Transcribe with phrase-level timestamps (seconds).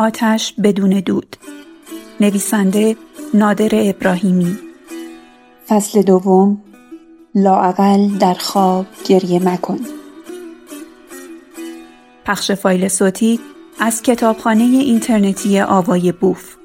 [0.00, 1.36] آتش بدون دود.
[2.20, 2.96] نویسنده
[3.34, 4.58] نادر ابراهیمی.
[5.68, 6.62] فصل دوم.
[7.34, 9.78] لاعقل در خواب گریه مکن.
[12.24, 13.40] پخش فایل صوتی
[13.80, 16.56] از کتابخانه اینترنتی آوای بوف.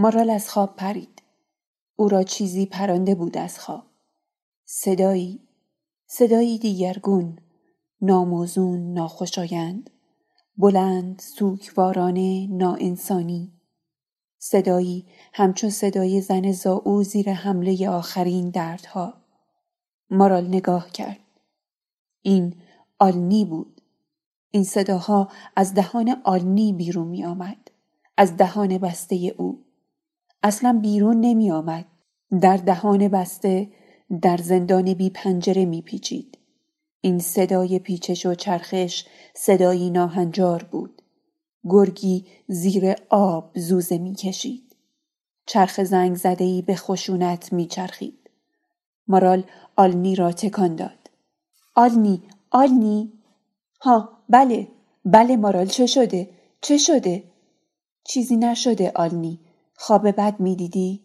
[0.00, 1.22] مارال از خواب پرید.
[1.96, 3.82] او را چیزی پرانده بود از خواب.
[4.64, 5.40] صدایی،
[6.06, 7.38] صدایی دیگرگون،
[8.00, 9.90] ناموزون، ناخوشایند،
[10.56, 13.52] بلند، سوکوارانه، ناانسانی.
[14.38, 19.14] صدایی همچون صدای زن زاو زیر حمله آخرین دردها.
[20.10, 21.20] مارال نگاه کرد.
[22.22, 22.54] این
[22.98, 23.80] آلنی بود.
[24.50, 27.70] این صداها از دهان آلنی بیرون می آمد.
[28.16, 29.69] از دهان بسته او.
[30.42, 31.84] اصلا بیرون نمی آمد.
[32.40, 33.68] در دهان بسته
[34.22, 36.38] در زندان بی پنجره می پیچید.
[37.00, 41.02] این صدای پیچش و چرخش صدایی ناهنجار بود.
[41.64, 44.76] گرگی زیر آب زوزه می کشید.
[45.46, 48.30] چرخ زنگ زدهی به خشونت می چرخید.
[49.08, 49.44] مارال
[49.76, 51.10] آلنی را تکان داد.
[51.74, 53.12] آلنی آلنی
[53.80, 54.68] ها بله
[55.04, 56.28] بله مارال چه شده
[56.60, 57.24] چه شده
[58.04, 59.38] چیزی نشده آلنی
[59.82, 61.04] خواب بد می‌دیدی؟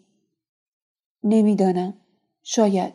[1.23, 1.97] نمی‌دانم.
[2.43, 2.93] شاید.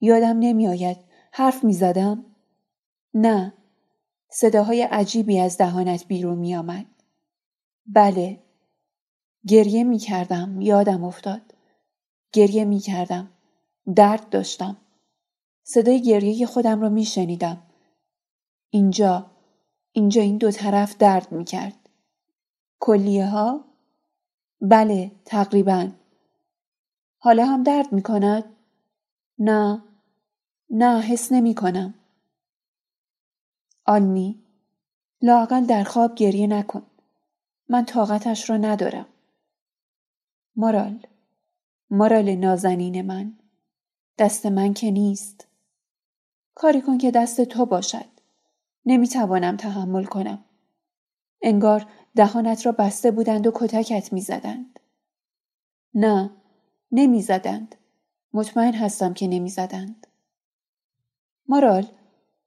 [0.00, 0.96] یادم نمیآید.
[1.32, 2.24] حرف می‌زدم؟
[3.14, 3.52] نه.
[4.30, 6.86] صداهای عجیبی از دهانت بیرون می آمد.
[7.86, 8.42] بله.
[9.46, 10.60] گریه می کردم.
[10.60, 11.54] یادم افتاد.
[12.32, 13.30] گریه می کردم.
[13.94, 14.76] درد داشتم.
[15.62, 17.62] صدای گریه خودم را می شنیدم.
[18.70, 19.30] اینجا.
[19.92, 21.88] اینجا این دو طرف درد می کرد.
[22.80, 23.75] کلیه ها؟
[24.60, 25.92] بله تقریبا.
[27.18, 28.44] حالا هم درد می کند؟
[29.38, 29.82] نه.
[30.70, 31.94] نه حس نمی کنم
[33.84, 34.42] آلمی
[35.22, 36.86] لاقل در خواب گریه نکن.
[37.68, 39.06] من طاقتش را ندارم.
[40.56, 41.06] مارال.
[41.90, 43.38] مارال نازنین من.
[44.18, 45.48] دست من که نیست.
[46.54, 48.06] کاری کن که دست تو باشد.
[48.86, 50.44] نمی‌توانم تحمل کنم.
[51.42, 54.80] انگار دهانت را بسته بودند و کتکت می‌زدند.
[55.94, 56.30] نه
[56.92, 57.74] نمی‌زدند.
[58.32, 60.06] مطمئن هستم که نمی‌زدند.
[61.48, 61.86] مارال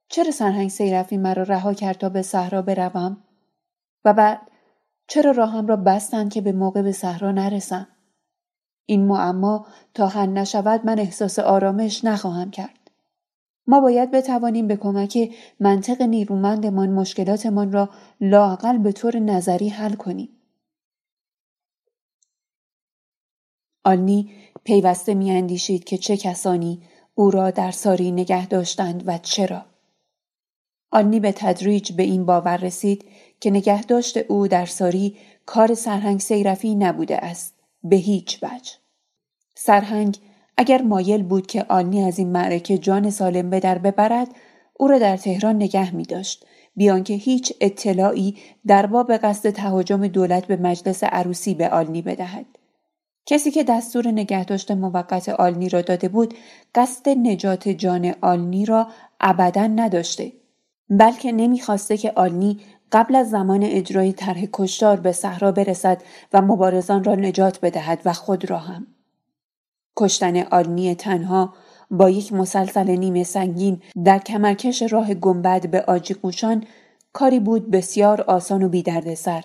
[0.08, 3.24] چرا سرهنگ سیرفی مرا رها کرد تا به صحرا بروم؟
[4.06, 4.42] و بعد
[5.08, 7.88] چرا راهم را بستند که به موقع به صحرا نرسم؟
[8.86, 12.79] این معما تا حل نشود من احساس آرامش نخواهم کرد.
[13.70, 17.90] ما باید بتوانیم به کمک منطق نیرومندمان مشکلاتمان را
[18.22, 20.30] لاقل به طور نظری حل کنیم.
[23.84, 24.32] آلنی
[24.64, 26.82] پیوسته میاندیشید که چه کسانی
[27.16, 29.66] او را در ساری نگه داشتند و چرا.
[30.92, 33.06] آلنی به تدریج به این باور رسید
[33.40, 37.54] که نگهداشت او در ساری کار سرهنگ سیرفی نبوده است
[37.84, 38.74] به هیچ وجه.
[39.56, 40.18] سرهنگ
[40.62, 44.28] اگر مایل بود که آلنی از این معرکه جان سالم به در ببرد
[44.74, 48.38] او را در تهران نگه می داشت بیان که هیچ اطلاعی
[48.68, 52.46] در باب قصد تهاجم دولت به مجلس عروسی به آلنی بدهد.
[53.26, 56.34] کسی که دستور نگهداشت موقت آلنی را داده بود
[56.76, 58.88] قصد نجات جان آلنی را
[59.20, 60.32] ابدا نداشته
[60.90, 62.58] بلکه نمی‌خواسته که آلنی
[62.92, 66.02] قبل از زمان اجرای طرح کشتار به صحرا برسد
[66.34, 68.88] و مبارزان را نجات بدهد و خود را هم.
[70.00, 71.54] کشتن آلنی تنها
[71.92, 76.64] با یک مسلسل نیمه سنگین در کمرکش راه گنبد به آجی قوشان
[77.14, 79.44] کاری بود بسیار آسان و بیدردسر.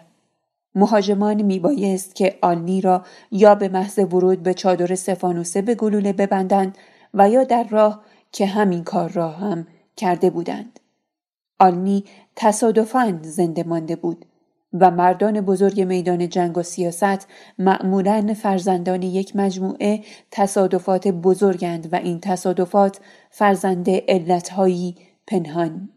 [0.74, 6.78] مهاجمان میبایست که آلنی را یا به محض ورود به چادر سفانوسه به گلوله ببندند
[7.14, 9.66] و یا در راه که همین کار را هم
[9.96, 10.80] کرده بودند.
[11.58, 12.04] آلنی
[12.36, 14.24] تصادفاً زنده مانده بود
[14.80, 17.28] و مردان بزرگ میدان جنگ و سیاست
[17.58, 23.00] معمولا فرزندان یک مجموعه تصادفات بزرگند و این تصادفات
[23.30, 25.88] فرزند علتهایی پنهان.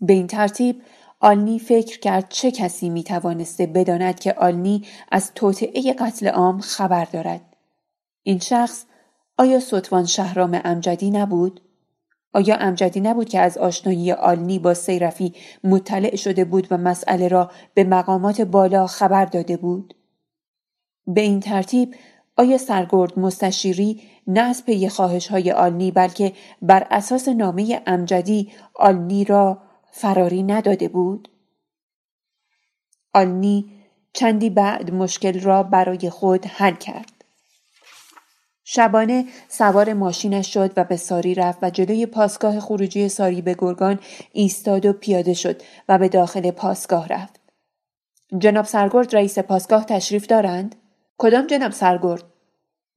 [0.00, 0.82] به این ترتیب
[1.20, 4.82] آلنی فکر کرد چه کسی می توانسته بداند که آلنی
[5.12, 7.56] از توطعه قتل عام خبر دارد.
[8.22, 8.84] این شخص
[9.38, 11.67] آیا سطوان شهرام امجدی نبود؟
[12.32, 15.34] آیا امجدی نبود که از آشنایی آلنی با سیرفی
[15.64, 19.94] مطلع شده بود و مسئله را به مقامات بالا خبر داده بود؟
[21.06, 21.94] به این ترتیب
[22.36, 26.32] آیا سرگرد مستشیری نه از پی خواهش های آلنی بلکه
[26.62, 31.28] بر اساس نامه امجدی آلنی را فراری نداده بود؟
[33.14, 33.72] آلنی
[34.12, 37.17] چندی بعد مشکل را برای خود حل کرد.
[38.70, 44.00] شبانه سوار ماشینش شد و به ساری رفت و جلوی پاسگاه خروجی ساری به گرگان
[44.32, 47.40] ایستاد و پیاده شد و به داخل پاسگاه رفت.
[48.38, 50.76] جناب سرگرد رئیس پاسگاه تشریف دارند؟
[51.18, 52.22] کدام جناب سرگرد؟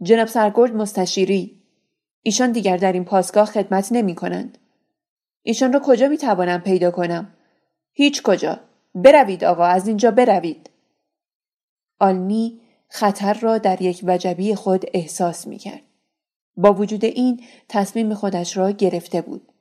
[0.01, 1.61] جناب سرگرد مستشیری.
[2.23, 4.57] ایشان دیگر در این پاسگاه خدمت نمی کنند.
[5.43, 7.33] ایشان را کجا می توانم پیدا کنم؟
[7.93, 8.59] هیچ کجا.
[8.95, 10.69] بروید آقا از اینجا بروید.
[11.99, 12.61] آلنی
[12.93, 15.81] خطر را در یک وجبی خود احساس می کرد.
[16.57, 19.51] با وجود این تصمیم خودش را گرفته بود.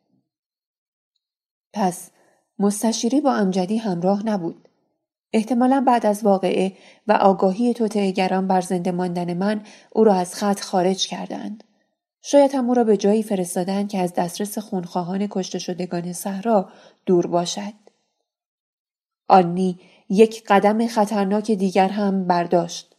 [1.73, 2.11] پس
[2.59, 4.69] مستشیری با امجدی همراه نبود.
[5.33, 9.63] احتمالا بعد از واقعه و آگاهی توتعگران بر زنده ماندن من
[9.93, 11.65] او را از خط خارج کردند.
[12.23, 16.71] شاید هم او را به جایی فرستادند که از دسترس خونخواهان کشته شدگان صحرا
[17.07, 17.75] دور باشد.
[19.29, 22.90] آنی یک قدم خطرناک دیگر هم برداشت.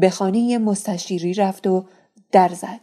[0.00, 1.86] به خانه مستشیری رفت و
[2.32, 2.80] در زد.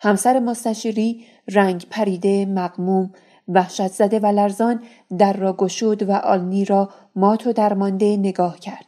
[0.00, 3.12] همسر مستشیری رنگ پریده مقموم
[3.48, 4.82] وحشت زده و لرزان
[5.18, 8.86] در را گشود و آلنی را مات و درمانده نگاه کرد.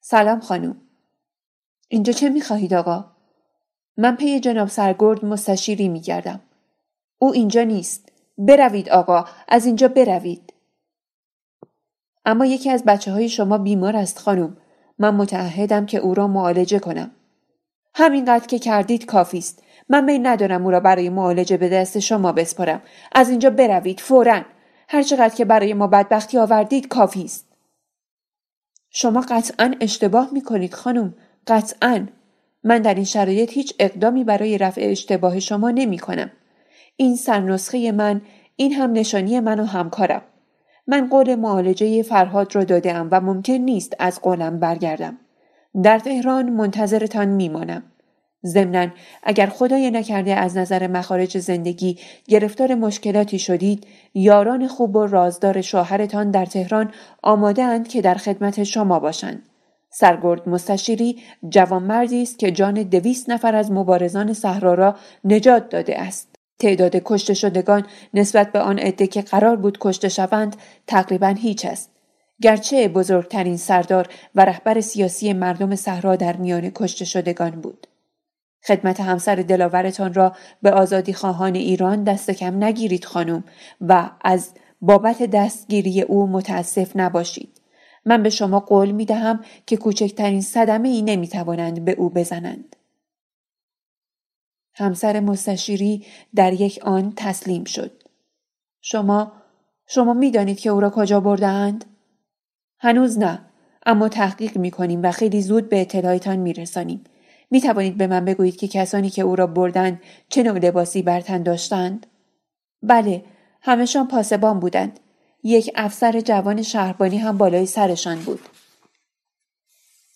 [0.00, 0.76] سلام خانم.
[1.88, 3.04] اینجا چه می‌خواهید آقا؟
[3.96, 6.40] من پی جناب سرگرد مستشیری میگردم.
[7.18, 8.12] او اینجا نیست.
[8.38, 9.24] بروید آقا.
[9.48, 10.52] از اینجا بروید.
[12.24, 14.56] اما یکی از بچه های شما بیمار است خانم.
[14.98, 17.10] من متعهدم که او را معالجه کنم.
[17.94, 19.62] همینقدر که کردید کافی است.
[19.88, 22.82] من میل ندارم او را برای معالجه به دست شما بسپرم.
[23.12, 24.42] از اینجا بروید فورا.
[24.88, 27.48] هر چقدر که برای ما بدبختی آوردید کافی است.
[28.90, 31.14] شما قطعا اشتباه می کنید خانم.
[31.46, 32.06] قطعا.
[32.64, 36.30] من در این شرایط هیچ اقدامی برای رفع اشتباه شما نمی کنم.
[36.96, 38.20] این سرنسخه من
[38.56, 40.22] این هم نشانی من و همکارم.
[40.88, 45.18] من قول معالجه فرهاد را دادم و ممکن نیست از قولم برگردم.
[45.82, 47.82] در تهران منتظرتان میمانم.
[48.46, 48.86] ضمنا
[49.22, 51.98] اگر خدای نکرده از نظر مخارج زندگی
[52.28, 56.92] گرفتار مشکلاتی شدید یاران خوب و رازدار شوهرتان در تهران
[57.22, 59.42] آماده اند که در خدمت شما باشند
[59.90, 66.37] سرگرد مستشیری جوانمردی است که جان دویست نفر از مبارزان صحرا را نجات داده است
[66.58, 70.56] تعداد کشته شدگان نسبت به آن عده که قرار بود کشته شوند
[70.86, 71.90] تقریبا هیچ است
[72.42, 77.86] گرچه بزرگترین سردار و رهبر سیاسی مردم صحرا در میان کشته شدگان بود
[78.66, 80.32] خدمت همسر دلاورتان را
[80.62, 83.44] به آزادی خواهان ایران دست کم نگیرید خانم
[83.80, 84.50] و از
[84.80, 87.60] بابت دستگیری او متاسف نباشید.
[88.04, 92.76] من به شما قول می دهم که کوچکترین صدمه ای نمی توانند به او بزنند.
[94.78, 98.02] همسر مستشیری در یک آن تسلیم شد.
[98.80, 99.32] شما
[99.86, 101.84] شما می دانید که او را کجا بردهاند؟
[102.78, 103.40] هنوز نه
[103.86, 107.04] اما تحقیق می کنیم و خیلی زود به اطلاعتان می رسانیم.
[107.50, 111.20] می توانید به من بگویید که کسانی که او را بردند چه نوع لباسی بر
[111.20, 112.06] تن داشتند؟
[112.82, 113.24] بله،
[113.62, 115.00] همهشان پاسبان بودند.
[115.42, 118.40] یک افسر جوان شهربانی هم بالای سرشان بود.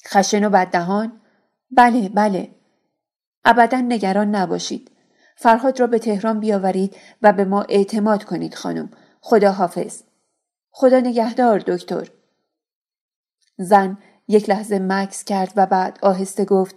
[0.08, 1.20] خشن و بددهان؟
[1.70, 2.48] بله، بله.
[3.44, 4.90] ابدا نگران نباشید.
[5.36, 8.90] فرهاد را به تهران بیاورید و به ما اعتماد کنید خانم.
[9.20, 10.02] خدا حافظ.
[10.70, 12.08] خدا نگهدار دکتر.
[13.58, 16.76] زن یک لحظه مکس کرد و بعد آهسته گفت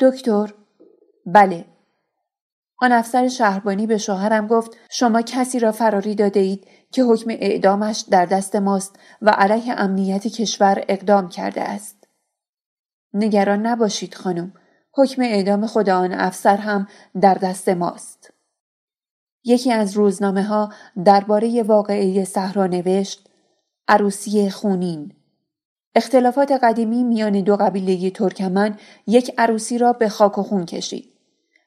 [0.00, 0.54] دکتر
[1.26, 1.64] بله
[2.82, 8.04] آن افسر شهربانی به شوهرم گفت شما کسی را فراری داده اید که حکم اعدامش
[8.10, 12.08] در دست ماست و علیه امنیت کشور اقدام کرده است.
[13.14, 14.52] نگران نباشید خانم.
[14.94, 16.86] حکم اعدام خود آن افسر هم
[17.20, 18.32] در دست ماست.
[19.44, 20.72] یکی از روزنامه ها
[21.04, 23.28] درباره واقعه صحرا نوشت
[23.88, 25.12] عروسی خونین
[25.94, 31.12] اختلافات قدیمی میان دو قبیله ترکمن یک عروسی را به خاک و خون کشید.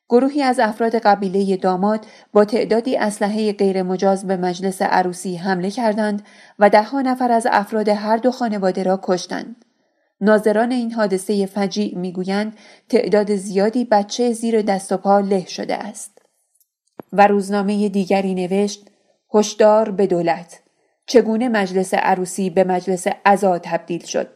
[0.09, 6.25] گروهی از افراد قبیله داماد با تعدادی اسلحه غیرمجاز به مجلس عروسی حمله کردند
[6.59, 9.64] و دهها نفر از افراد هر دو خانواده را کشتند.
[10.21, 12.57] ناظران این حادثه فجیع می‌گویند
[12.89, 16.21] تعداد زیادی بچه زیر دست و پا له شده است.
[17.13, 18.87] و روزنامه دیگری نوشت
[19.33, 20.59] هشدار به دولت.
[21.05, 24.27] چگونه مجلس عروسی به مجلس عزا تبدیل شد؟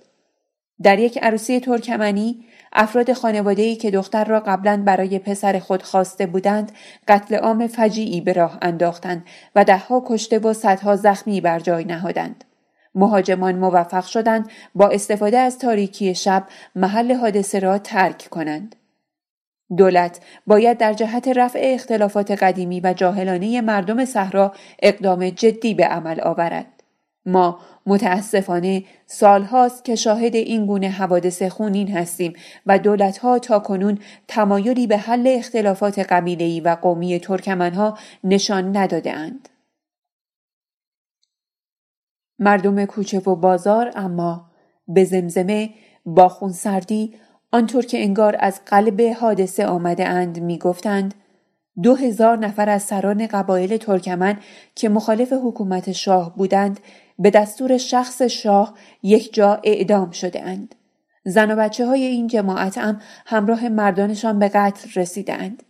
[0.83, 6.71] در یک عروسی ترکمنی افراد خانواده‌ای که دختر را قبلا برای پسر خود خواسته بودند
[7.07, 12.43] قتل عام فجیعی به راه انداختند و دهها کشته و صدها زخمی بر جای نهادند.
[12.95, 18.75] مهاجمان موفق شدند با استفاده از تاریکی شب محل حادثه را ترک کنند
[19.77, 26.21] دولت باید در جهت رفع اختلافات قدیمی و جاهلانه مردم صحرا اقدام جدی به عمل
[26.21, 26.65] آورد.
[27.25, 32.33] ما متاسفانه سالهاست که شاهد این گونه حوادث خونین هستیم
[32.65, 39.49] و دولتها تا کنون تمایلی به حل اختلافات قبیله‌ای و قومی ترکمنها نشان نداده اند.
[42.39, 44.45] مردم کوچه و بازار اما
[44.87, 45.69] به زمزمه
[46.05, 47.13] با خونسردی
[47.51, 51.13] آنطور که انگار از قلب حادثه آمده اند می گفتند
[51.83, 54.37] دو هزار نفر از سران قبایل ترکمن
[54.75, 56.79] که مخالف حکومت شاه بودند
[57.19, 60.75] به دستور شخص شاه یک جا اعدام شده اند.
[61.25, 65.63] زن و بچه های این جماعت هم همراه مردانشان به قتل رسیده اند.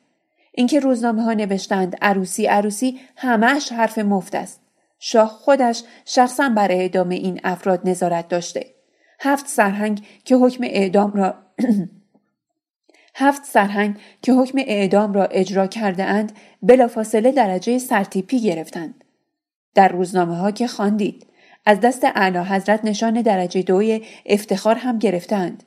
[0.51, 4.61] اینکه روزنامه ها نوشتند عروسی عروسی همش حرف مفت است.
[4.99, 8.65] شاه خودش شخصا بر اعدام این افراد نظارت داشته.
[9.19, 11.35] هفت سرهنگ که حکم اعدام را
[13.15, 19.03] هفت سرهنگ که حکم اعدام را اجرا کرده اند بلافاصله درجه سرتیپی گرفتند.
[19.75, 21.27] در روزنامه ها که خواندید
[21.65, 25.63] از دست اعلی حضرت نشان درجه دوی افتخار هم گرفتند.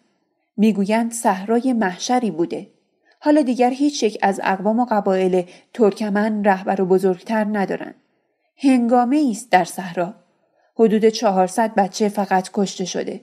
[0.56, 2.70] می‌گویند صحرای محشری بوده.
[3.20, 8.01] حالا دیگر هیچ یک از اقوام و قبایل ترکمن رهبر و بزرگتر ندارند.
[8.56, 10.14] هنگامه است در صحرا.
[10.76, 13.20] حدود 400 بچه فقط کشته شده.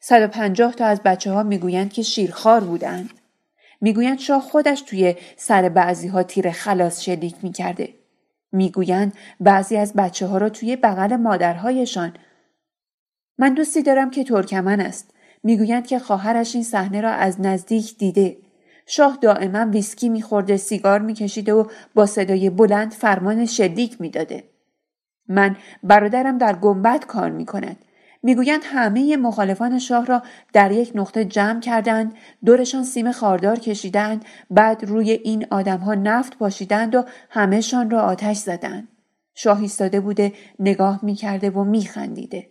[0.00, 3.10] 150 تا از بچه ها می‌گویند که شیرخوار بودند.
[3.80, 7.94] می‌گویند شاه خودش توی سر بعضی ها تیر خلاص شلیک می‌کرده.
[8.52, 12.12] می‌گویند بعضی از بچه ها را توی بغل مادرهایشان
[13.38, 15.10] من دوستی دارم که ترکمن است.
[15.42, 18.36] می‌گویند که خواهرش این صحنه را از نزدیک دیده.
[18.86, 21.64] شاه دائما ویسکی میخورده سیگار میکشیده و
[21.94, 24.44] با صدای بلند فرمان شلیک می‌داده.
[25.28, 27.76] من برادرم در گنبد کار می‌کند.
[28.22, 32.14] می‌گویند همه مخالفان شاه را در یک نقطه جمع کردند
[32.44, 38.88] دورشان سیم خاردار کشیدند بعد روی این آدمها نفت پاشیدند و همهشان را آتش زدند.
[39.34, 42.50] شاه ایستاده بوده نگاه می‌کرده و میخندیده.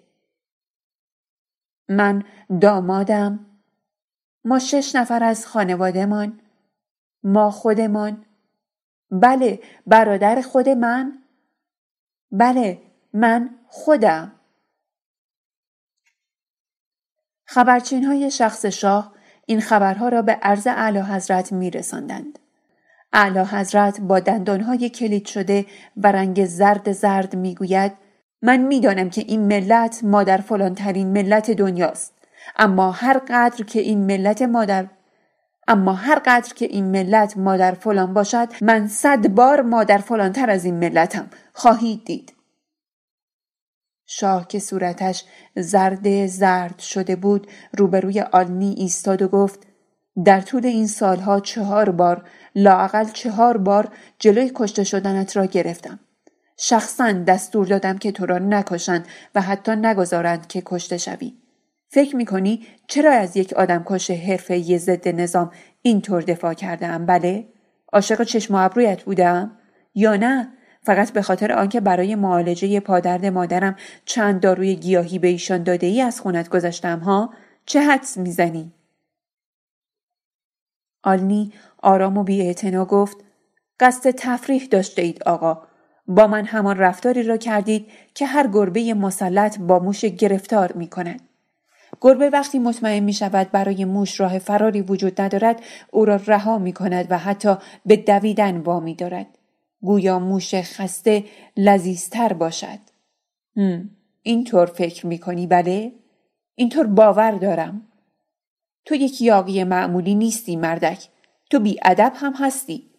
[1.89, 2.23] من
[2.61, 3.45] دامادم.
[4.45, 6.39] ما شش نفر از خانوادهمان.
[7.23, 8.25] ما خودمان.
[9.11, 11.22] بله برادر خود من.
[12.33, 12.81] بله
[13.13, 14.31] من خودم
[17.45, 19.13] خبرچین های شخص شاه
[19.45, 22.39] این خبرها را به عرض اعلی حضرت می رساندند.
[23.13, 25.65] اعلی حضرت با دندانهای کلید شده
[25.97, 27.91] و رنگ زرد زرد می گوید
[28.41, 32.13] من می‌دانم که این ملت مادر فلانترین ملت دنیاست
[32.55, 34.87] اما هر قدر که این ملت مادر
[35.67, 40.65] اما هر قدر که این ملت مادر فلان باشد من صد بار مادر فلانتر از
[40.65, 41.29] این ملتم.
[41.53, 42.33] خواهید دید.
[44.05, 49.59] شاه که صورتش زرد زرد شده بود روبروی آلنی ایستاد و گفت
[50.25, 55.99] در طول این سالها چهار بار لاقل چهار بار جلوی کشته شدنت را گرفتم.
[56.57, 61.33] شخصا دستور دادم که تو را نکشند و حتی نگذارند که کشته شوی.
[61.93, 67.47] فکر می‌کنی چرا از یک آدم کش حرفه ضد نظام اینطور دفاع کردم؟ بله.
[67.93, 69.57] عاشق چشم و ابرویت بودم؟
[69.95, 75.63] یا نه؟ فقط به خاطر آنکه برای معالجه پادرد مادرم چند داروی گیاهی به ایشان
[75.63, 77.33] داده ای از خونت گذاشتم ها؟
[77.65, 78.73] چه حدس می‌زنی؟
[81.03, 82.55] آلنی آرام و بی
[82.89, 83.17] گفت
[83.79, 85.61] قصد تفریح داشته اید آقا.
[86.07, 91.32] با من همان رفتاری را کردید که هر گربه مسلط با موش گرفتار می کند.
[92.01, 96.73] گربه وقتی مطمئن می شود برای موش راه فراری وجود ندارد او را رها می
[96.73, 99.27] کند و حتی به دویدن وامی دارد.
[99.81, 101.23] گویا موش خسته
[101.57, 102.79] لذیذتر باشد.
[104.23, 105.91] اینطور فکر می کنی بله؟
[106.55, 107.87] اینطور باور دارم.
[108.85, 111.07] تو یک یاقی معمولی نیستی مردک.
[111.49, 112.89] تو بی ادب هم هستی.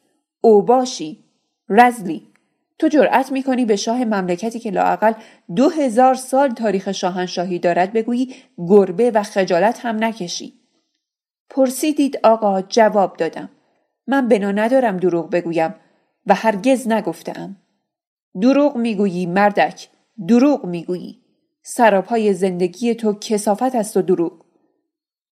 [0.41, 1.25] او باشی.
[1.69, 2.34] رزلی.
[2.79, 5.13] تو جرأت می‌کنی به شاه مملکتی که لاقل
[5.57, 10.53] دو هزار سال تاریخ شاهنشاهی دارد بگویی گربه و خجالت هم نکشی.
[11.51, 13.49] پرسیدید آقا جواب دادم.
[14.07, 15.75] من بنا ندارم دروغ بگویم
[16.27, 17.57] و هرگز نگفتم.
[18.41, 19.89] دروغ می‌گویی مردک
[20.29, 21.21] دروغ می‌گویی
[21.63, 24.33] سراپای زندگی تو کسافت است و دروغ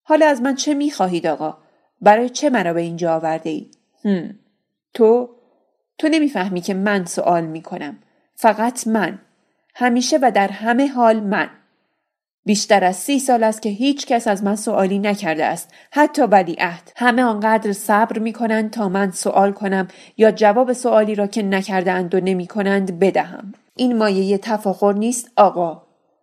[0.03, 1.59] حالا از من چه می‌خواهید آقا
[2.01, 3.71] برای چه مرا به اینجا آورده ای؟
[4.05, 4.39] هم.
[4.95, 5.29] تو
[6.03, 7.99] تو نمی‌فهمی که من سوال می‌کنم.
[8.35, 9.19] فقط من.
[9.75, 11.51] همیشه و در همه حال من.
[12.45, 15.71] بیشتر از سی سال است که هیچ کس از من سوالی نکرده است.
[15.93, 16.93] حتی ولیعهد.
[16.97, 22.15] همه آنقدر صبر می کنند تا من سوال کنم یا جواب سوالی را که نکردهاند
[22.15, 23.53] و نمی کنند بدهم.
[23.77, 25.83] این مایه تفاخر نیست آقا.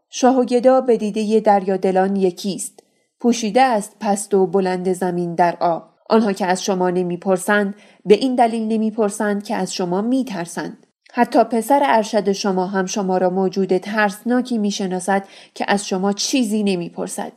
[0.09, 2.83] شاه و گدا به دیده دریا دلان یکیست.
[3.19, 5.89] پوشیده است پست و بلند زمین در آب.
[6.09, 7.75] آنها که از شما نمی‌پرسند
[8.09, 13.29] به این دلیل نمی‌پرسند که از شما میترسند حتی پسر ارشد شما هم شما را
[13.29, 17.31] موجود ترسناکی می‌شناسد که از شما چیزی نمی‌پرسد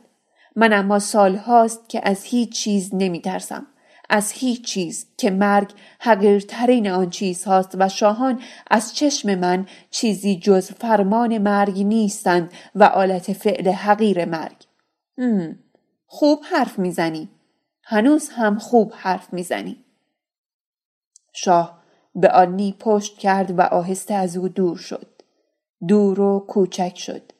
[0.55, 3.67] من اما سال هاست که از هیچ چیز نمی ترسم.
[4.09, 8.39] از هیچ چیز که مرگ حقیرترین آن چیز هاست و شاهان
[8.71, 14.65] از چشم من چیزی جز فرمان مرگ نیستند و آلت فعل حقیر مرگ.
[16.05, 17.29] خوب حرف می‌زنی.
[17.83, 19.82] هنوز هم خوب حرف می‌زنی.
[21.33, 21.83] شاه
[22.15, 25.07] به آنی پشت کرد و آهسته از او دور شد.
[25.87, 27.31] دور و کوچک شد.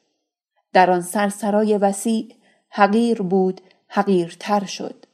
[0.72, 2.34] در آن سرسرای وسیع
[2.68, 5.06] حقیر بود حقیرتر شد.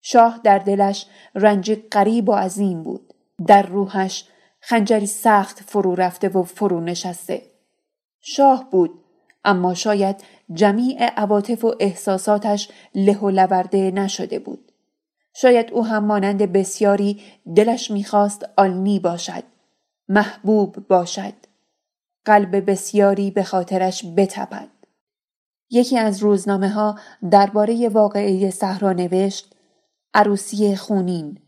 [0.00, 3.14] شاه در دلش رنج قریب و عظیم بود.
[3.46, 4.24] در روحش
[4.60, 7.42] خنجری سخت فرو رفته و فرو نشسته.
[8.20, 8.90] شاه بود
[9.44, 14.65] اما شاید جمیع عواطف و احساساتش له و لورده نشده بود.
[15.40, 17.22] شاید او هم مانند بسیاری
[17.56, 19.42] دلش می‌خواست آلنی باشد.
[20.08, 21.32] محبوب باشد.
[22.24, 24.68] قلب بسیاری به خاطرش بتپد.
[25.70, 26.98] یکی از روزنامه ها
[27.30, 29.54] درباره واقعه صحرا نوشت
[30.14, 31.38] عروسی خونین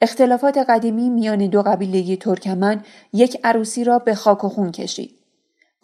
[0.00, 5.25] اختلافات قدیمی میان دو قبیله ترکمن یک عروسی را به خاک و خون کشید.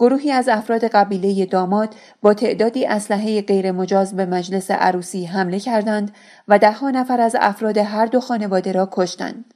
[0.02, 6.14] گروهی از افراد قبیله داماد با تعدادی اسلحه غیرمجاز به مجلس عروسی حمله کردند
[6.48, 9.54] و دهها نفر از افراد هر دو خانواده را کشتند.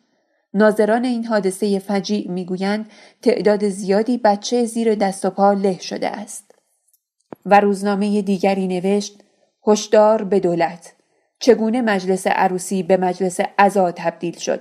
[0.55, 2.91] ناظران این حادثه فجیع می‌گویند
[3.23, 6.55] تعداد زیادی بچه زیر دست و پا له شده است.
[7.47, 9.21] و روزنامه دیگری نوشت
[9.67, 10.93] هشدار به دولت
[11.39, 14.61] چگونه مجلس عروسی به مجلس عزا تبدیل شد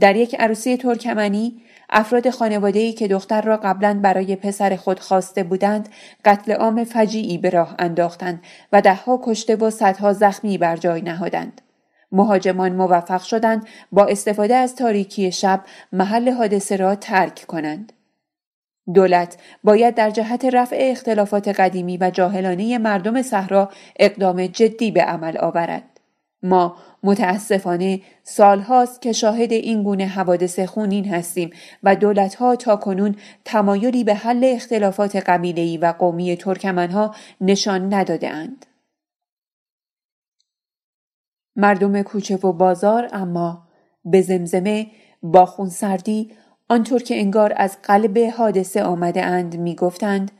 [0.00, 5.88] در یک عروسی ترکمنی افراد خانواده‌ای که دختر را قبلا برای پسر خود خواسته بودند
[6.24, 11.60] قتل عام فجیعی به راه انداختند و دهها کشته و صدها زخمی بر جای نهادند
[12.12, 15.60] مهاجمان موفق شدند با استفاده از تاریکی شب
[15.92, 17.92] محل حادثه را ترک کنند
[18.94, 25.38] دولت باید در جهت رفع اختلافات قدیمی و جاهلانه مردم صحرا اقدام جدی به عمل
[25.38, 25.93] آورد.
[26.44, 31.50] ما متاسفانه سالهاست که شاهد این گونه حوادث خونین هستیم
[31.82, 38.66] و دولتها تا کنون تمایلی به حل اختلافات قبیله‌ای و قومی ترکمنها نشان نداده اند.
[41.56, 43.68] مردم کوچه و بازار اما
[44.04, 44.86] به زمزمه
[45.22, 46.30] با خونسردی
[46.68, 50.30] آنطور که انگار از قلب حادثه آمده اند می گفتند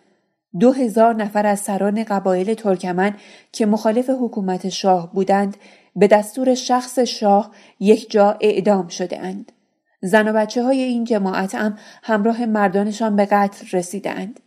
[0.61, 3.15] دو هزار نفر از سران قبایل ترکمن
[3.53, 5.57] که مخالف حکومت شاه بودند
[5.97, 9.53] به دستور شخص شاه یک جا اعدام شده اند.
[10.01, 14.41] زن و بچه های این جماعت هم همراه مردانشان به قتل رسیده اند.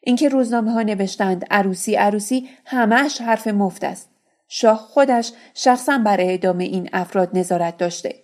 [0.00, 4.08] اینکه روزنامه ها نوشتند عروسی عروسی همش حرف مفت است.
[4.48, 8.14] شاه خودش شخصا بر اعدام این افراد نظارت داشته.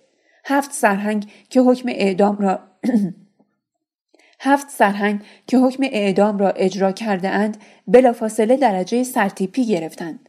[0.44, 2.60] هفت سرهنگ که حکم اعدام را
[4.40, 7.56] هفت سرهنگ که حکم اعدام را اجرا کرده اند
[7.86, 10.28] بلافاصله درجه سرتیپی گرفتند.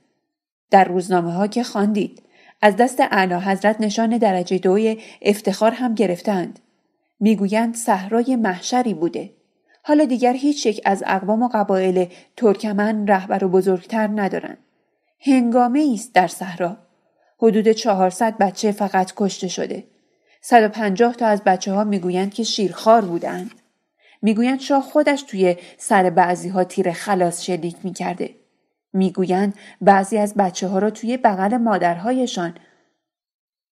[0.72, 2.24] در روزنامه ها که خواندید
[2.66, 6.60] از دست اعلی حضرت نشان درجه دوی افتخار هم گرفتند.
[7.20, 9.34] می‌گویند صحرای محشری بوده.
[9.84, 14.58] حالا دیگر هیچ یک از اقوام و قبایل ترکمن رهبر و بزرگتر ندارند.
[15.20, 16.78] هنگامه است در صحرا.
[17.40, 19.84] حدود 400 بچه فقط کشته شده.
[20.42, 23.52] 150 تا از بچه ها می‌گویند که شیرخوار بودند.
[24.22, 28.30] می‌گویند شاه خودش توی سر بعضی ها تیر خلاص شلیک می‌کرده.
[28.94, 32.54] می‌گویند بعضی از بچه ها را توی بغل مادرهایشان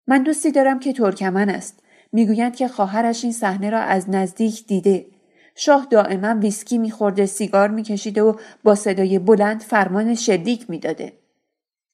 [0.08, 1.84] من دوستی دارم که ترکمن است.
[2.12, 5.06] می‌گویند که خواهرش این صحنه را از نزدیک دیده.
[5.56, 11.14] شاه دائما ویسکی میخورده سیگار میکشیده و با صدای بلند فرمان شلیک می‌داده.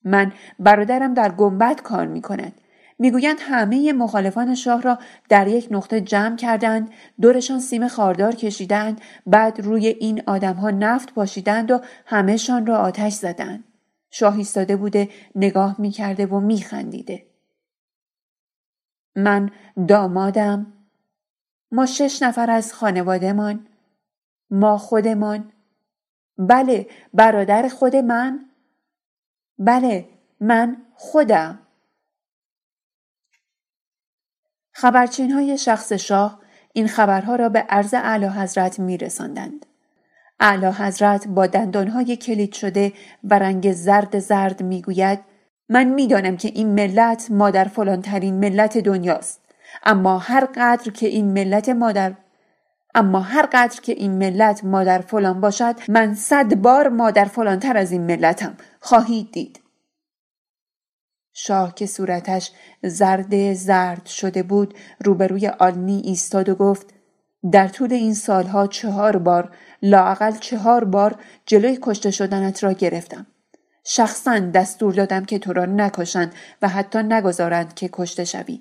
[0.04, 2.52] من برادرم در گنبد کار می‌کند.
[2.98, 9.60] می‌گویند همه مخالفان شاه را در یک نقطه جمع کردند دورشان سیم خاردار کشیدند بعد
[9.60, 13.64] روی این آدمها نفت پاشیدند و همهشان را آتش زدند.
[14.10, 17.26] شاه ایستاده بوده نگاه می‌کرده و میخندیده.
[19.16, 19.50] من
[19.88, 20.72] دامادم.
[21.72, 23.66] ما شش نفر از خانوادهمان.
[24.50, 25.52] ما خودمان.
[26.38, 28.50] بله برادر خود من.
[29.58, 30.08] بله
[30.40, 31.58] من خودم.
[34.80, 36.38] خبرچین های شخص شاه
[36.72, 39.66] این خبرها را به عرض اعلی حضرت می رساندند.
[40.40, 42.92] اعلی حضرت با دندانهای کلید شده
[43.24, 45.18] و رنگ زرد زرد می گوید
[45.68, 49.40] من می‌دانم که این ملت مادر فلانترین ملت دنیاست
[49.84, 52.14] اما هر قدر که این ملت مادر
[52.94, 57.92] اما هر قدر که این ملت مادر فلان باشد من صد بار مادر فلانتر از
[57.92, 59.60] این ملتم خواهید دید
[61.40, 62.50] شاه که صورتش
[62.82, 64.74] زرد زرد شده بود
[65.04, 66.86] روبروی آلنی ایستاد و گفت
[67.52, 73.26] در طول این سالها چهار بار لاقل چهار بار جلوی کشته شدنت را گرفتم.
[73.84, 78.60] شخصا دستور دادم که تو را نکشند و حتی نگذارند که کشته شوی.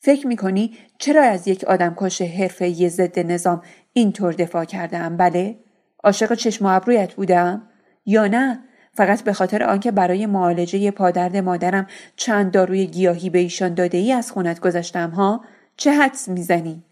[0.00, 5.58] فکر می‌کنی چرا از یک آدم کش حرفه ضد نظام اینطور دفاع کردم؟ بله؟
[6.04, 7.68] عاشق چشم ابرویت بودم؟
[8.06, 8.62] یا نه؟
[8.94, 14.12] فقط به خاطر آنکه برای معالجه پادرد مادرم چند داروی گیاهی به ایشان داده ای
[14.12, 15.44] از خونت گذاشتم ها
[15.76, 16.82] چه حدس می‌زنی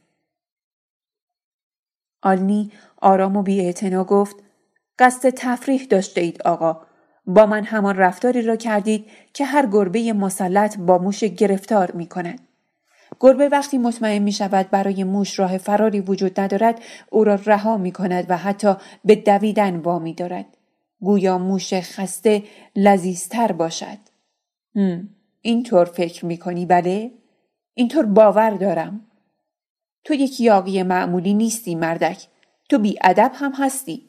[2.23, 3.75] آلنی آرام و بی
[4.09, 4.37] گفت
[4.99, 6.81] قصد تفریح داشته اید آقا
[7.27, 12.41] با من همان رفتاری را کردید که هر گربه مسلط با موش گرفتار می کند.
[13.21, 17.93] گربه وقتی مطمئن می شود برای موش راه فراری وجود ندارد او را رها می
[17.93, 20.47] کند و حتی به دویدن وامی دارد.
[21.01, 22.43] گویا موش خسته
[22.77, 23.99] لذیذتر باشد.
[25.43, 27.11] اینطور فکر می کنی بله؟
[27.75, 29.07] اینطور باور دارم.
[30.05, 32.27] تو یک یاقی معمولی نیستی مردک.
[32.69, 34.09] تو بی ادب هم هستی.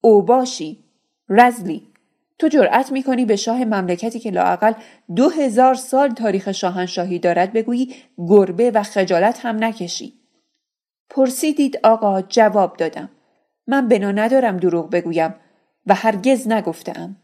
[0.00, 0.84] او باشی.
[1.28, 1.88] رزلی.
[2.38, 4.72] تو جرأت می‌کنی به شاه مملکتی که لاقل
[5.16, 10.12] دو هزار سال تاریخ شاهنشاهی دارد بگویی گربه و خجالت هم نکشی.
[11.10, 13.08] پرسیدید آقا جواب دادم.
[13.66, 15.34] من بنا ندارم دروغ بگویم
[15.86, 17.16] و هرگز نگفتم.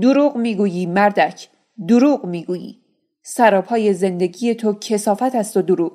[0.00, 1.48] دروغ می‌گویی مردک.
[1.88, 2.82] دروغ می‌گویی.
[3.22, 5.92] سراپای زندگی تو کسافت است و دروغ.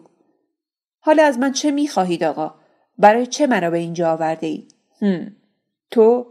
[0.99, 2.55] حالا از من چه می‌خواهید آقا؟
[2.97, 5.35] برای چه مرا به اینجا آورده اید؟ هم.
[5.91, 6.27] تو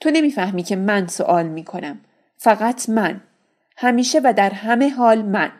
[0.00, 2.00] تو نمی‌فهمی که من سوال می‌کنم.
[2.36, 3.20] فقط من.
[3.76, 5.52] همیشه و در همه حال من.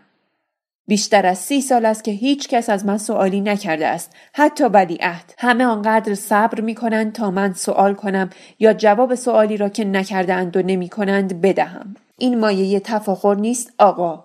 [0.93, 4.13] بیشتر از سی سال است که هیچ کس از من سوالی نکرده است.
[4.35, 4.65] حتی
[5.01, 5.35] عهد.
[5.39, 10.57] همه آنقدر صبر می کنند تا من سوال کنم یا جواب سوالی را که نکردند
[10.57, 11.95] و نمی کنند بدهم.
[12.19, 14.25] این مایه تفاخر نیست آقا.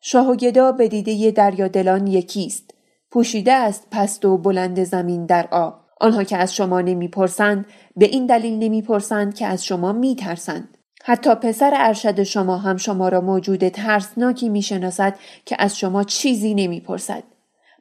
[0.00, 2.74] شاه و گدا به دیده دریا دلان یکیست
[3.10, 5.80] پوشیده است پست و بلند زمین در آب.
[6.00, 10.77] آنها که از شما نمی‌پرسند به این دلیل نمی‌پرسند که از شما میترسند.
[11.04, 17.22] حتی پسر ارشد شما هم شما را موجود ترسناکی می‌شناسد که از شما چیزی نمی‌پرسد.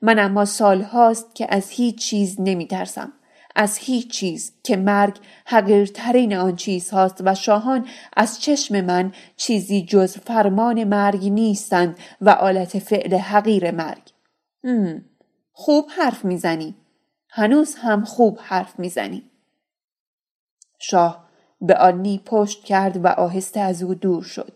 [0.02, 3.14] من اما سالهاست که از هیچ چیز نمیترسم.
[3.56, 9.86] از هیچ چیز که مرگ حقیرترین آن چیز هاست و شاهان از چشم من چیزی
[9.86, 14.12] جز فرمان مرگ نیستند و آلت فعل حقیر مرگ.
[15.52, 16.76] خوب حرف می‌زنی.
[17.30, 19.24] هنوز هم خوب حرف می‌زنی.
[20.80, 21.27] شاه
[21.62, 24.54] به آنی پشت کرد و آهسته از او دور شد.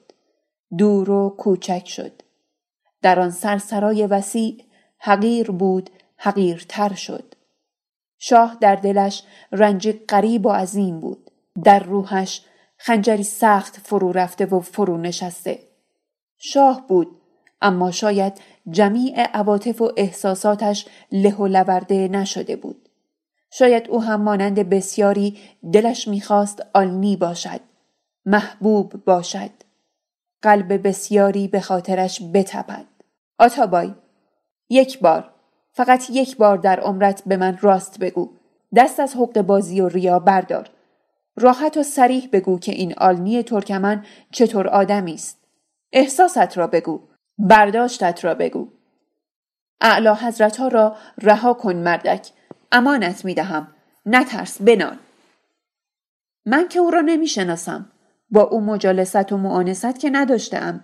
[0.78, 2.22] دور و کوچک شد.
[3.02, 4.64] در آن سرسرای وسیع
[4.98, 7.34] حقیر بود حقیرتر شد.
[8.18, 11.32] شاه در دلش رنج قریب و عظیم بود.
[11.64, 12.42] در روحش
[12.78, 15.60] خنجری سخت فرو رفته و فرو نشسته.
[16.38, 17.08] شاه بود
[17.62, 22.90] اما شاید جمیع عواطف و احساساتش له و لورده نشده بود.
[23.52, 25.38] شاید او هم مانند بسیاری
[25.74, 27.60] دلش می‌خواست آلنی باشد
[28.26, 29.52] محبوب باشد
[30.42, 32.86] قلب بسیاری به خاطرش بتپد.
[33.40, 33.94] آتابای
[34.70, 35.30] یک بار
[35.72, 38.30] فقط یک بار در عمرت به من راست بگو.
[38.76, 40.70] دست از حق بازی و ریا بردار.
[41.36, 45.38] راحت و سریح بگو که این آلنی ترکمن چطور آدمی است.
[45.94, 47.02] احساست را بگو
[47.38, 48.68] برداشتت را بگو.
[49.82, 52.30] اعلی حضرت ها را رها کن مردک.
[52.72, 53.68] امانت می دهم
[54.06, 54.98] نترس بنال.
[56.46, 57.92] من که او را نمی شناسم
[58.30, 60.84] با او مجالست و معانست که نداشتم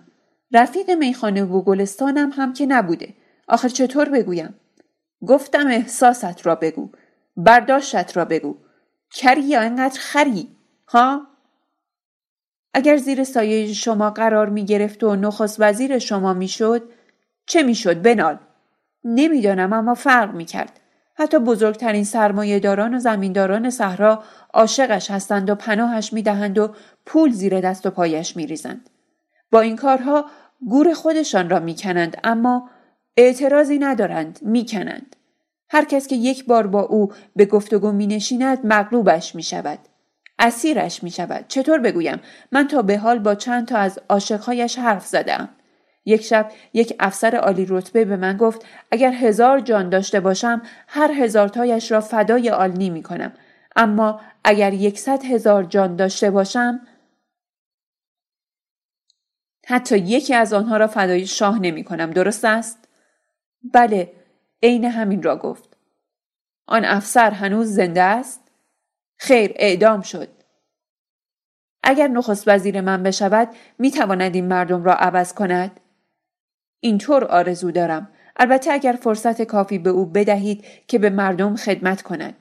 [0.52, 3.14] رفیق میخانه و گلستانم هم که نبوده.
[3.48, 4.54] آخر چطور بگویم؟
[5.26, 6.90] گفتم احساست را بگو.
[7.36, 8.56] برداشتت را بگو.
[9.10, 10.48] کری یا انقدر خری؟
[10.88, 11.26] ها؟
[12.74, 16.82] اگر زیر سایه شما قرار می گرفت و نخست وزیر شما می شد
[17.46, 18.38] چه می شد بنال.
[19.04, 20.80] نمی‌دانم اما فرق می کرد
[21.20, 24.22] حتی بزرگترین سرمایهداران و زمینداران صحرا
[24.54, 26.74] عاشقش هستند و پناهش می دهند و
[27.06, 28.90] پول زیر دست و پایش می ریزند.
[29.50, 30.24] با این کارها
[30.68, 32.70] گور خودشان را می کنند اما
[33.16, 35.16] اعتراضی ندارند می کنند.
[35.70, 39.78] هر کس که یک بار با او به گفتگو می نشیند مغلوبش می شود.
[40.38, 41.44] اسیرش می شود.
[41.48, 42.20] چطور بگویم؟
[42.52, 45.48] من تا به حال با چند تا از عاشقهایش حرف زدم.
[46.08, 51.12] یک شب یک افسر عالی رتبه به من گفت اگر هزار جان داشته باشم هر
[51.12, 53.32] هزار تایش را فدای آلنی می کنم.
[53.76, 56.80] اما اگر یکصد هزار جان داشته باشم
[59.66, 62.10] حتی یکی از آنها را فدای شاه نمی کنم.
[62.10, 62.88] درست است؟
[63.74, 64.12] بله
[64.62, 65.76] عین همین را گفت.
[66.66, 68.50] آن افسر هنوز زنده است؟
[69.18, 70.28] خیر اعدام شد.
[71.82, 75.80] اگر نخست وزیر من بشود می تواند این مردم را عوض کند؟
[76.80, 78.08] اینطور آرزو دارم.
[78.36, 82.34] البته اگر فرصت کافی به او بدهید که به مردم خدمت کند.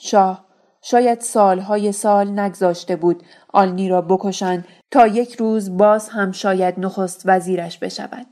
[0.00, 0.44] شاه
[0.82, 7.22] شاید سالهای سال نگذاشته بود آلنی را بکشند تا یک روز باز هم شاید نخست
[7.24, 8.26] وزیرش بشود.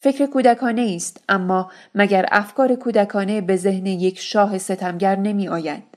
[0.00, 5.91] فکر کودکانه است اما مگر افکار کودکانه به ذهن یک شاه ستمگر نمی آید.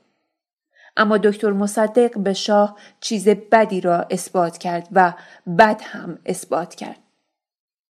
[0.96, 5.14] اما دکتر مصدق به شاه چیز بدی را اثبات کرد و
[5.58, 6.98] بد هم اثبات کرد.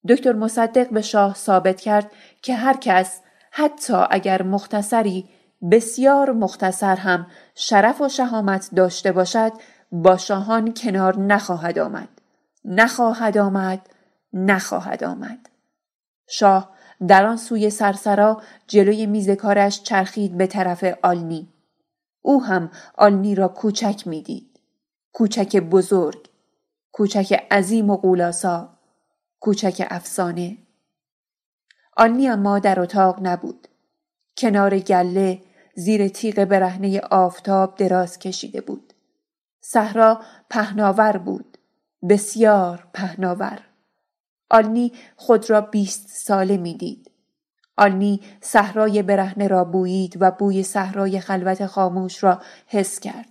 [0.09, 2.11] دکتر مصدق به شاه ثابت کرد
[2.41, 5.29] که هر کس حتی اگر مختصری
[5.71, 9.51] بسیار مختصر هم شرف و شهامت داشته باشد
[9.91, 12.09] با شاهان کنار نخواهد آمد.
[12.65, 13.89] نخواهد آمد.
[14.33, 15.49] نخواهد آمد.
[16.29, 16.69] شاه
[17.07, 21.50] در آن سوی سرسرا جلوی میز کارش چرخید به طرف آلنی.
[22.21, 24.59] او هم آلنی را کوچک می‌دید.
[25.13, 26.29] کوچک بزرگ.
[26.91, 28.77] کوچک عظیم و قولاسا.
[29.39, 30.57] کوچک افسانه.
[31.97, 33.67] آلنی اما در اتاق نبود.
[34.37, 35.41] کنار گله
[35.75, 38.93] زیر تیغ برهنه آفتاب دراز کشیده بود.
[39.61, 41.57] صحرا پهناور بود.
[42.09, 43.67] بسیار پهناور.
[44.49, 47.10] آلنی خود را بیست ساله می‌دید.
[47.81, 53.29] آلنی صحرای برهنه را بویید و بوی صحرای خلوت خاموش را حس کرد.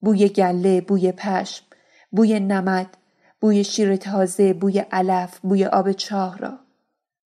[0.00, 1.64] بوی گله، بوی پشم،
[2.10, 2.86] بوی نمد،
[3.40, 6.58] بوی شیر تازه، بوی علف، بوی آب چاه را.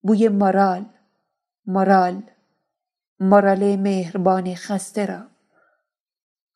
[0.03, 0.85] بوی مارال،
[1.66, 2.22] مارال،
[3.20, 5.22] مارال مهربان خسته را.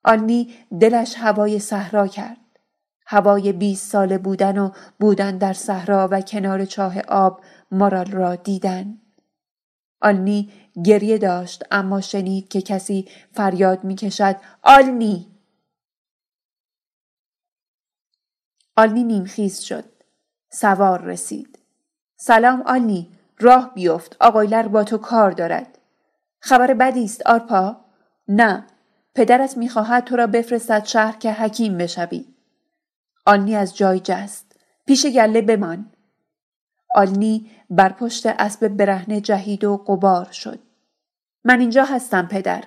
[0.05, 2.37] آلنی دلش هوای صحرا کرد.
[3.07, 7.40] هوای بیست ساله بودن و بودن در صحرا و کنار چاه آب
[7.71, 8.99] مارال را دیدن.
[10.01, 10.53] آلنی
[10.85, 15.37] گریه داشت اما شنید که کسی فریاد می کشد آلنی
[18.77, 19.85] آلنی نیمخیز شد.
[20.51, 21.59] سوار رسید.
[22.17, 25.79] سلام آلنی راه بیفت آقایلر با تو کار دارد.
[26.41, 27.77] خبر بدی است آرپا؟
[28.29, 28.67] نه
[29.15, 32.25] پدرت می‌خواهد تو را بفرستد شهر که حکیم بشوی.
[33.27, 34.57] آلنی از جای جست.
[34.87, 35.93] پیش گله بمان.
[36.97, 40.59] آلنی بر پشت اسب برهنه جهید و قبار شد.
[41.45, 42.65] من اینجا هستم پدر.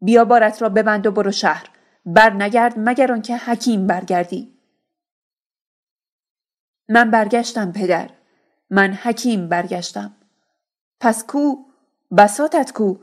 [0.00, 1.70] بیا بارت را ببند و برو شهر.
[2.06, 4.54] بر نگرد مگر آنکه حکیم برگردی.
[6.88, 8.10] من برگشتم پدر.
[8.70, 10.16] من حکیم برگشتم.
[11.00, 11.56] پس کو
[12.18, 12.96] بساتت کو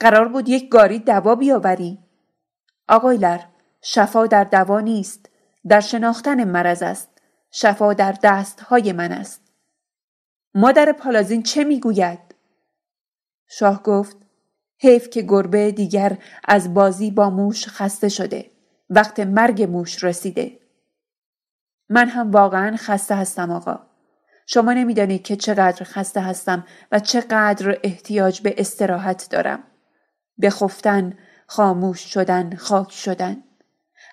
[0.00, 1.98] قرار بود یک گاری دوا بیاوری
[2.88, 3.40] آقایلر
[3.82, 5.30] شفا در دوا نیست
[5.68, 7.08] در شناختن مرض است
[7.50, 9.45] شفا در دست های من است
[10.58, 12.18] مادر پالازین چه می‌گوید؟
[13.48, 14.16] شاه گفت
[14.78, 18.50] حیف که گربه دیگر از بازی با موش خسته شده.
[18.90, 20.58] وقت مرگ موش رسیده.
[21.88, 23.80] من هم واقعا خسته هستم آقا.
[24.46, 29.62] شما نمی‌دانید که چقدر خسته هستم و چقدر احتیاج به استراحت دارم.
[30.38, 33.36] به خفتن خاموش شدن خاک شدن.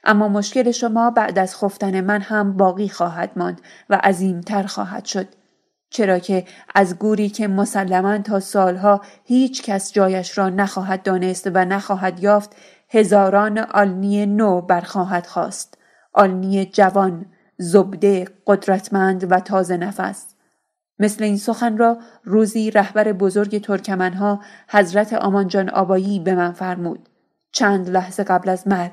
[0.03, 5.42] اما مشکل شما بعد از خفتن من هم باقی خواهد ماند و عظیمتر خواهد شد.
[5.93, 11.65] چرا که از گوری که مسلما تا سالها هیچ کس جایش را نخواهد دانست و
[11.65, 12.55] نخواهد یافت
[12.89, 15.77] هزاران آلنی نو برخواهد خواست.
[16.13, 17.25] آلنی جوان
[17.57, 20.35] زبده قدرتمند و تازه نفس.
[20.99, 27.09] مثل این سخن را روزی رهبر بزرگ ترکمنها حضرت آمانجان آبایی به من فرمود.
[27.51, 28.91] چند لحظه قبل از مرگ.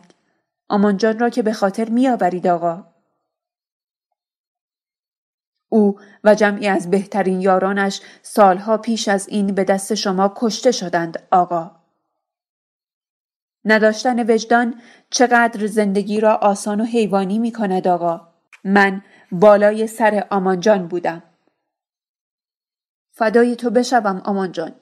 [0.69, 2.90] آمانجان را که به خاطر میآورید آقا.
[5.73, 11.23] او و جمعی از بهترین یارانش سالها پیش از این به دست شما کشته شدند
[11.31, 11.71] آقا.
[13.65, 14.81] نداشتن وجدان
[15.11, 18.29] چقدر زندگی را آسان و حیوانی می کند آقا.
[18.65, 19.03] من
[19.33, 21.23] بالای سر آمانجان بودم.
[23.13, 24.73] فدای تو بشوم آمانجان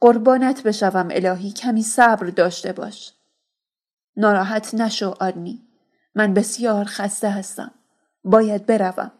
[0.00, 3.12] قربانت بشوم الهی کمی صبر داشته باش.
[4.16, 5.62] ناراحت نشو آرنی.
[6.14, 7.70] من بسیار خسته هستم.
[8.24, 9.12] باید بروم.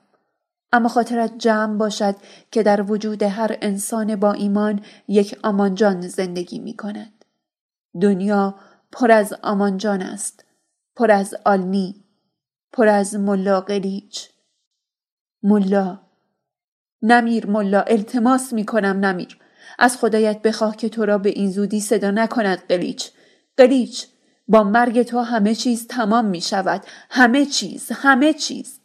[0.75, 2.15] اما خاطرت جمع باشد
[2.51, 7.25] که در وجود هر انسان با ایمان یک آمانجان زندگی می کند.
[8.01, 8.55] دنیا
[8.93, 10.45] پر از آمانجان است.
[10.97, 12.05] پر از آلنی.
[12.73, 14.29] پر از ملا قلیچ.
[15.43, 16.01] ملا.
[17.03, 19.39] نمیر ملا التماس می کنم نمیر.
[19.79, 23.11] از خدایت بخواه که تو را به این زودی صدا نکند قلیچ.
[23.57, 24.07] قلیچ
[24.49, 26.85] با مرگ تو همه چیز تمام می شود.
[27.11, 27.93] همه چیز.
[27.93, 28.84] همه چیز.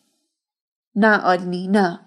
[0.95, 1.99] نه آلنی نه.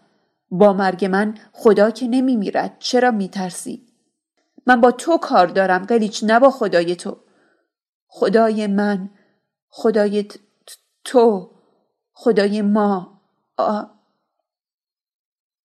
[0.51, 3.87] با مرگ من خدا که نمی میرد چرا می ترسی؟
[4.67, 7.17] من با تو کار دارم قلیچ نه با خدای تو.
[8.07, 9.11] خدای من
[9.69, 10.27] خدای
[11.05, 11.51] تو
[12.13, 13.21] خدای ما.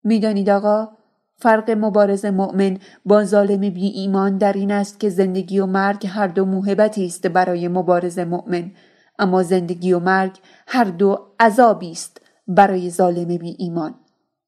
[0.03, 0.97] می‌دانید آقا
[1.39, 6.27] فرق مبارز مؤمن با ظالم بی ایمان در این است که زندگی و مرگ هر
[6.27, 8.71] دو موهبتی است برای مبارز مؤمن.
[9.19, 12.16] اما زندگی و مرگ هر دو عذابی است.
[12.47, 13.99] برای ظالم بی ایمان.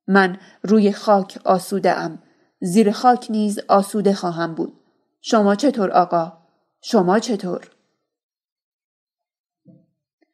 [0.07, 2.23] من روی خاک آسوده ام
[2.61, 4.73] زیر خاک نیز آسوده خواهم بود.
[5.21, 6.37] شما چطور آقا؟
[6.81, 7.69] شما چطور؟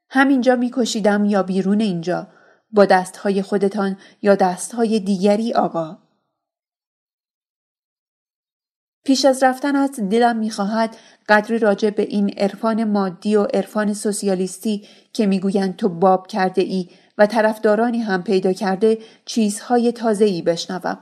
[0.10, 2.28] همینجا میکشیدم یا بیرون اینجا؟
[2.72, 5.98] با دستهای خودتان یا دستهای دیگری آقا؟
[9.06, 10.98] پیش از رفتنت دلم می‌خواهد
[11.30, 16.90] قدری راجع به این عرفان مادی و عرفان سوسیالیستی که می‌گویند تو باب کرده ای
[17.18, 20.98] و طرفدارانی هم پیدا کرده چیزهای تازه ای بشنوم.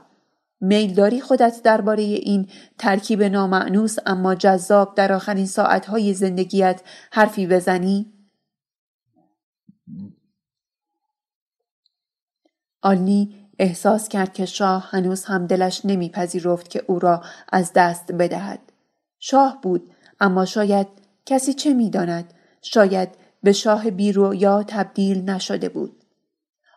[0.60, 2.48] میل داری خودت درباره این
[2.78, 8.12] ترکیب نامعنوس اما جذاب در آخرین ساعتهای زندگیت حرفی بزنی؟
[12.82, 17.22] آلنی احساس کرد که شاه هنوز هم دلش نمیپذیرفت که او را
[17.52, 18.60] از دست بدهد.
[19.18, 20.86] شاه بود اما شاید
[21.26, 23.08] کسی چه می‌داند شاید
[23.42, 26.03] به شاه بیرویا تبدیل نشده بود.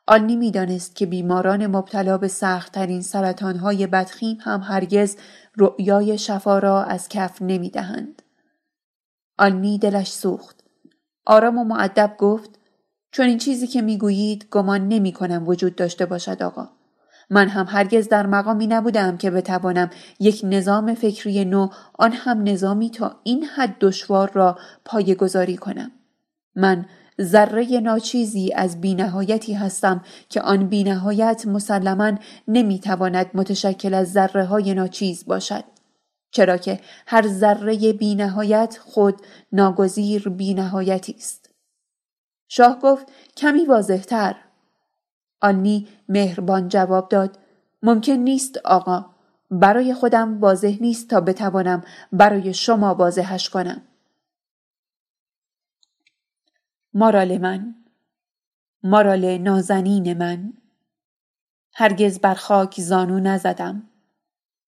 [0.08, 5.18] آلنی می‌دانست که بیماران مبتلا به سختترین سرطانهای بدخیم هم هرگز
[5.58, 8.22] رؤیای شفا را از کف نمی‌دهند.
[9.38, 10.64] آلنی دلش سوخت.
[11.26, 12.60] آرام و معدب گفت
[13.12, 16.70] چون این چیزی که می‌گویید گمان نمی کنم وجود داشته باشد آقا.
[17.30, 19.90] من هم هرگز در مقامی نبودم که بتوانم
[20.20, 25.92] یک نظام فکری نو آن هم نظامی تا این حد دشوار را پایه گذاری کنم.
[26.56, 26.86] من
[27.22, 32.12] ذره ناچیزی از بینهایتی هستم که آن بینهایت مسلما
[32.48, 35.64] نمی‌تواند متشکل از ذره های ناچیز باشد.
[36.32, 41.50] چرا که هر ذره بینهایت خود ناگزیر بینهایتی است.
[42.48, 44.36] شاه گفت کمی واضحتر.
[45.42, 47.40] آنی مهربان جواب داد
[47.84, 49.06] ممکن نیست آقا
[49.52, 53.82] برای خودم واضح نیست تا بتوانم برای شما واضحش کنم.
[57.00, 57.76] مارال من
[58.84, 60.54] مارال نازنین من.
[61.74, 63.84] هرگز بر خاک زانو نزدم.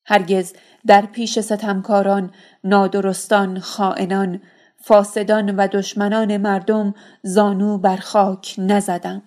[0.05, 0.53] هرگز
[0.87, 2.31] در پیش ستمکاران
[2.63, 4.41] نادرستان خائنان
[4.75, 9.23] فاسدان و دشمنان مردم زانو بر خاک نزدم.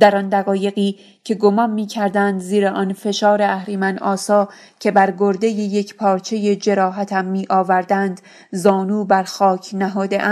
[0.00, 4.48] در آن دقایقی که گمان می کردند زیر آن فشار اهریمن آسا
[4.80, 8.20] که بر گرده یک پارچه جراحتم می آوردند
[8.52, 10.22] زانو بر خاک نهاده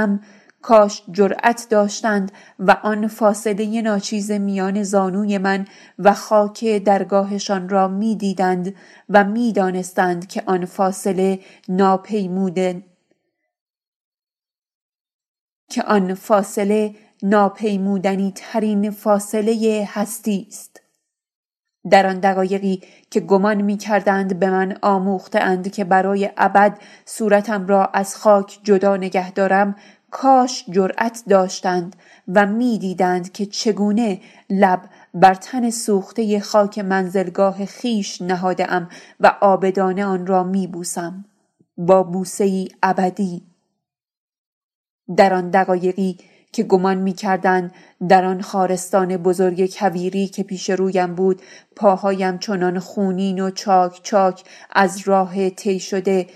[0.63, 5.67] کاش جرأت داشتند و آن فاصله ناچیز میان زانوی من
[5.99, 8.75] و خاک درگاهشان را می‌دیدند
[9.09, 12.83] و می‌دانستند که آن فاصله ناپیموده
[15.71, 20.81] که آن فاصله ناپیمودنی ترین فاصله هستی است.
[21.91, 27.67] در آن دقایقی که گمان می کردند به من آموخته اند که برای ابد صورتم
[27.67, 29.77] را از خاک جدا نگه دارم
[30.11, 31.97] کاش جرأت داشتند
[32.29, 34.81] و می‌دیدند که چگونه لب
[35.15, 38.89] بر تن سوخته خاک منزلگاه خیش نهاده ام
[39.21, 41.25] و آبدانه آن را میبوسم.
[41.77, 43.43] با بوسه ای ابدی.
[45.17, 46.19] در آن دقایقی
[46.53, 47.15] که گمان می
[48.09, 51.43] در آن خارستان بزرگ کویری که پیش رویم بود
[51.77, 56.27] پاهایم چنان خونین و چاک چاک از راه طی شده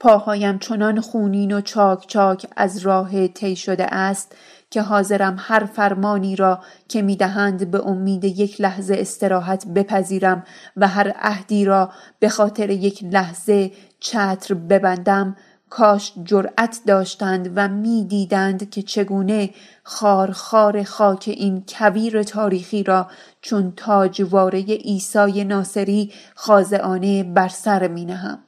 [0.00, 4.34] پاهایم چنان خونین و چاک چاک از راه طی شده است
[4.70, 10.44] که حاضرم هر فرمانی را که می‌دهند به امید یک لحظه استراحت بپذیرم
[10.76, 15.36] و هر عهدی را به خاطر یک لحظه چتر ببندم
[15.70, 19.50] کاش جرأت داشتند و می‌دیدند که چگونه
[19.82, 23.06] خار خار خاک این کویر تاریخی را
[23.42, 28.38] چون تاجواره عیسی ناصری خازعانه بر سر می نهم.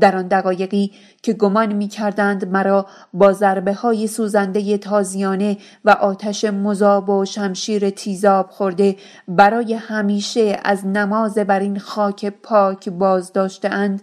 [0.00, 6.44] در آن دقایقی که گمان می کردند مرا با ضربه های سوزنده تازیانه و آتش
[6.44, 8.96] مذاب و شمشیر تیزاب خورده
[9.28, 13.32] برای همیشه از نماز بر این خاک پاک باز
[13.64, 14.02] اند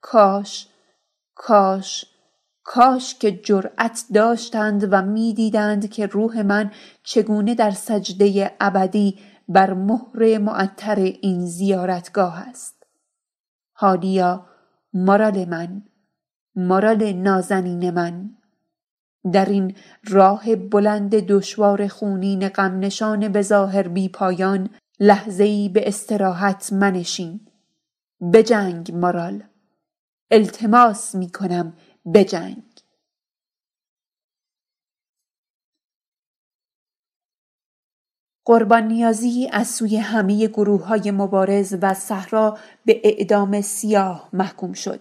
[0.00, 0.66] کاش
[1.34, 2.04] کاش
[2.64, 6.70] کاش که جرأت داشتند و می‌دیدند که روح من
[7.02, 12.82] چگونه در سجده ابدی بر مهر معطر این زیارتگاه است.
[13.72, 14.46] حالیا
[14.94, 15.82] مارال من
[16.56, 18.30] مارال نازنین من.
[19.32, 19.74] در این
[20.08, 24.70] راه بلند دشوار خونین غم نشان به ظاهر بی پایان
[25.00, 27.40] لحظه ای به استراحت منشین.
[28.32, 29.42] بجنگ مارال.
[30.30, 31.72] التماس می کنم
[32.14, 32.62] بجنگ
[38.44, 45.00] قربان نیازی از سوی همه گروه های مبارز و صحرا به اعدام سیاه محکوم شد.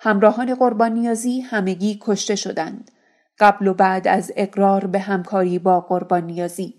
[0.00, 2.90] همراهان قربان نیازی همگی کشته شدند.
[3.38, 6.74] قبل و بعد از اقرار به همکاری با قربان نیازی.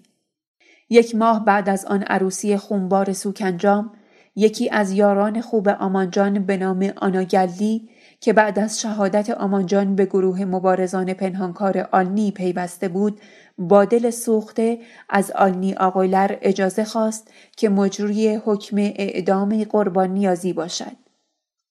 [0.90, 3.92] یک ماه بعد از آن عروسی خونبار سوکنجام
[4.36, 7.90] یکی از یاران خوب آمانجان به نام آناگلی
[8.24, 13.22] که بعد از شهادت آمانجان به گروه مبارزان پنهانکار آلنی پیوسته بود
[13.58, 20.96] با دل سوخته از آلنی آقایلر اجازه خواست که مجروی حکم اعدام قربان نیازی باشد.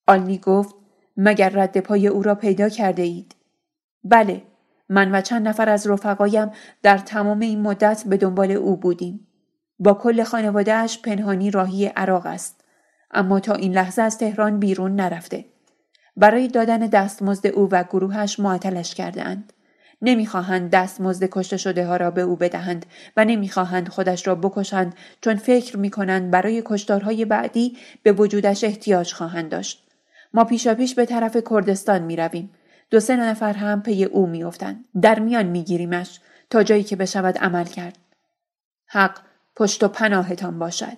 [0.07, 0.75] آلنی گفت
[1.17, 3.35] مگر رد پای او را پیدا کرده اید؟
[4.05, 4.43] بله
[4.89, 6.51] من و چند نفر از رفقایم
[6.83, 9.27] در تمام این مدت به دنبال او بودیم.
[9.79, 12.65] با کل خانوادهش پنهانی راهی عراق است.
[13.11, 15.52] اما تا این لحظه از تهران بیرون نرفته.
[16.17, 19.53] برای دادن دستمزد او و گروهش معطلش کردهاند.
[20.03, 22.87] نمی‌خواهند دستمزد کشته شده ها را به او بدهند
[23.17, 29.51] و نمی‌خواهند خودش را بکشند چون فکر می‌کنند برای کشتارهای بعدی به وجودش احتیاج خواهند
[29.51, 29.89] داشت.
[30.35, 32.51] ما پیشا پیش به طرف کردستان می رویم.
[32.91, 34.85] دو سه نفر هم پی او میافتند.
[35.03, 37.99] در میان میگیریمش تا جایی که بشود عمل کرد.
[38.87, 39.19] حق
[39.57, 40.97] پشت و پناهتان باشد.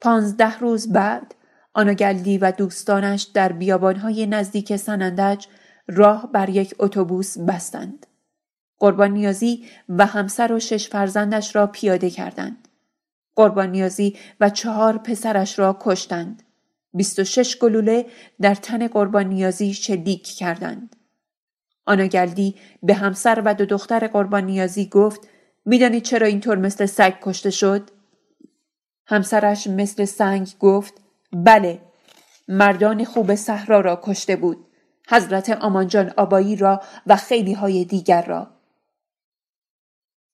[0.00, 1.34] پانزده روز بعد
[1.74, 5.46] آناگلدی و دوستانش در بیابانهای نزدیک سنندج
[5.88, 8.06] راه بر یک اتوبوس بستند.
[8.78, 12.68] قربان نیازی و همسر و شش فرزندش را پیاده کردند.
[13.36, 16.42] قربان نیازی و چهار پسرش را کشتند.
[16.94, 18.06] بیست و شش گلوله
[18.40, 20.96] در تن قربان نیازی شلیک کردند.
[21.86, 25.28] آناگلدی به همسر و دو دختر قربان نیازی گفت
[25.64, 27.90] می‌دانید چرا اینطور مثل سگ کشته شد؟
[29.06, 30.94] همسرش مثل سنگ گفت
[31.32, 31.80] بله
[32.48, 34.66] مردان خوب صحرا را کشته بود
[35.08, 38.50] حضرت آمانجان آبایی را و خیلی های دیگر را.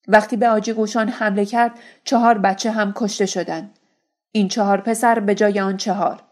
[0.09, 3.79] وقتی به آجی گوشان حمله کرد چهار بچه هم کشته شدند
[4.33, 6.23] این چهار پسر به جای آن چهار.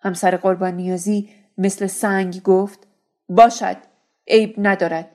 [0.00, 2.86] همسر قربان نیازی مثل سنگ گفت
[3.28, 3.76] باشد
[4.28, 5.10] عیب ندارد.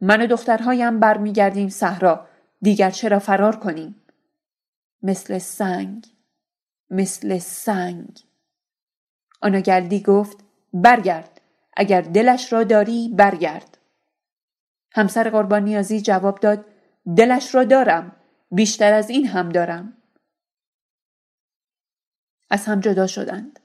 [0.00, 2.26] من و دخترهایم برمیگردیم صحرا
[2.62, 4.02] دیگر چرا فرار کنیم؟
[5.02, 6.13] مثل سنگ.
[6.94, 8.20] مثل سنگ.
[9.40, 10.36] آناگلدی گفت
[10.72, 11.40] برگرد.
[11.76, 13.78] اگر دلش را داری برگرد.
[14.92, 16.64] همسر قربان نیازی جواب داد
[17.16, 18.16] دلش را دارم.
[18.50, 19.96] بیشتر از این هم دارم.
[22.50, 23.60] از هم جدا شدند.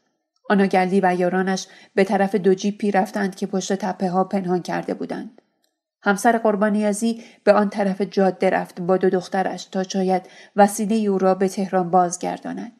[0.49, 5.41] آناگلدی و یارانش به طرف دو جیپی رفتند که پشت تپه ها پنهان کرده بودند.
[6.01, 11.36] همسر قربانیازی به آن طرف جاده رفت با دو دخترش تا شاید وسیله او را
[11.36, 12.78] به تهران بازگرداند.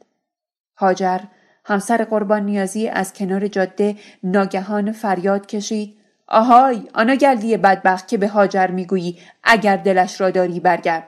[0.80, 1.20] هاجر
[1.66, 5.96] همسر قربان نیازی از کنار جاده ناگهان فریاد کشید.
[6.28, 11.04] آهای آنا گلدی بدبخت که به هاجر می‌گویی اگر دلش را داری برگرد.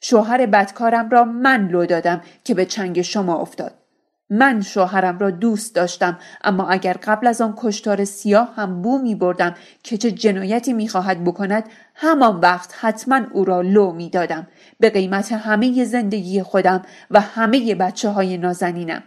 [0.00, 3.74] شوهر بدکارم را من لو دادم که به چنگ شما افتاد.
[4.30, 9.14] من شوهرم را دوست داشتم اما اگر قبل از آن کشتار سیاه هم بو می
[9.14, 14.46] بردم که چه جنایتی می خواهد بکند همان وقت حتما او را لو می دادم
[14.82, 19.02] به قیمت همه زندگی خودم و همه بچه های نازنینم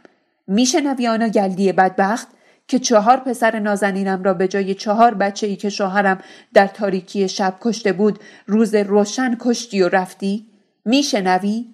[0.47, 2.28] میشنوی آنگلدی بدبخت
[2.67, 6.19] که چهار پسر نازنینم را به جای چهار بچه ای که شوهرم
[6.53, 10.45] در تاریکی شب کشته بود روز روشن کشتی و رفتی؟
[10.86, 11.65] میشنوی؟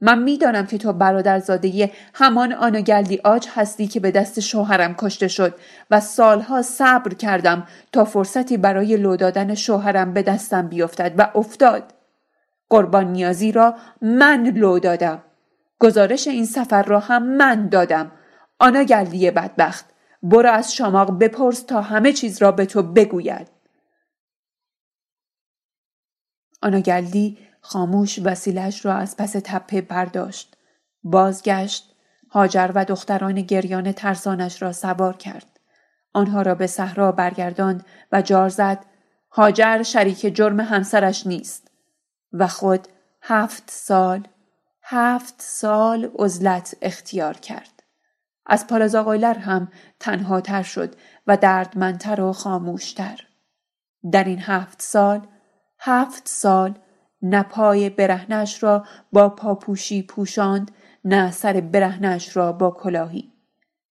[0.00, 5.54] من می‌دانم که تو برادرزاده همان آنگلدی آج هستی که به دست شوهرم کشته شد
[5.90, 11.99] و سالها صبر کردم تا فرصتی برای لو دادن شوهرم به دستم بیفتد و افتاد
[12.70, 15.22] قربان نیازی را من لو دادم
[15.78, 18.12] گزارش این سفر را هم من دادم
[18.58, 19.84] آناگلدی بدبخت
[20.22, 23.48] برو از شماق بپرس تا همه چیز را به تو بگوید
[26.62, 30.56] آناگلدی خاموش وسیلش را از پس تپه برداشت.
[31.02, 31.96] بازگشت.
[32.30, 35.60] هاجر و دختران گریان ترسانش را سوار کرد.
[36.12, 38.84] آنها را به صحرا برگرداند و جار زد
[39.30, 41.69] هاجر شریک جرم همسرش نیست
[42.32, 42.88] و خود
[43.22, 44.28] هفت سال
[44.82, 47.82] هفت سال عزلت اختیار کرد.
[48.46, 49.68] از پالازاقایلر هم
[50.00, 50.94] تنها تر شد
[51.26, 53.26] و دردمندتر و خاموشتر.
[54.12, 55.26] در این هفت سال
[55.78, 56.78] هفت سال
[57.22, 60.70] نه پای برهنش را با پاپوشی پوشاند
[61.04, 63.32] نه سر برهنش را با کلاهی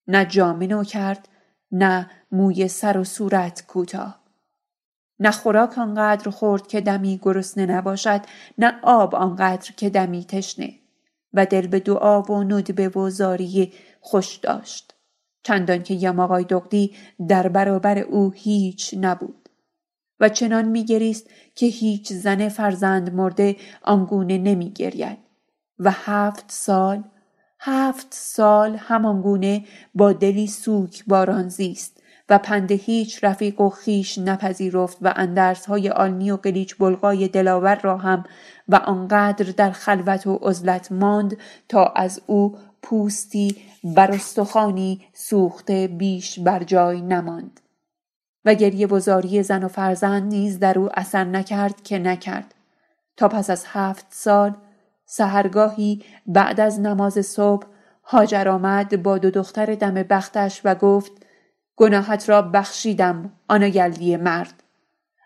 [0.07, 1.27] نه جامه کرد
[1.71, 4.18] نه موی سر و صورت کوتاه
[5.19, 8.21] نه خوراک آنقدر خورد که دمی گرسنه نباشد
[8.57, 10.73] نه آب آنقدر که دمی تشنه.
[11.33, 14.95] و دل به دعا و ندبه و زاری خوش داشت.
[15.43, 16.95] چندان که یماقای دقدی
[17.27, 19.49] در برابر او هیچ نبود.
[20.19, 25.17] و چنان میگریست که هیچ زن فرزند مرده آنگونه نمیگرید
[25.79, 27.03] و هفت سال
[27.59, 29.65] هفت سال همانگونه
[29.95, 31.98] با دلی سوک باران زیست.
[32.29, 37.75] و پند هیچ رفیق و خیش نپذیرفت و اندرس های آلمی و قلیچ بلغای دلاور
[37.75, 38.23] را هم
[38.69, 41.37] و آنقدر در خلوت و عزلت ماند
[41.69, 47.59] تا از او پوستی بر استخوانی سوخته بیش بر جای نماند.
[48.45, 52.55] و گریه وزاری زن و فرزند نیز در او اثر نکرد که نکرد.
[53.17, 54.55] تا پس از هفت سال
[55.05, 57.67] سهرگاهی بعد از نماز صبح
[58.03, 61.11] هاجر آمد با دو دختر دم بختش و گفت
[61.79, 64.63] گناهت را بخشیدم آناگلدی مرد.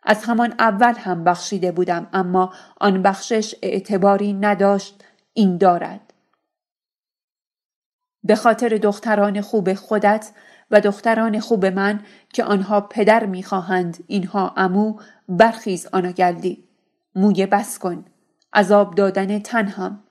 [0.04, 6.14] از همان اول هم بخشیده بودم اما آن بخشش اعتباری نداشت این دارد.
[8.24, 10.32] به خاطر دختران خوب خودت
[10.72, 12.00] و دختران خوب من
[12.34, 15.00] که آنها پدر می‌خواهند اینها امو
[15.30, 16.64] برخیز آناگلدی
[17.16, 18.06] موی بس کن
[18.54, 20.04] عذاب دادن تن هم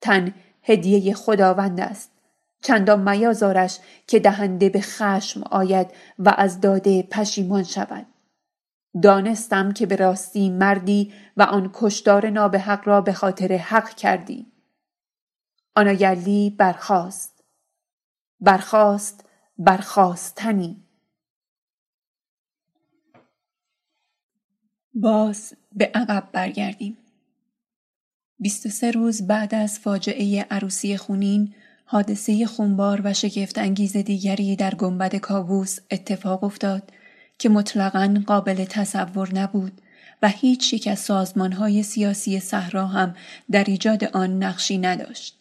[0.00, 2.17] تن هدیه خداوند است.
[2.62, 8.06] چندان میازارش که دهنده به خشم آید و از داده پشیمان شود.
[9.02, 14.46] دانستم که به راستی مردی و آن کشدار نابحق را به خاطر حق کردی.
[15.76, 17.44] آناگلی برخاست.
[18.40, 19.24] برخاست
[19.58, 20.84] برخاستنی.
[24.94, 26.98] باز به عقب برگردیم.
[28.40, 31.54] 23 روز بعد از فاجعه عروسی خونین
[31.90, 36.82] حادثه خونبار و شگفت انگیز دیگری در گنبد کاووس اتفاق افتاد
[37.38, 39.72] که مطلقا قابل تصور نبود
[40.22, 43.14] و هیچ یک از های سیاسی صحرا هم
[43.50, 45.36] در ایجاد آن نقشی نداشت.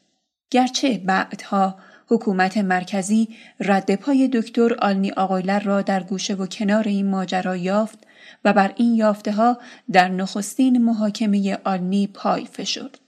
[0.52, 1.76] گرچه بعدها
[2.08, 3.28] حکومت مرکزی
[3.60, 8.00] رد پای دکتر آلنی آقایلر را در گوشه و کنار این ماجرا یافت
[8.46, 9.58] و بر این یافته ها
[9.92, 13.00] در نخستین محاکمه آلنی پای فشرد.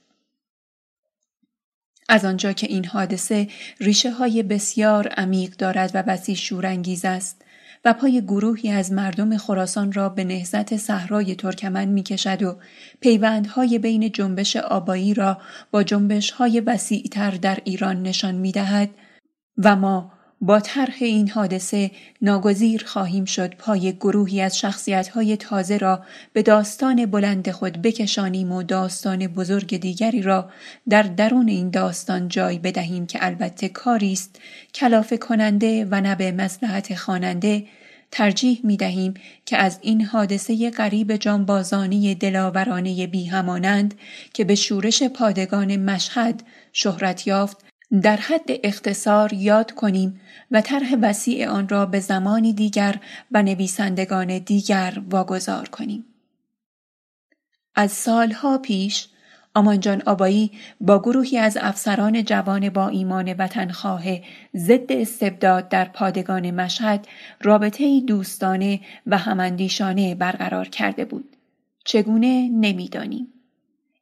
[2.10, 3.48] از آنجا که این حادثه
[3.80, 7.42] ریشه های بسیار عمیق دارد و بسی شورانگیز است
[7.86, 12.58] و پای گروهی از مردم خراسان را به نهزت صحرای ترکمن می کشد و
[13.00, 15.38] پیوندهای بین جنبش آبایی را
[15.72, 18.90] با جنبش های وسیعتر در ایران نشان می دهد
[19.58, 20.12] و ما
[20.42, 27.06] با طرح این حادثه ناگزیر خواهیم شد پای گروهی از شخصیت‌های تازه را به داستان
[27.06, 30.50] بلند خود بکشانیم و داستان بزرگ دیگری را
[30.90, 34.40] در درون این داستان جای بدهیم که البته کاری است
[34.74, 37.66] کلافه کننده و نه به مصلحت خواننده
[38.12, 39.14] ترجیح می دهیم
[39.46, 43.94] که از این حادثه غریب جانبازانی دلاورانه بیهمانند
[44.34, 47.69] که به شورش پادگان مشهد شهرت یافت
[48.02, 50.22] در حد اختصار یاد کنیم
[50.52, 53.00] و طرح وسیع آن را به زمانی دیگر
[53.32, 56.06] و نویسندگان دیگر واگذار کنیم.
[57.76, 59.08] از سالها پیش
[59.54, 64.04] آمانجان آبایی با گروهی از افسران جوان با ایمان وطنخواه
[64.56, 67.08] ضد استبداد در پادگان مشهد
[67.42, 71.36] رابطه دوستانه و هماندیشانه برقرار کرده بود.
[71.86, 73.28] چگونه نمی‌دانیم.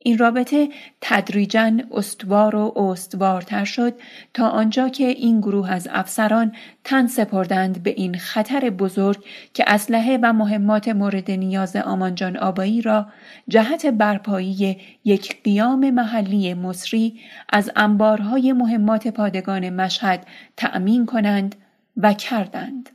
[0.08, 0.70] این رابطه
[1.01, 3.93] تدریجا استوار و استوارتر شد
[4.34, 10.20] تا آنجا که این گروه از افسران تن سپردند به این خطر بزرگ که اسلحه
[10.24, 13.08] و مهمات مورد نیاز آمانجان آبایی را
[13.47, 20.28] جهت برپایی یک قیام محلی مصری از انبارهای مهمات پادگان مشهد
[20.58, 21.55] تأمین کنند
[21.97, 22.89] و کردند.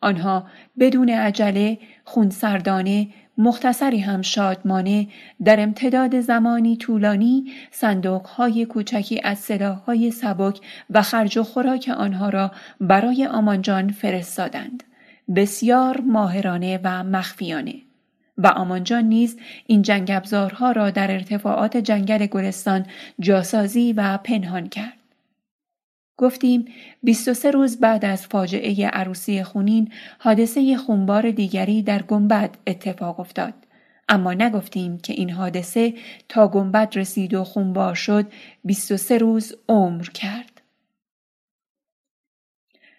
[0.00, 0.46] آنها
[0.78, 3.08] بدون عجله خونسردانه
[3.38, 5.08] مختصری هم شادمانه
[5.44, 10.60] در امتداد زمانی طولانی صندوقهای کوچکی از سلاحهای سبک
[10.90, 14.82] و خرج و خوراک آنها را برای آمانجان فرستادند.
[15.36, 17.74] بسیار ماهرانه و مخفیانه.
[18.38, 19.36] و آمانجان نیز
[19.66, 20.12] این جنگ
[20.74, 22.86] را در ارتفاعات جنگل گلستان
[23.20, 24.97] جاسازی و پنهان کرد.
[26.18, 26.64] گفتیم
[27.02, 33.54] 23 روز بعد از فاجعه عروسی خونین حادثه خونبار دیگری در گنبد اتفاق افتاد.
[34.08, 35.94] اما نگفتیم که این حادثه
[36.28, 38.26] تا گنبد رسید و خونبار شد
[38.64, 40.58] 23 روز عمر کرد.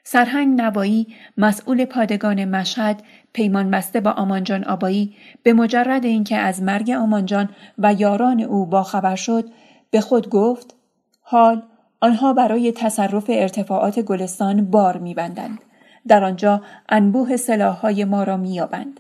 [0.03, 1.07] سرهنگ نوایی
[1.38, 3.03] مسئول پادگان مشهد
[3.34, 9.15] پیمان بسته با آمانجان آبایی به مجرد اینکه از مرگ آمانجان و یاران او باخبر
[9.15, 9.49] شد
[9.91, 10.76] به خود گفت
[11.22, 11.63] حال
[12.02, 15.60] آنها برای تصرف ارتفاعات گلستان بار میبندند.
[16.08, 19.00] در آنجا انبوه سلاحهای ما را مییابند.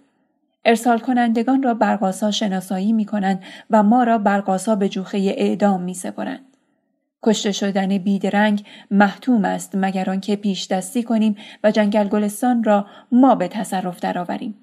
[0.65, 5.93] ارسال کنندگان را برقاسا شناسایی می کنند و ما را برقاسا به جوخه اعدام می
[5.93, 6.45] سپرند.
[7.23, 13.35] کشته شدن بیدرنگ محتوم است مگر آنکه پیش دستی کنیم و جنگل گلستان را ما
[13.35, 14.55] به تصرف درآوریم.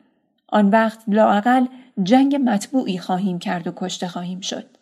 [0.49, 1.67] آن وقت لاقل
[2.03, 4.76] جنگ مطبوعی خواهیم کرد و کشته خواهیم شد.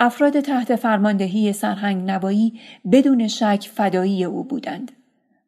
[0.00, 2.60] افراد تحت فرماندهی سرهنگ نوایی
[2.92, 4.92] بدون شک فدایی او بودند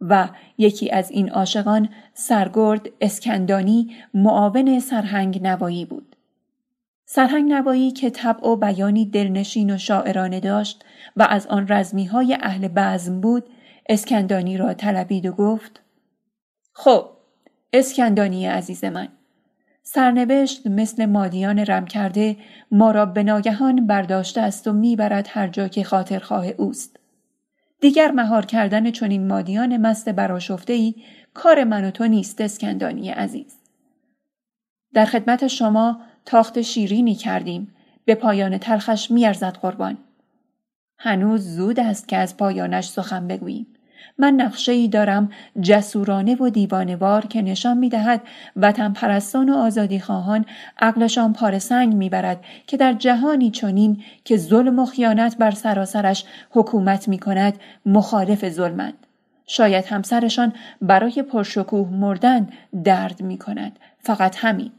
[0.00, 0.28] و
[0.58, 6.16] یکی از این عاشقان سرگرد اسکندانی معاون سرهنگ نوایی بود.
[7.06, 10.84] سرهنگ نوایی که طبع و بیانی دلنشین و شاعرانه داشت
[11.16, 13.44] و از آن رزمی های اهل بزم بود
[13.88, 15.80] اسکندانی را طلبید و گفت
[16.72, 17.10] خب
[17.72, 19.08] اسکندانی عزیز من
[19.90, 22.36] سرنوشت مثل مادیان رم کرده
[22.70, 26.96] ما را به ناگهان برداشته است و می‌برد هر جا که خاطرخواه اوست.
[27.80, 30.94] دیگر مهار کردن چنین مادیان مست براشفته ای
[31.34, 33.58] کار من و تو نیست اسکندانی عزیز.
[34.94, 37.74] در خدمت شما تاخت شیرینی کردیم
[38.04, 39.98] به پایان تلخش میارزد قربان.
[40.98, 43.66] هنوز زود است که از پایانش سخن بگوییم.
[44.18, 48.22] من نقشه ای دارم جسورانه و دیوانوار که نشان می دهد
[48.56, 50.44] وطن پرستان و آزادی خواهان
[50.78, 56.24] عقلشان پار سنگ می برد که در جهانی چنین که ظلم و خیانت بر سراسرش
[56.50, 59.06] حکومت می کند مخالف ظلمند.
[59.46, 60.52] شاید همسرشان
[60.82, 62.48] برای پرشکوه مردن
[62.84, 63.78] درد می کند.
[63.98, 64.72] فقط همین.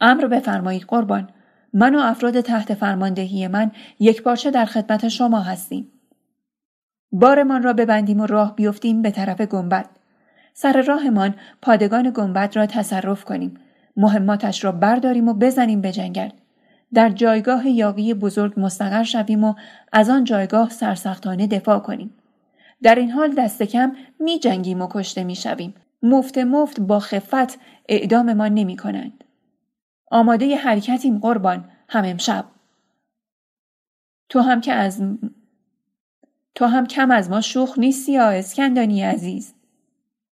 [0.00, 1.28] امر بفرمایید قربان.
[1.72, 3.70] من و افراد تحت فرماندهی من
[4.00, 5.92] یک پارچه در خدمت شما هستیم.
[7.12, 9.86] بارمان را ببندیم و راه بیفتیم به طرف گنبد.
[10.54, 13.54] سر راهمان پادگان گنبد را تصرف کنیم.
[13.96, 16.30] مهماتش را برداریم و بزنیم به جنگل.
[16.94, 19.54] در جایگاه یاقی بزرگ مستقر شویم و
[19.92, 22.14] از آن جایگاه سرسختانه دفاع کنیم.
[22.82, 25.74] در این حال دست کم می جنگیم و کشته می شویم.
[26.02, 29.24] مفت مفت با خفت اعداممان نمی کنند.
[30.10, 32.44] آماده حرکتیم قربان هم امشب.
[34.28, 35.02] تو هم که از
[36.56, 39.54] تو هم کم از ما شوخ نیستی یا اسکندانی عزیز؟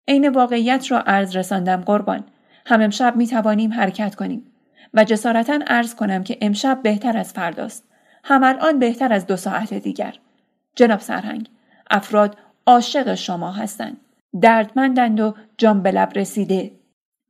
[0.08, 2.24] عین واقعیت را عرض رساندم قربان.
[2.66, 4.46] هم امشب می توانیم حرکت کنیم
[4.94, 7.84] و جسارتا عرض کنم که امشب بهتر از فرداست.
[8.24, 10.14] هم الان بهتر از دو ساعت دیگر.
[10.76, 11.48] جناب سرهنگ
[11.90, 13.96] افراد عاشق شما هستند.
[14.40, 16.72] دردمندند و جان به لب رسیده.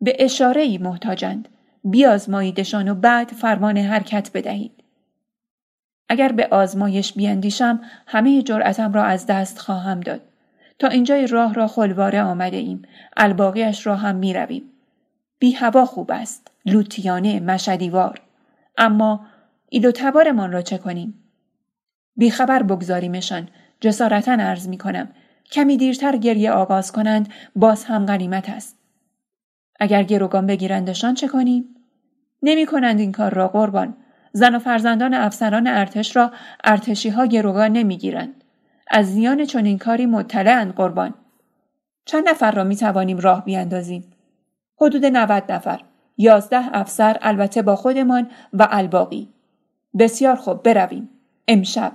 [0.01, 1.49] به اشاره ای محتاجند.
[1.85, 4.84] بیازماییدشان و بعد فرمان حرکت بدهید.
[6.09, 10.21] اگر به آزمایش بیاندیشم همه جرأتم را از دست خواهم داد.
[10.79, 12.83] تا اینجای راه را خلواره آمده ایم.
[13.17, 14.63] الباقیش را هم می رویم.
[15.39, 16.51] بی هوا خوب است.
[16.67, 18.21] لوتیانه مشدیوار.
[18.79, 19.27] اما
[19.69, 21.15] ایلو تبارمان را چه کنیم؟
[22.17, 23.49] بی خبر بگذاریمشان.
[23.81, 25.09] جسارتا عرض می کنم.
[25.51, 28.79] کمی دیرتر گریه آغاز کنند باز هم غنیمت است.
[29.81, 31.65] اگر گروگان بگیرندشان چه کنیم؟
[32.43, 33.97] نمی کنند این کار را قربان.
[34.37, 36.33] زن و فرزندان افسران ارتش را
[36.65, 38.45] ارتشی ها گروگان نمی‌گیرند.
[38.91, 41.15] از زیان چنین کاری مطلعند قربان.
[42.05, 44.13] چند نفر را می توانیم راه بیاندازیم؟
[44.81, 45.81] حدود 90 نفر.
[46.19, 49.29] یازده افسر البته با خودمان و الباقی.
[49.99, 51.09] بسیار خوب برویم.
[51.49, 51.93] امشب.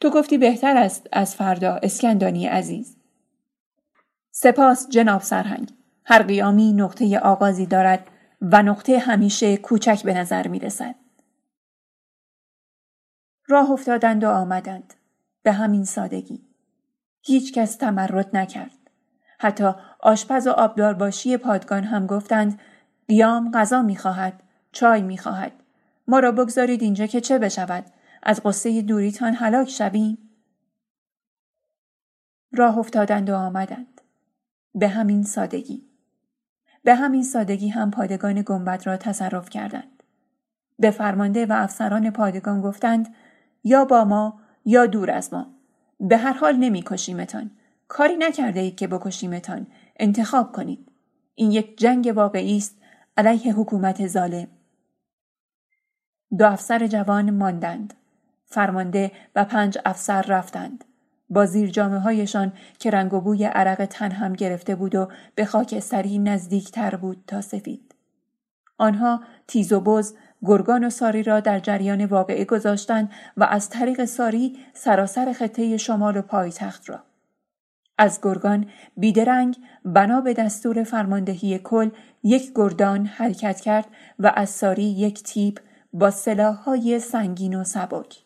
[0.00, 2.96] تو گفتی بهتر است از فردا اسکندانی عزیز.
[4.30, 5.70] سپاس جناب سرهنگ.
[6.04, 8.10] هر قیامی نقطه آغازی دارد
[8.42, 10.94] و نقطه همیشه کوچک به نظر می رسد.
[13.48, 14.94] راه افتادند و آمدند.
[15.42, 16.42] به همین سادگی.
[17.22, 18.70] هیچ کس تمرد نکرد.
[19.38, 22.60] حتی آشپز و آبدارباشی پادگان هم گفتند
[23.08, 24.42] قیام غذا می‌خواهد
[24.72, 25.52] چای می‌خواهد
[26.08, 27.84] ما را بگذارید اینجا که چه بشود
[28.22, 30.18] از قصه دوریتان هلاک شویم
[32.52, 34.00] راه افتادند و آمدند
[34.74, 35.82] به همین سادگی
[36.84, 40.02] به همین سادگی هم پادگان گنبد را تصرف کردند
[40.78, 43.14] به فرمانده و افسران پادگان گفتند
[43.64, 45.46] یا با ما یا دور از ما.
[46.00, 47.50] به هر حال نمی کشیمتان.
[47.88, 49.66] کاری نکرده اید که بکشیمتان.
[49.96, 50.88] انتخاب کنید.
[51.34, 52.76] این یک جنگ واقعی است
[53.16, 54.48] علیه حکومت ظالم.
[56.38, 57.94] دو افسر جوان ماندند.
[58.44, 60.84] فرمانده و پنج افسر رفتند.
[61.30, 65.44] با زیر جامعه هایشان که رنگ و بوی عرق تن هم گرفته بود و به
[65.44, 67.94] خاکستری نزدیک تر بود تا سفید.
[68.78, 74.04] آنها تیز و بز گرگان و ساری را در جریان واقعه گذاشتند و از طریق
[74.04, 77.02] ساری سراسر خطه شمال و پایتخت را.
[77.98, 78.66] از گرگان
[78.96, 81.90] بیدرنگ بنا به دستور فرماندهی کل
[82.22, 83.86] یک گردان حرکت کرد
[84.18, 85.60] و از ساری یک تیپ
[85.92, 88.18] با سلاحهای سنگین و سبک.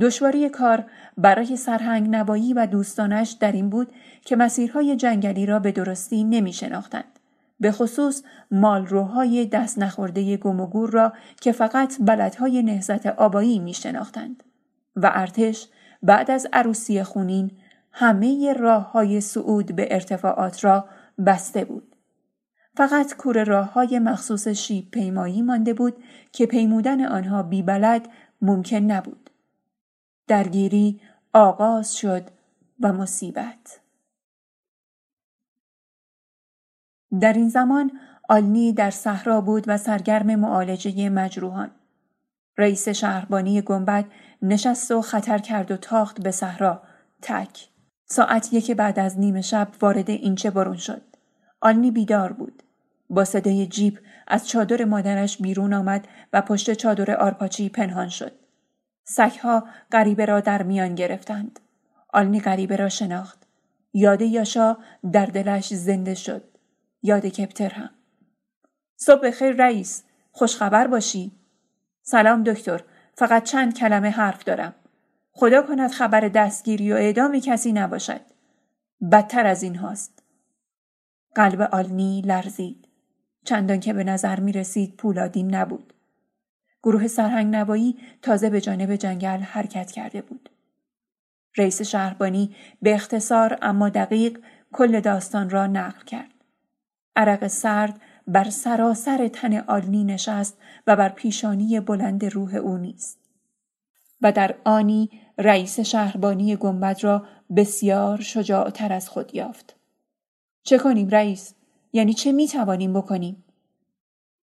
[0.00, 0.84] دشواری کار
[1.16, 3.92] برای سرهنگ نبایی و دوستانش در این بود
[4.24, 7.19] که مسیرهای جنگلی را به درستی نمی شناختند.
[7.60, 13.74] به خصوص مالروهای دست نخورده گم و گور را که فقط بلدهای نهزت آبایی می
[13.74, 14.42] شناختند.
[14.96, 15.68] و ارتش
[16.02, 17.50] بعد از عروسی خونین
[17.92, 20.88] همه راه های صعود به ارتفاعات را
[21.26, 21.96] بسته بود.
[22.76, 25.96] فقط کور راه های مخصوص شیب پیمایی مانده بود
[26.32, 28.08] که پیمودن آنها بیبلد
[28.42, 29.30] ممکن نبود.
[30.26, 31.00] درگیری
[31.32, 32.22] آغاز شد
[32.80, 33.80] و مصیبت.
[37.20, 37.92] در این زمان
[38.28, 41.70] آلنی در صحرا بود و سرگرم معالجه مجروحان.
[42.58, 44.04] رئیس شهربانی گنبد
[44.42, 46.82] نشست و خطر کرد و تاخت به صحرا.
[47.22, 47.68] تک.
[48.06, 51.02] ساعت یک بعد از نیمه شب وارد اینچه برون شد.
[51.60, 52.62] آلنی بیدار بود.
[53.10, 53.98] با صدای جیب
[54.28, 58.32] از چادر مادرش بیرون آمد و پشت چادر آرپاچی پنهان شد.
[59.04, 61.60] سگها غریبه را در میان گرفتند.
[62.12, 63.46] آلنی غریبه را شناخت.
[63.94, 64.76] یاد یاشا
[65.12, 66.49] در دلش زنده شد.
[67.02, 67.90] یاد کپتر هم.
[68.96, 70.04] صبح خیر رئیس.
[70.32, 71.32] خوشخبر باشی.
[72.02, 72.84] سلام دکتر.
[73.14, 74.74] فقط چند کلمه حرف دارم.
[75.32, 78.20] خدا کند خبر دستگیری و اعدام کسی نباشد.
[79.12, 80.22] بدتر از این هاست.
[81.34, 82.88] قلب آلنی لرزید.
[83.44, 85.92] چندان که به نظر می رسید پولادین نبود.
[86.82, 90.50] گروه سرهنگ نوایی تازه به جانب جنگل حرکت کرده بود.
[91.56, 94.38] رئیس شهربانی به اختصار اما دقیق
[94.72, 96.39] کل داستان را نقل کرد.
[97.16, 103.18] عرق سرد بر سراسر تن آلنی نشست و بر پیشانی بلند روح او نیست.
[104.22, 109.76] و در آنی رئیس شهربانی گنبد را بسیار شجاعتر از خود یافت.
[110.62, 111.54] چه کنیم رئیس؟
[111.92, 113.44] یعنی چه می توانیم بکنیم؟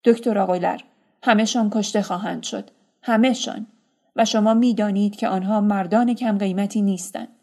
[0.03, 0.79] دکتر آقایلر
[1.23, 2.71] همهشان کشته خواهند شد.
[3.03, 3.67] همهشان.
[4.15, 7.36] و شما می‌دانید که آنها مردان کم قیمتی نیستند.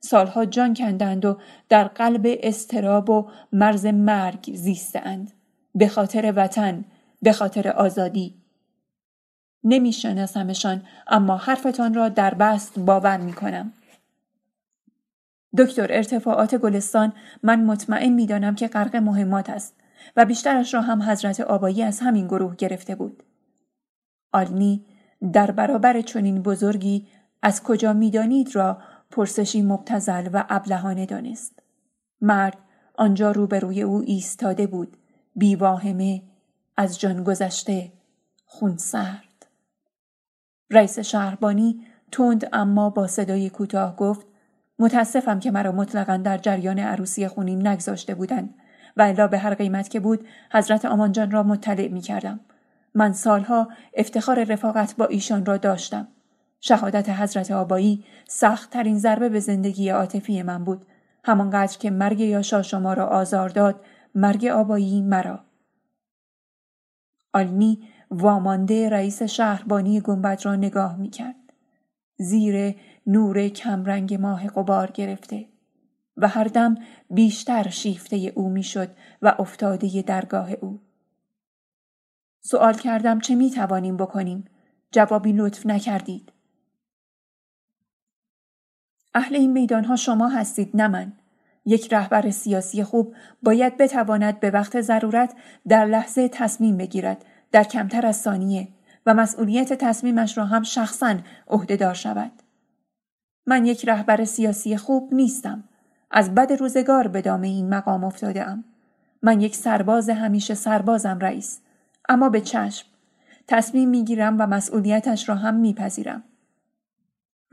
[0.00, 1.38] سالها جان کندند و
[1.68, 5.32] در قلب استراب و مرز مرگ زیستند
[5.74, 6.84] به خاطر وطن
[7.22, 8.34] به خاطر آزادی
[9.64, 13.72] نمیشناسمشان اما حرفتان را در بست باور می کنم.
[15.58, 19.76] دکتر ارتفاعات گلستان من مطمئن می‌دانم که غرق مهمات است
[20.16, 23.22] و بیشترش را هم حضرت آبایی از همین گروه گرفته بود.
[24.32, 24.84] آلنی
[25.32, 27.06] در برابر چنین بزرگی
[27.42, 28.78] از کجا می‌دانید را
[29.10, 31.62] پرسشی مبتزل و ابلهانه دانست.
[32.20, 32.58] مرد
[32.94, 34.96] آنجا روبروی او ایستاده بود
[35.36, 36.22] بیواهمه
[36.76, 37.92] از جان گذشته
[38.44, 39.46] خونسرد
[40.70, 44.26] رئیس شهربانی تند اما با صدای کوتاه گفت
[44.78, 48.54] متاسفم که مرا مطلقا در جریان عروسی خونین نگذاشته بودند
[48.96, 52.40] و الا به هر قیمت که بود حضرت آمانجان را مطلع می کردم.
[52.94, 56.08] من سالها افتخار رفاقت با ایشان را داشتم.
[56.60, 60.86] شهادت حضرت آبایی سخت ترین ضربه به زندگی عاطفی من بود.
[61.24, 63.80] همانقدر که مرگ یاشا شما را آزار داد
[64.14, 65.44] مرگ آبایی مرا
[67.32, 71.52] آلنی وامانده رئیس شهربانی گنبد را نگاه می کرد.
[72.16, 75.46] زیر نور کمرنگ ماه قبار گرفته
[76.16, 76.74] و هر دم
[77.10, 78.90] بیشتر شیفته او می‌شد
[79.22, 80.80] و افتاده درگاه او.
[82.40, 84.44] سوال کردم چه می توانیم بکنیم؟
[84.90, 86.32] جوابی لطف نکردید.
[89.14, 91.12] اهل این میدان ها شما هستید نه من.
[91.64, 95.34] یک رهبر سیاسی خوب باید بتواند به وقت ضرورت
[95.68, 98.68] در لحظه تصمیم بگیرد در کمتر از ثانیه
[99.06, 101.16] و مسئولیت تصمیمش را هم شخصا
[101.48, 102.32] عهدهدار شود.
[103.46, 105.64] من یک رهبر سیاسی خوب نیستم.
[106.10, 108.64] از بد روزگار به دام این مقام افتاده ام.
[109.22, 111.60] من یک سرباز همیشه سربازم رئیس.
[112.08, 112.86] اما به چشم.
[113.48, 116.22] تصمیم می‌گیرم و مسئولیتش را هم میپذیرم.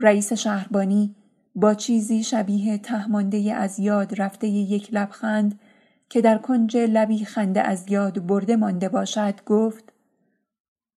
[0.00, 1.14] رئیس شهربانی
[1.60, 5.60] با چیزی شبیه تهمانده از یاد رفته یک لبخند
[6.08, 9.92] که در کنج لبی خنده از یاد برده مانده باشد گفت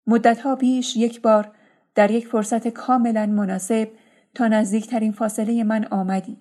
[0.07, 1.51] مدتها پیش یک بار
[1.95, 3.89] در یک فرصت کاملا مناسب
[4.35, 6.37] تا نزدیکترین فاصله من آمدی.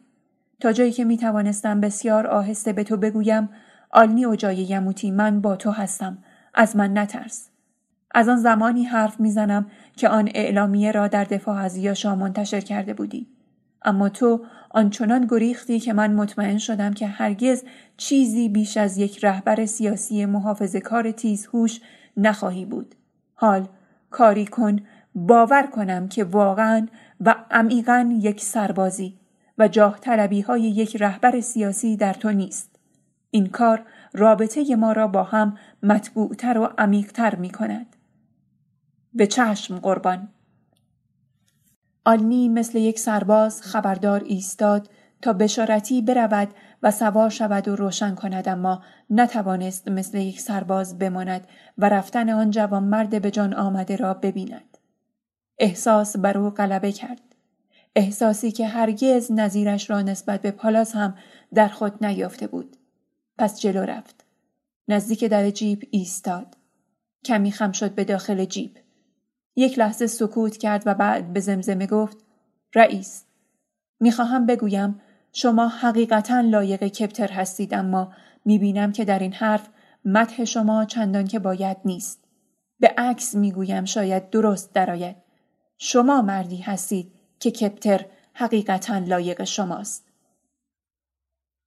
[0.60, 3.48] تا جایی که می توانستم بسیار آهسته به تو بگویم
[3.90, 6.18] آلنی و جای یموتی من با تو هستم.
[6.54, 7.48] از من نترس.
[8.14, 9.66] از آن زمانی حرف می‌زنم
[9.96, 13.39] که آن اعلامیه را در دفاع از یاشا منتشر کرده بودی.
[13.82, 17.64] اما تو آنچنان گریختی که من مطمئن شدم که هرگز
[17.96, 21.80] چیزی بیش از یک رهبر سیاسی محافظ کار تیزهوش
[22.16, 22.94] نخواهی بود.
[23.34, 23.68] حال
[24.10, 24.76] کاری کن
[25.14, 26.86] باور کنم که واقعا
[27.20, 29.18] و عمیقا یک سربازی
[29.58, 32.78] و جاه طلبی های یک رهبر سیاسی در تو نیست.
[33.30, 37.96] این کار رابطه ما را با هم مطبوعتر و عمیقتر می کند.
[39.14, 40.28] به چشم قربان.
[42.05, 44.90] آلنی مثل یک سرباز خبردار ایستاد
[45.22, 46.48] تا بشارتی برود
[46.82, 51.48] و سوار شود و روشن کند اما نتوانست مثل یک سرباز بماند
[51.78, 54.78] و رفتن آن جوان مرد به جان آمده را ببیند.
[55.59, 57.20] احساس بر او غلبه کرد.
[57.96, 61.14] احساسی که هرگز نظیرش را نسبت به پالاس هم
[61.55, 62.76] در خود نیافته بود
[63.38, 64.24] پس جلو رفت
[64.88, 66.57] نزدیک در جیب ایستاد
[67.24, 68.76] کمی خم شد به داخل جیب
[69.57, 72.16] یک لحظه سکوت کرد و بعد به زمزمه گفت
[72.74, 73.24] رئیس
[74.01, 75.01] می‌خواهم بگویم
[75.32, 78.12] شما حقیقتا لایق کپتر هستید اما
[78.44, 79.68] می‌بینم که در این حرف
[80.05, 82.24] مدح شما چندان که باید نیست.
[82.80, 85.16] به عکس می‌گویم شاید درست درآید.
[85.78, 90.09] شما مردی هستید که کپتر حقیقتا لایق شماست.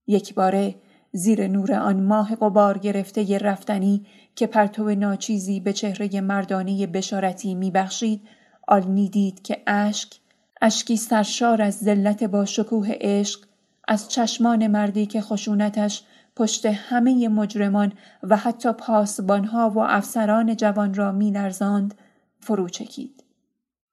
[0.07, 0.75] یک باره
[1.11, 4.05] زیر نور آن ماه قبار گرفته ی رفتنی
[4.35, 8.21] که پرتو ناچیزی به چهره مردانه بشارتی میبخشید
[8.67, 10.19] آلنی دید که اشک
[10.61, 13.39] اشکی سرشار از ذلت با شکوه عشق
[13.87, 16.03] از چشمان مردی که خشونتش
[16.35, 21.95] پشت همه مجرمان و حتی پاسبانها و افسران جوان را میلرزاند
[22.39, 23.23] فرو چکید.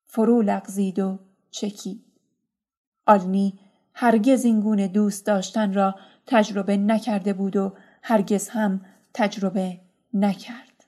[0.04, 1.18] فرو لغزید و
[1.50, 2.04] چکید.
[3.06, 3.58] آلنی
[3.94, 5.94] هرگز این گونه دوست داشتن را
[6.26, 7.72] تجربه نکرده بود و
[8.02, 8.80] هرگز هم
[9.14, 9.80] تجربه
[10.14, 10.84] نکرد.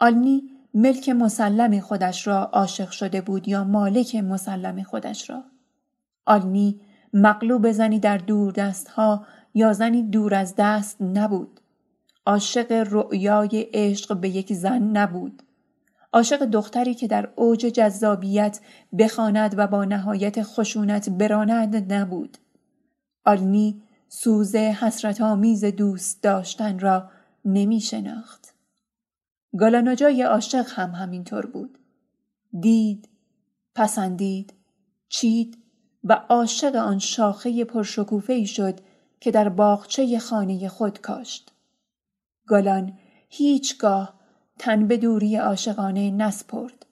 [0.00, 0.42] آلنی
[0.74, 5.44] ملک مسلم خودش را عاشق شده بود یا مالک مسلم خودش را.
[6.26, 6.80] آلنی
[7.12, 11.60] مغلوب زنی در دور دست ها یا زنی دور از دست نبود.
[12.26, 15.42] عاشق رؤیای عشق به یک زن نبود.
[16.12, 18.60] عاشق دختری که در اوج جذابیت
[18.98, 22.38] بخواند و با نهایت خشونت براند نبود.
[23.24, 27.10] آلنی سوز حسرت آمیز دوست داشتن را
[27.46, 28.54] نمی شناخت.
[29.58, 31.78] گالاناجای عاشق هم همینطور بود.
[32.60, 33.08] دید،
[33.74, 34.54] پسندید،
[35.08, 35.58] چید
[36.04, 38.80] و عاشق آن شاخه پرشکوفه ای شد
[39.20, 41.52] که در باغچه خانه خود کاشت.
[42.46, 44.14] گالان هیچگاه
[44.58, 46.86] تن به دوری عاشقانه نسپرد.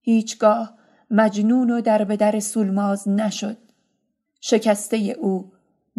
[0.00, 0.74] هیچگاه
[1.10, 3.56] مجنون و در به در سولماز نشد.
[4.40, 5.52] شکسته او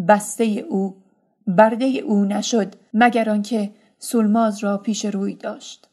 [0.07, 1.02] بسته او
[1.47, 5.89] برده او نشد مگر آنکه سولماز را پیش روی داشت.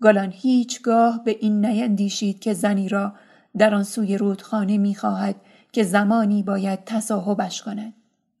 [0.00, 3.12] گالان هیچگاه به این نیندیشید که زنی را
[3.56, 5.36] در آن سوی رودخانه می‌خواهد
[5.72, 7.94] که زمانی باید تصاحبش کند.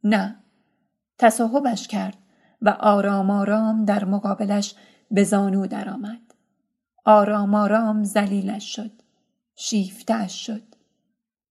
[0.04, 0.36] نه
[1.18, 2.16] تصاحبش کرد
[2.62, 4.74] و آرام آرام در مقابلش
[5.10, 6.20] به زانو درآمد.
[7.04, 8.90] آرام آرام زلیلش شد
[9.56, 10.62] شیفتش شد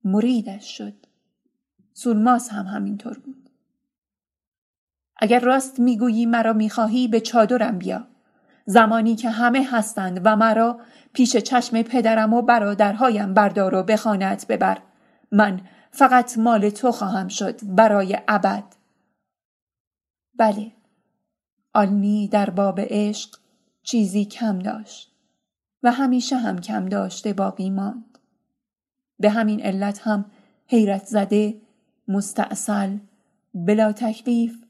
[0.03, 0.93] مریدش شد.
[1.93, 3.46] سولماس هم همینطور بود.
[5.19, 8.07] اگر راست می‌گویی مرا می‌خواهی به چادرم بیا.
[8.65, 10.79] زمانی که همه هستند و مرا
[11.13, 14.77] پیش چشم پدرم و برادرهایم بردار و بخانت ببر.
[15.31, 15.61] من
[15.91, 18.63] فقط مال تو خواهم شد برای ابد.
[20.37, 20.71] بله.
[21.73, 23.37] آلنی در باب عشق
[23.83, 25.11] چیزی کم داشت
[25.83, 28.17] و همیشه هم کم داشته باقی ماند.
[29.19, 30.25] به همین علت هم
[30.67, 31.61] حیرت زده
[32.07, 32.97] مستاصل
[33.53, 34.63] بلا تکلیف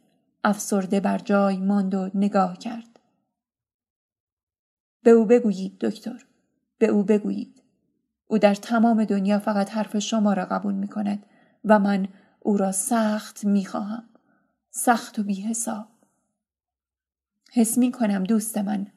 [0.44, 3.00] افسرده بر جای ماند و نگاه کرد
[5.04, 6.26] به او بگویید دکتر
[6.78, 7.64] به او بگویید
[8.28, 11.26] او در تمام دنیا فقط حرف شما را قبول می کند
[11.66, 12.08] و من
[12.40, 14.04] او را سخت می خواهم.
[14.72, 15.88] سخت و بی حساب.
[17.54, 18.88] حس می کنم دوست من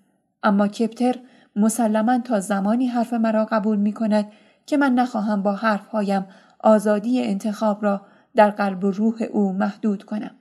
[0.43, 1.21] اما کپتر
[1.57, 4.33] مسلما تا زمانی حرف مرا قبول می کند
[4.67, 6.27] که من نخواهم با حرفهایم
[6.59, 10.40] آزادی انتخاب را در قلب و روح او محدود کنم.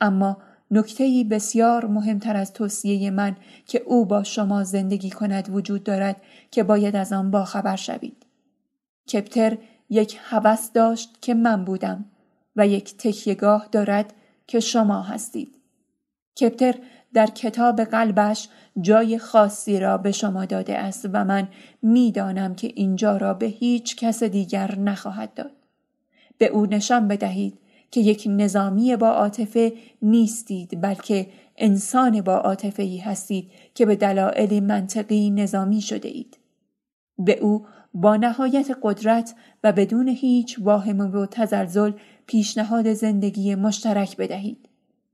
[0.00, 0.36] اما
[0.70, 3.36] نکتهی بسیار مهمتر از توصیه من
[3.66, 6.16] که او با شما زندگی کند وجود دارد
[6.50, 8.26] که باید از آن باخبر شوید.
[9.12, 9.58] کپتر
[9.90, 12.04] یک هوس داشت که من بودم
[12.56, 14.14] و یک تکیهگاه دارد
[14.46, 15.54] که شما هستید.
[16.40, 16.74] کپتر
[17.12, 18.48] در کتاب قلبش
[18.80, 21.48] جای خاصی را به شما داده است و من
[21.82, 25.52] می‌دانم که اینجا را به هیچ کس دیگر نخواهد داد.
[26.38, 27.58] به او نشان بدهید
[27.90, 29.72] که یک نظامی با عاطفه
[30.02, 31.26] نیستید بلکه
[31.56, 36.38] انسان با عاطفه ای هستید که به دلایل منطقی نظامی شده اید.
[37.18, 39.34] به او با نهایت قدرت
[39.64, 41.92] و بدون هیچ واهمه و تزلزل
[42.26, 44.68] پیشنهاد زندگی مشترک بدهید.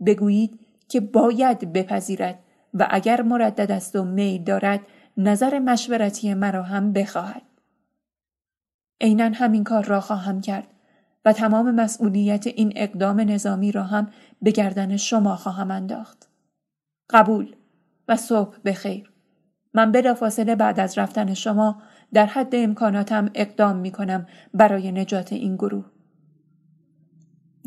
[0.07, 2.39] بگویید که باید بپذیرد
[2.75, 4.81] و اگر مردد است و میل دارد
[5.17, 7.43] نظر مشورتی مرا هم بخواهد.
[9.01, 10.67] عینا همین کار را خواهم کرد
[11.25, 14.11] و تمام مسئولیت این اقدام نظامی را هم
[14.43, 16.29] به گردن شما خواهم انداخت.
[17.11, 17.55] قبول
[18.09, 19.13] و صبح بخیر.
[19.75, 25.57] من بلافاصله بعد از رفتن شما در حد امکاناتم اقدام می کنم برای نجات این
[25.57, 25.85] گروه.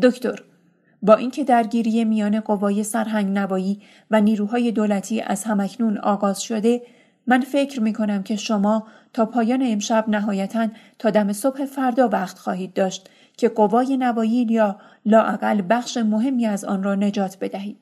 [0.01, 0.43] دکتر
[1.01, 3.81] با اینکه درگیری میان قوای سرهنگ نوایی
[4.11, 6.81] و نیروهای دولتی از همکنون آغاز شده
[7.27, 10.67] من فکر می کنم که شما تا پایان امشب نهایتا
[10.99, 16.65] تا دم صبح فردا وقت خواهید داشت که قوای نوایی یا لااقل بخش مهمی از
[16.65, 17.77] آن را نجات بدهید.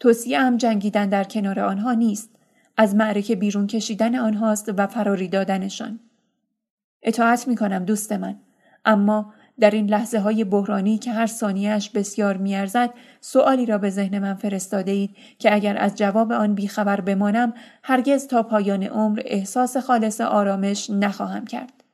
[0.00, 2.30] توصیه هم جنگیدن در کنار آنها نیست.
[2.76, 6.00] از معرکه بیرون کشیدن آنهاست و فراری دادنشان.
[7.02, 8.36] اطاعت می کنم دوست من.
[8.84, 12.90] اما در این لحظه های بحرانی که هر ثانیهش بسیار میارزد
[13.20, 18.26] سؤالی را به ذهن من فرستاده اید که اگر از جواب آن بیخبر بمانم هرگز
[18.26, 21.84] تا پایان عمر احساس خالص آرامش نخواهم کرد.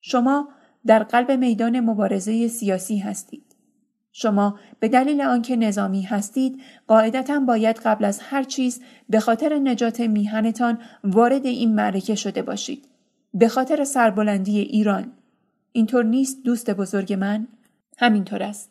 [0.00, 0.48] شما
[0.86, 3.56] در قلب میدان مبارزه سیاسی هستید.
[4.12, 10.00] شما به دلیل آنکه نظامی هستید قاعدتا باید قبل از هر چیز به خاطر نجات
[10.00, 12.88] میهنتان وارد این معرکه شده باشید.
[13.34, 15.12] به خاطر سربلندی ایران
[15.72, 17.48] اینطور نیست دوست بزرگ من؟
[17.98, 18.70] همینطور است.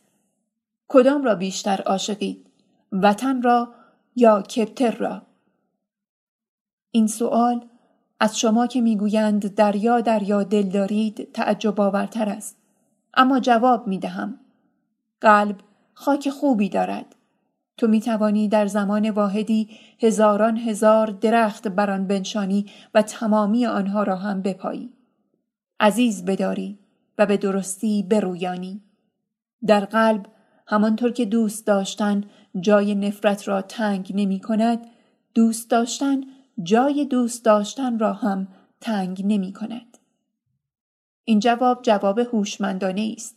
[0.88, 2.45] کدام را بیشتر عاشقید؟
[2.91, 3.74] وطن را
[4.16, 5.22] یا کپتر را؟
[6.91, 7.66] این سوال
[8.22, 12.57] از شما که می‌گویند دریا دریا دل دارید تعجب آورتر است.
[13.13, 14.39] اما جواب می دهم.
[15.22, 15.55] قلب
[15.93, 17.15] خاک خوبی دارد.
[17.78, 19.69] تو می توانی در زمان واحدی
[19.99, 24.89] هزاران هزار درخت بران بنشانی و تمامی آنها را هم بپایی.
[25.80, 26.80] عزیز بداری
[27.17, 28.82] و به درستی برویانی.
[29.67, 30.26] در قلب
[30.67, 32.24] همانطور که دوست داشتن
[32.59, 34.80] جای نفرت را تنگ نمی کند
[35.34, 36.22] دوست داشتن
[36.63, 38.47] جای دوست داشتن را هم
[38.81, 39.97] تنگ نمی کند.
[41.23, 43.35] این جواب جواب هوشمندانه است.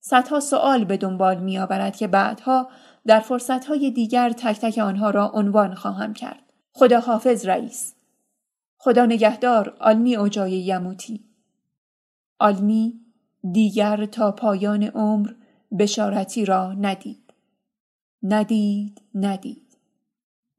[0.00, 2.68] صدها سوال به دنبال می آورد که بعدها
[3.06, 6.52] در فرصتهای دیگر تک تک آنها را عنوان خواهم کرد.
[6.72, 7.94] خدا حافظ رئیس.
[8.78, 11.24] خدا نگهدار آلمی اوجای یموتی.
[12.38, 13.00] آلمی
[13.52, 15.32] دیگر تا پایان عمر
[15.78, 17.32] بشارتی را ندید.
[18.22, 19.78] ندید ندید.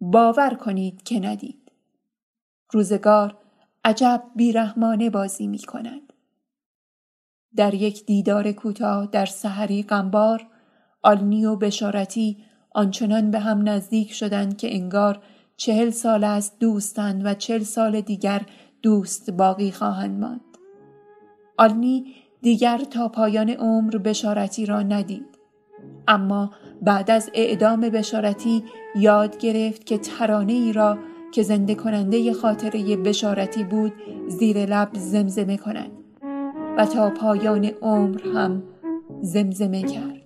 [0.01, 1.60] باور کنید که ندید.
[2.71, 3.37] روزگار
[3.85, 6.13] عجب بیرحمانه بازی می کند.
[7.55, 10.47] در یک دیدار کوتاه در سحری قنبار
[11.03, 12.37] آلنی و بشارتی
[12.71, 15.23] آنچنان به هم نزدیک شدند که انگار
[15.57, 18.41] چهل سال است دوستند و چهل سال دیگر
[18.81, 20.41] دوست باقی خواهند ماند.
[21.57, 25.25] آلنی دیگر تا پایان عمر بشارتی را ندید.
[26.07, 26.51] اما
[26.81, 28.63] بعد از اعدام بشارتی
[28.95, 30.97] یاد گرفت که ترانه ای را
[31.31, 33.93] که زنده کننده خاطره بشارتی بود
[34.27, 35.91] زیر لب زمزمه کند
[36.77, 38.63] و تا پایان عمر هم
[39.21, 40.21] زمزمه کرد.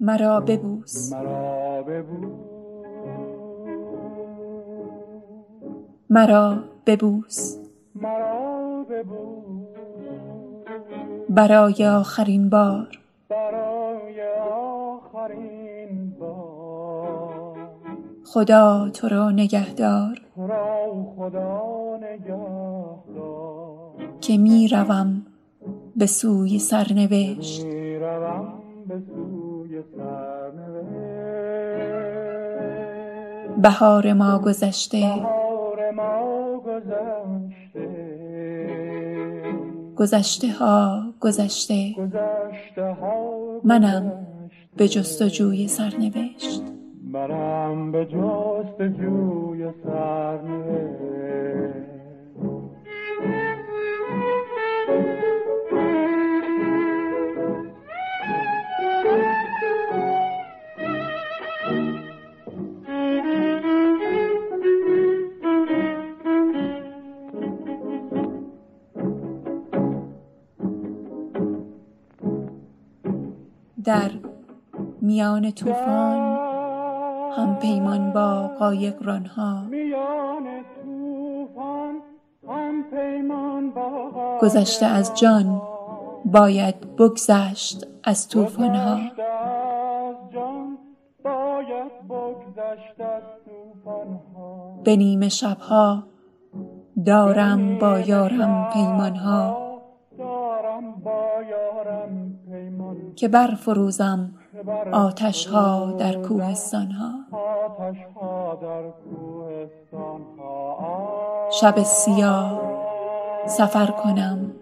[0.00, 1.12] مرا ببوس.
[6.10, 7.56] مرا ببوس.
[11.28, 12.98] برای آخرین بار.
[18.24, 20.20] خدا تو را نگهدار.
[24.20, 25.26] که می روم
[25.96, 27.66] به سوی سرنوشت.
[33.62, 35.26] بهار ما گذشته.
[39.96, 40.52] گذشته.
[40.52, 41.94] ها گذشته.
[43.64, 44.26] منم
[44.76, 46.62] به جستجوی سرنوشت.
[47.12, 51.12] منم به جستجوی سرنوشت.
[73.84, 74.10] در
[75.00, 76.31] میان طوفان
[77.36, 79.62] هم پیمان با قایق رانها
[84.40, 85.62] گذشته از جان
[86.24, 88.98] باید بگذشت از طوفان ها
[94.84, 96.02] به نیمه شبها
[97.06, 99.72] دارم با یارم پیمان ها
[103.16, 104.34] که برفروزم
[104.92, 107.12] آتش ها در کوهستان ها
[111.60, 112.60] شب سیاه
[113.46, 114.52] سفر کنم.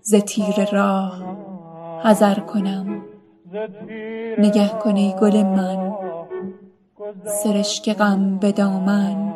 [0.00, 1.22] ز تیر راه
[2.04, 3.02] حذر کنم.
[4.38, 5.92] نگه کنی گل من.
[7.24, 9.34] سرشک غم به دامن.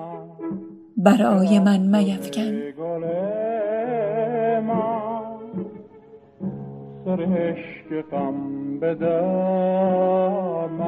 [0.96, 2.62] برای من میفکن.
[7.16, 10.78] سرشک غم بدم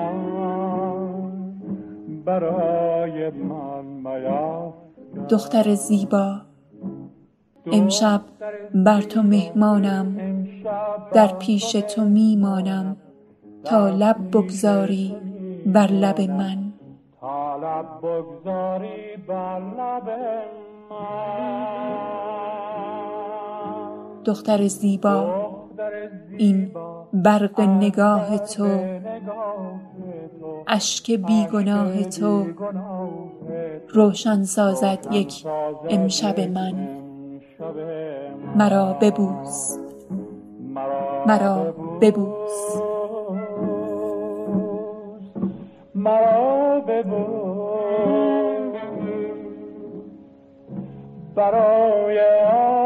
[2.24, 3.84] برای من
[5.28, 6.40] دختر زیبا
[7.72, 8.20] امشب
[8.74, 10.16] بر تو مهمانم
[11.12, 12.96] در پیش تو میمانم.
[13.64, 15.16] تا لب بگذاری
[15.66, 16.72] بر لب من.
[17.20, 20.08] تا لب بگذاری بر لب
[20.90, 21.28] من.
[24.24, 25.57] دختر زیبا
[26.38, 26.70] این
[27.12, 28.68] برق نگاه تو
[30.66, 32.46] اشک بیگناه تو
[33.88, 35.44] روشن سازد یک
[35.88, 36.88] امشب من.
[38.56, 39.78] مرا ببوس.
[41.26, 42.82] مرا ببوس.
[45.94, 47.68] مرا ببوس.
[51.34, 52.20] برای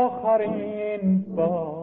[0.05, 1.82] آخرین بار.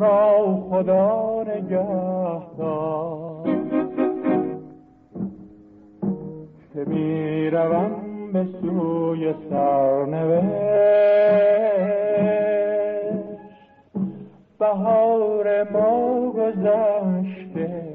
[0.00, 3.00] را خدا نگهدار
[6.74, 10.80] که می‌روم به سوی سرنوشت.
[14.58, 17.90] بهار ما گذشته.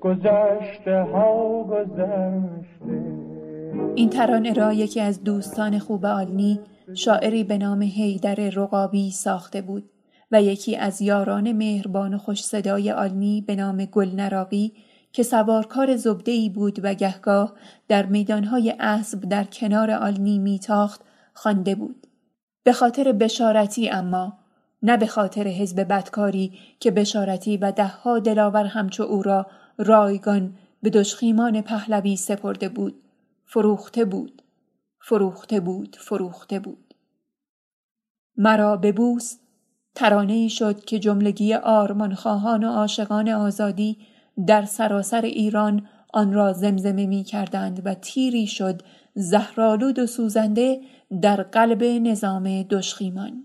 [0.00, 3.02] گذشته ها گذشته.
[3.94, 6.60] این ترانه را یکی از دوستان خوب آلنی
[6.94, 9.93] شاعری به نام حیدر رقابی ساخته بود.
[10.32, 14.72] و یکی از یاران مهربان و خوش صدای آلنی به نام گل نراقی
[15.12, 17.52] که سوارکار زبده‌ای بود و گهگاه
[17.88, 21.00] در میدانهای اسب در کنار آلنی میتاخت
[21.34, 22.06] خوانده بود.
[22.62, 24.38] به خاطر بشارتی اما
[24.82, 29.46] نه به خاطر حزب بدکاری که بشارتی و دهها دلاور همچو او را
[29.78, 33.02] رایگان به دشخیمان پهلوی سپرده بود.
[33.44, 34.42] فروخته بود.
[35.00, 36.94] فروخته بود فروخته بود.
[38.36, 39.36] مرا ببوس
[39.94, 43.98] ترانه ای شد که جملگی آرمانخواهان و عاشقان آزادی
[44.46, 48.82] در سراسر ایران آن را زمزمه می کردند و تیری شد
[49.14, 50.80] زهرالود و سوزنده
[51.22, 53.44] در قلب نظام دشخیمان.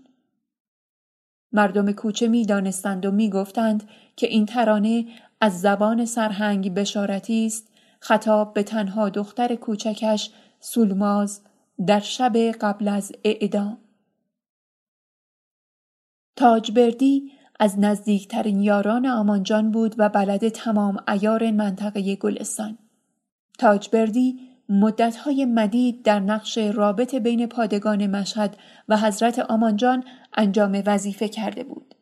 [1.52, 5.06] مردم کوچه می دانستند و می گفتند که این ترانه
[5.40, 7.68] از زبان سرهنگ بشارتی است
[8.00, 10.30] خطاب به تنها دختر کوچکش
[10.60, 11.40] سولماز
[11.86, 13.78] در شب قبل از اعدام.
[16.36, 22.78] تاجبردی از نزدیکترین یاران آمانجان بود و بلد تمام ایار منطقه گلستان.
[23.58, 28.56] تاجبردی مدتهای مدید در نقش رابط بین پادگان مشهد
[28.88, 30.04] و حضرت آمانجان
[30.34, 31.94] انجام وظیفه کرده بود.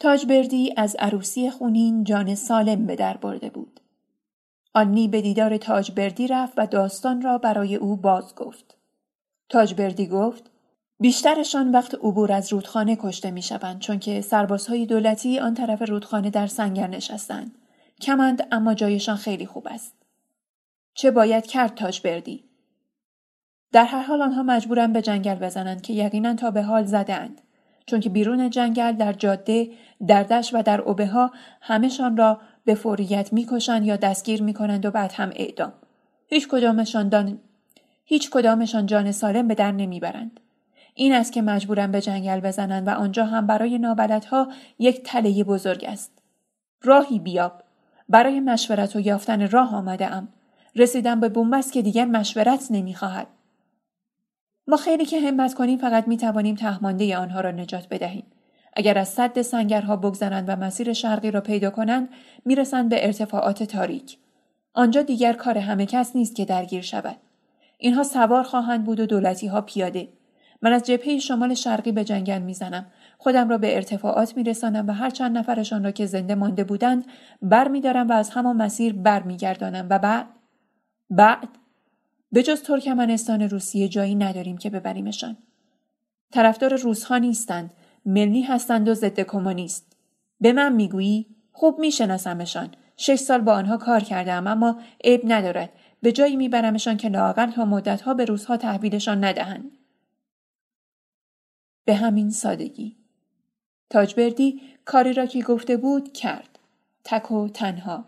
[0.00, 3.80] تاجبردی از عروسی خونین جان سالم به در برده بود.
[4.74, 8.76] آنی به دیدار تاجبردی رفت و داستان را برای او باز گفت.
[9.48, 10.50] تاجبردی گفت
[11.00, 16.30] بیشترشان وقت عبور از رودخانه کشته می شوند چون که سربازهای دولتی آن طرف رودخانه
[16.30, 17.58] در سنگر نشستند.
[18.00, 19.94] کمند اما جایشان خیلی خوب است.
[20.94, 22.44] چه باید کرد تاج بردی؟
[23.72, 27.40] در هر حال آنها مجبورن به جنگل بزنند که یقینا تا به حال زدند.
[27.86, 29.70] چون که بیرون جنگل در جاده،
[30.06, 31.30] در دشت و در اوبه ها
[31.60, 35.72] همهشان را به فوریت می‌کشند یا دستگیر می‌کنند و بعد هم اعدام.
[36.26, 37.38] هیچ کدامشان, دان...
[38.04, 40.40] هیچ کدامشان جان سالم به در نمی‌برند.
[40.98, 45.84] این است که مجبورم به جنگل بزنند و آنجا هم برای نابلدها یک تله بزرگ
[45.84, 46.22] است.
[46.82, 47.62] راهی بیاب.
[48.08, 50.28] برای مشورت و یافتن راه آمده ام.
[50.76, 53.26] رسیدم به بومبست که دیگر مشورت نمی‌خواهد.
[54.66, 58.24] ما خیلی که همت کنیم فقط می توانیم تهمانده آنها را نجات بدهیم.
[58.72, 62.08] اگر از صد سنگرها بگذرند و مسیر شرقی را پیدا کنند
[62.44, 64.18] می‌رسند به ارتفاعات تاریک.
[64.74, 67.16] آنجا دیگر کار همه کس نیست که درگیر شود.
[67.78, 70.08] اینها سوار خواهند بود و دولتی ها پیاده.
[70.66, 72.86] من از جبهه شمال شرقی به جنگل می‌زنم.
[73.18, 77.06] خودم را به ارتفاعات میرسانم و هر چند نفرشان را که زنده مانده بودند
[77.42, 77.68] بر
[78.08, 80.26] و از همان مسیر بر میگردانم و بعد
[81.10, 81.48] بعد
[82.32, 85.36] به جز ترکمنستان روسیه جایی نداریم که ببریمشان.
[86.32, 87.70] طرفدار روسها نیستند
[88.06, 89.96] ملی هستند و ضد کمونیست.
[90.40, 92.68] به من می‌گویی خوب میشناسمشان.
[92.96, 95.70] شش سال با آنها کار کردم اما عیب ندارد.
[96.02, 99.70] به جایی میبرمشان که لااقل تا مدتها به روزها تحویلشان ندهند.
[101.86, 102.96] به همین سادگی.
[103.90, 106.58] تاجبردی کاری را که گفته بود کرد.
[107.04, 108.04] تک و تنها.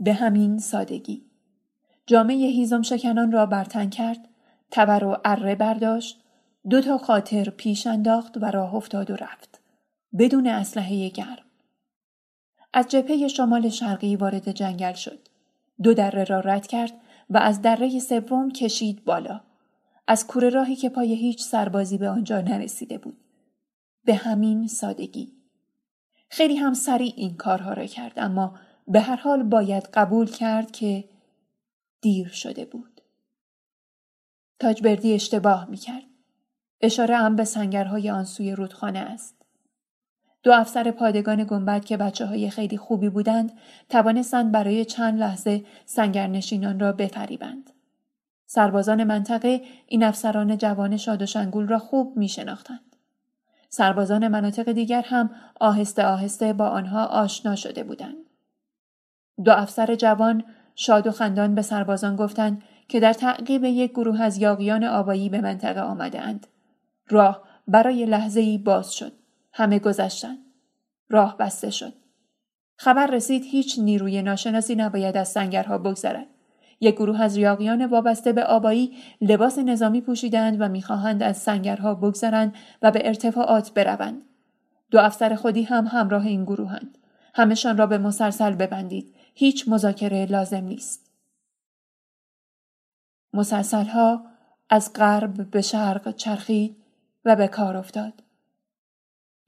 [0.00, 1.24] به همین سادگی.
[2.06, 4.28] جامعه هیزم شکنان را برتن کرد.
[4.70, 6.20] تبر و اره برداشت.
[6.70, 9.60] دو تا خاطر پیش انداخت و راه افتاد و رفت.
[10.18, 11.44] بدون اسلحه گرم.
[12.72, 15.28] از جبهه شمال شرقی وارد جنگل شد.
[15.82, 16.92] دو دره را رد کرد
[17.30, 19.47] و از دره سوم کشید بالا.
[20.10, 23.16] از کوره راهی که پای هیچ سربازی به آنجا نرسیده بود.
[24.04, 25.32] به همین سادگی.
[26.28, 31.04] خیلی هم سریع این کارها را کرد اما به هر حال باید قبول کرد که
[32.00, 33.00] دیر شده بود.
[34.58, 36.04] تاجبردی اشتباه می کرد.
[36.80, 39.36] اشاره هم به سنگرهای آن سوی رودخانه است.
[40.42, 43.52] دو افسر پادگان گنبد که بچه های خیلی خوبی بودند
[43.88, 47.70] توانستند برای چند لحظه سنگرنشینان را بفریبند.
[48.50, 52.96] سربازان منطقه این افسران جوان شاد و شنگول را خوب می شناختند.
[53.68, 55.30] سربازان مناطق دیگر هم
[55.60, 58.16] آهسته آهسته با آنها آشنا شده بودند.
[59.44, 60.44] دو افسر جوان
[60.74, 65.40] شاد و خندان به سربازان گفتند که در تعقیب یک گروه از یاقیان آبایی به
[65.40, 66.46] منطقه آمدهاند.
[67.08, 69.12] راه برای لحظه ای باز شد.
[69.52, 70.38] همه گذشتند.
[71.08, 71.92] راه بسته شد.
[72.76, 76.26] خبر رسید هیچ نیروی ناشناسی نباید از سنگرها بگذرد.
[76.80, 82.54] یک گروه از یاقیان وابسته به آبایی لباس نظامی پوشیدند و می‌خواهند از سنگرها بگذرند
[82.82, 84.22] و به ارتفاعات بروند.
[84.90, 86.98] دو افسر خودی هم همراه این گروهند.
[87.34, 89.14] همشان را به مسلسل ببندید.
[89.34, 91.10] هیچ مذاکره لازم نیست.
[93.32, 94.22] مسلسلها
[94.70, 96.76] از غرب به شرق چرخید
[97.24, 98.22] و به کار افتاد.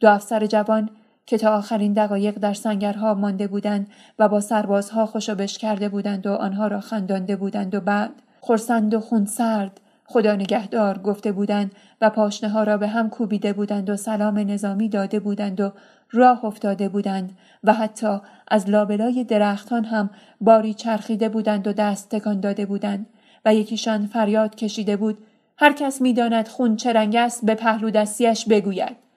[0.00, 0.90] دو افسر جوان
[1.30, 3.86] که تا آخرین دقایق در سنگرها مانده بودند
[4.18, 9.00] و با سربازها خوشبش کرده بودند و آنها را خندانده بودند و بعد خورسند و
[9.00, 14.38] خونسرد خدا نگهدار گفته بودند و پاشنه ها را به هم کوبیده بودند و سلام
[14.38, 15.72] نظامی داده بودند و
[16.10, 22.40] راه افتاده بودند و حتی از لابلای درختان هم باری چرخیده بودند و دست تکان
[22.40, 23.06] داده بودند
[23.44, 25.18] و یکیشان فریاد کشیده بود
[25.58, 29.09] هر کس می‌داند خون چه است به پهلو دستیش بگوید.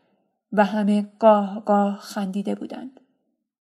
[0.54, 3.00] و همه قاه قاه خندیده بودند.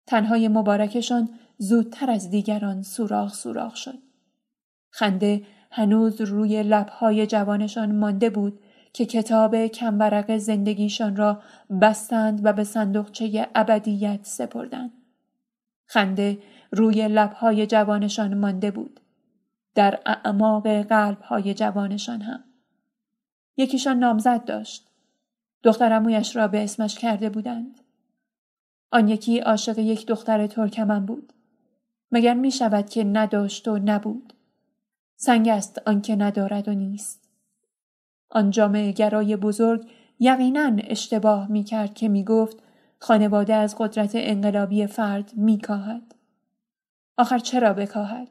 [0.08, 4.00] تنهای مبارکشان زودتر از دیگران سوراخ سوراخ شد.
[4.90, 8.60] خنده هنوز روی لبهای جوانشان مانده بود
[8.94, 11.42] که کتاب کمبرق زندگیشان را
[11.82, 14.92] بستند و به صندوقچه ابدیت سپردند.
[15.86, 16.38] خنده
[16.72, 19.00] روی لبهای جوانشان مانده بود.
[19.76, 22.44] در اعماق قلبهای جوانشان هم.
[23.58, 24.92] یکیشان نامزد داشت.
[25.66, 27.82] دخترمویش را به اسمش کرده بودند.
[28.92, 31.34] آن یکی عاشق یک دختر ترکمن بود.
[32.12, 34.34] مگر می شود که نداشت و نبود.
[35.16, 37.30] سنگ است آنکه ندارد و نیست.
[38.30, 39.90] آن جامعه گرای بزرگ
[40.20, 42.58] یقینا اشتباه می کرد که می گفت
[43.00, 46.16] خانواده از قدرت انقلابی فرد می کاهد.
[47.18, 48.30] آخر چرا بکاهد؟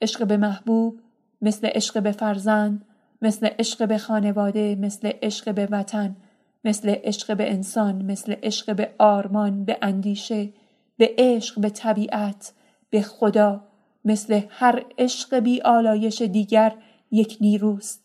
[0.00, 1.00] عشق به محبوب
[1.40, 2.84] مثل عشق به فرزند
[3.22, 6.16] مثل عشق به خانواده مثل عشق به وطن
[6.64, 10.52] مثل عشق به انسان مثل عشق به آرمان به اندیشه
[10.96, 12.52] به عشق به طبیعت
[12.90, 13.64] به خدا
[14.04, 16.74] مثل هر عشق بی آلایش دیگر
[17.10, 18.02] یک نیروست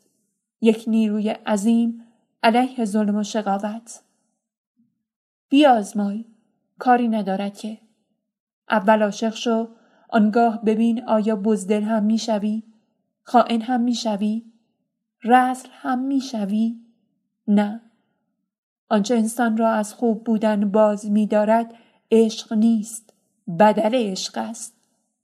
[0.62, 2.04] یک نیروی عظیم
[2.44, 4.04] علیه ظلم و شقاوت.
[5.50, 6.26] بیازمای
[6.80, 7.78] کاری ندارد که.
[8.70, 9.68] اول عاشق شو
[10.10, 12.64] آنگاه ببین آیا بزدل هم می‌شوی
[13.24, 14.44] خائن هم می‌شوی.
[15.24, 16.76] رسل هم می‌شوی؟
[17.48, 17.82] نه.
[18.90, 21.74] آنچه انسان را از خوب بودن باز میدارد
[22.12, 23.14] عشق نیست
[23.60, 24.74] بدل عشق است.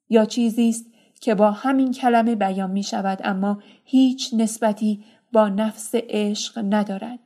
[0.09, 0.85] یا چیزی است
[1.21, 7.19] که با همین کلمه بیان می شود اما هیچ نسبتی با نفس عشق ندارد.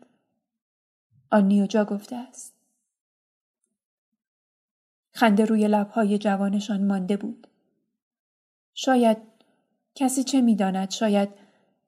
[1.31, 2.53] آن نیوجا گفته است.
[5.13, 7.47] خنده روی لبهای جوانشان مانده بود.
[8.73, 9.17] شاید
[9.95, 11.29] کسی چه می‌داند؟ شاید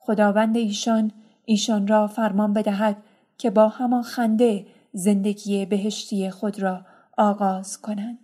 [0.09, 1.11] خداوند ایشان
[1.45, 2.97] ایشان را فرمان بدهد
[3.37, 6.85] که با همان خنده زندگی بهشتی خود را
[7.17, 8.19] آغاز کنند.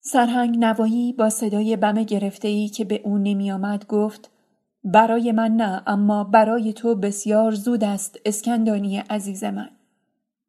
[0.00, 4.30] سرهنگ نوایی با صدای بم گرفته ای که به او نمی آمد گفت
[4.84, 9.70] برای من نه اما برای تو بسیار زود است اسکندانی عزیز من.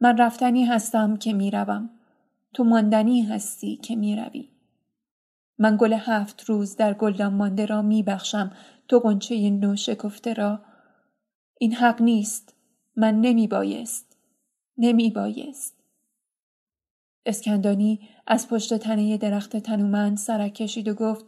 [0.02, 1.90] من رفتنی هستم که می روم.
[2.53, 4.49] تو ماندنی هستی که می روی.
[5.60, 8.52] من گل هفت روز در گلدان مانده را می بخشم
[8.88, 10.62] تو قنچه نو شکفته را.
[11.60, 12.56] این حق نیست.
[12.95, 14.18] من نمی بایست
[14.78, 15.76] نمی بایست
[17.26, 21.26] اسکندانی از پشت تنه درخت تنومند سرک کشید و گفت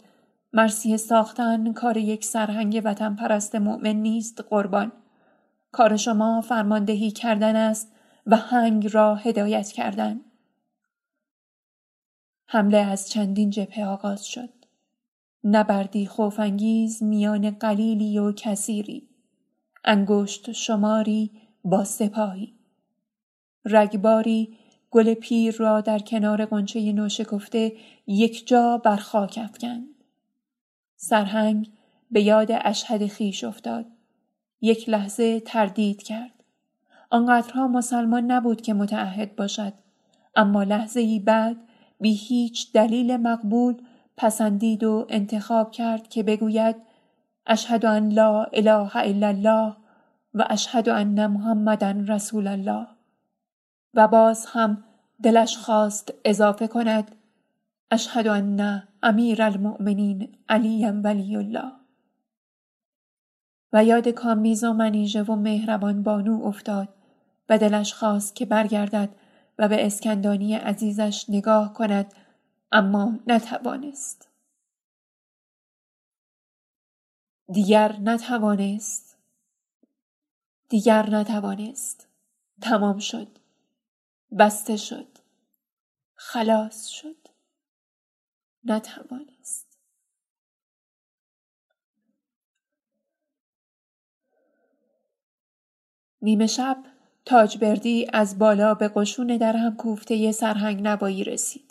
[0.54, 4.92] مرسی ساختن کار یک سرهنگ وطن پرست مؤمن نیست قربان.
[5.72, 7.92] کار شما فرماندهی کردن است
[8.26, 10.22] و هنگ را هدایت کردن.
[12.48, 14.57] حمله از چندین جبهه آغاز شد.
[15.50, 19.10] نبردی خوفانگیز میان قلیلی و کثیری
[19.86, 21.32] انگشت شماری
[21.64, 22.54] با سپاهی
[23.66, 24.58] رگباری
[24.92, 27.74] گل پیر را در کنار قنچه نوشکفته
[28.08, 29.88] یک جا بر خاک افکند
[30.96, 31.72] سرهنگ
[32.12, 33.86] به یاد اشهد خیش افتاد.
[34.62, 36.44] یک لحظه تردید کرد.
[37.10, 39.74] آنقدرها مسلمان نبود که متعهد باشد.
[40.36, 41.58] اما لحظه ای بعد
[42.00, 43.76] بی هیچ دلیل مقبول
[44.18, 46.76] پسندید و انتخاب کرد که بگوید
[47.48, 49.76] اشهد ان لا اله الا الله
[50.34, 52.88] و اشهد ان محمدا رسول الله.
[53.94, 54.84] و باز هم
[55.24, 57.16] دلش خواست اضافه کند
[57.92, 61.72] اشهد ان امیر المؤمنین علی ولی الله.
[63.74, 66.90] و یاد کامیز و منیژه و مهربان بانو افتاد
[67.50, 69.10] و دلش خواست که برگردد
[69.60, 72.14] و به اسکندانی عزیزش نگاه کند
[72.72, 74.30] اما نتوانست.
[77.54, 79.18] دیگر نتوانست.
[80.70, 82.08] دیگر نتوانست.
[82.62, 83.28] تمام شد.
[84.40, 85.08] بسته شد.
[86.16, 87.28] خلاص شد.
[88.64, 89.78] نتوانست.
[96.22, 96.84] نیمه شب
[97.26, 101.67] تاجبردی از بالا به قشون در هم کوفته سرهنگ نبایی رسید.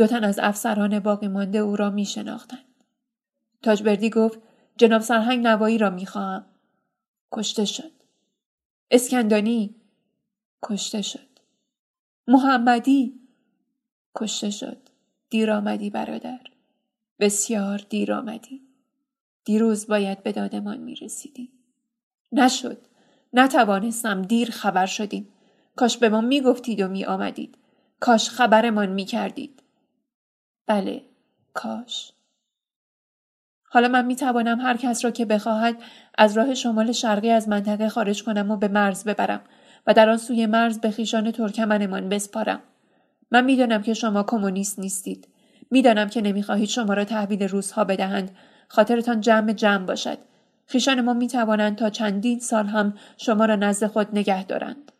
[0.00, 2.64] دو تن از افسران باقی مانده او را می شناختند.
[3.62, 4.38] تاجبردی گفت
[4.76, 6.44] جناب سرهنگ نوایی را می خواهم.
[7.32, 7.90] کشته شد.
[8.90, 9.74] اسکندانی
[10.62, 11.28] کشته شد.
[12.28, 13.20] محمدی
[14.14, 14.76] کشته شد.
[15.30, 16.40] دیر آمدی برادر.
[17.18, 18.62] بسیار دیر آمدی.
[19.44, 21.52] دیروز باید به دادمان می رسیدی.
[22.32, 22.78] نشد.
[23.32, 25.28] نتوانستم دیر خبر شدیم.
[25.76, 27.58] کاش به ما می گفتید و می آمدید.
[28.00, 29.59] کاش خبرمان می کردید.
[30.70, 31.02] بله،
[31.54, 32.12] کاش.
[33.62, 35.76] حالا من می توانم هر کس را که بخواهد
[36.18, 39.40] از راه شمال شرقی از منطقه خارج کنم و به مرز ببرم
[39.86, 42.60] و در آن سوی مرز به خیشان ترکمنمان بسپارم.
[43.30, 45.28] من می‌دانم که شما کمونیست نیستید.
[45.70, 48.30] می‌دانم که نمی‌خواهید شما را تحویل روزها بدهند.
[48.68, 50.18] خاطرتان جمع جمع باشد.
[50.66, 54.92] خیشان ما توانند تا چندین سال هم شما را نزد خود نگه دارند.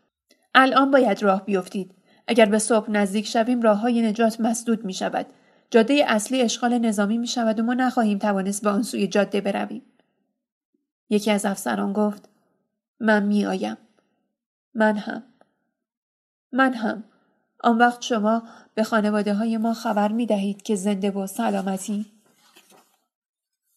[0.55, 1.95] الان باید راه بیفتید.
[2.27, 5.27] اگر به صبح نزدیک شویم راه های نجات مسدود می شود.
[5.71, 9.83] جاده اصلی اشغال نظامی می شود و ما نخواهیم توانست به آن سوی جاده برویم.
[11.11, 12.29] یکی از افسران گفت
[13.01, 13.77] من می آیم.
[14.75, 15.23] من هم.
[16.53, 17.05] من هم.
[17.61, 18.43] آن وقت شما
[18.75, 22.07] به خانواده های ما خبر می دهید که زنده و سلامتی.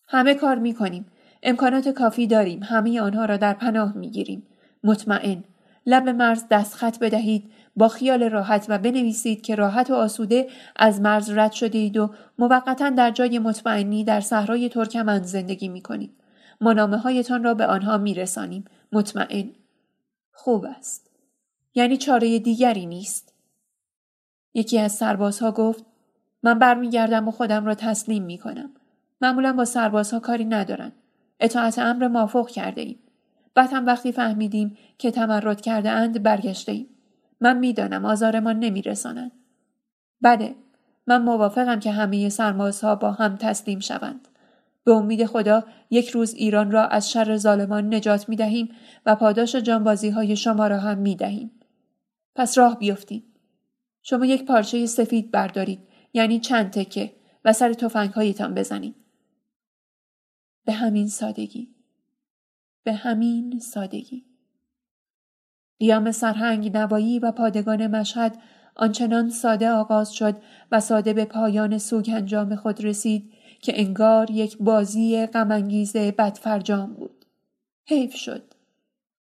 [0.08, 1.06] همه کار می کنیم.
[1.44, 2.64] امکانات کافی داریم.
[2.64, 4.48] همه آنها را در پناه می گیریم.
[4.84, 5.44] مطمئن.
[5.86, 11.30] لب مرز دستخط بدهید با خیال راحت و بنویسید که راحت و آسوده از مرز
[11.30, 16.12] رد شدید و موقتا در جای مطمئنی در صحرای ترکمن زندگی می کنید.
[16.62, 18.66] منامه هایتان را به آنها می رسانیم.
[18.92, 19.50] مطمئن.
[20.32, 21.10] خوب است.
[21.76, 23.34] یعنی چاره دیگری نیست.
[24.54, 25.86] یکی از سربازها گفت
[26.44, 28.70] من برمیگردم و خودم را تسلیم می کنم.
[29.22, 30.94] معمولا با سربازها کاری ندارند.
[31.40, 33.00] اطاعت امر مافوق کرده ایم.
[33.56, 36.93] بعد هم وقتی فهمیدیم که تمرد کرده اند برگشته ایم.
[37.44, 39.32] من می‌دانم آزارمان نمیرسانند.
[40.22, 40.56] بله
[41.08, 44.28] من موافقم که همه سرمازها با هم تسلیم شوند.
[44.84, 48.70] به امید خدا یک روز ایران را از شر ظالمان نجات می دهیم
[49.06, 51.52] و پاداش جانبازی های شما را هم می دهیم.
[52.36, 53.24] پس راه بیفتیم.
[54.02, 55.80] شما یک پارچه سفید بردارید
[56.14, 57.14] یعنی چند تکه
[57.46, 58.96] و سر توفنگ هایتان بزنید.
[60.66, 61.76] به همین سادگی.
[62.84, 64.33] به همین سادگی.
[65.80, 68.38] قیام سرهنگ نوایی و پادگان مشهد
[68.76, 70.36] آنچنان ساده آغاز شد
[70.72, 77.26] و ساده به پایان سوگ انجام خود رسید که انگار یک بازی غمانگیز بدفرجام بود.
[77.86, 78.44] حیف شد.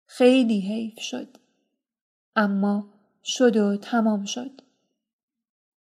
[0.07, 1.29] خیلی حیف شد.
[2.37, 2.87] اما
[3.25, 4.51] شد و تمام شد.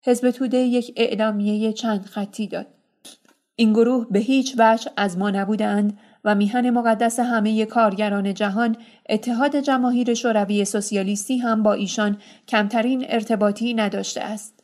[0.02, 2.66] حزب توده یک اعلامیه چند خطی داد.
[3.56, 8.76] این گروه به هیچ وجه از ما نبودند و میهن مقدس همه کارگران جهان
[9.08, 14.62] اتحاد جماهیر شوروی سوسیالیستی هم با ایشان کمترین ارتباطی نداشته است.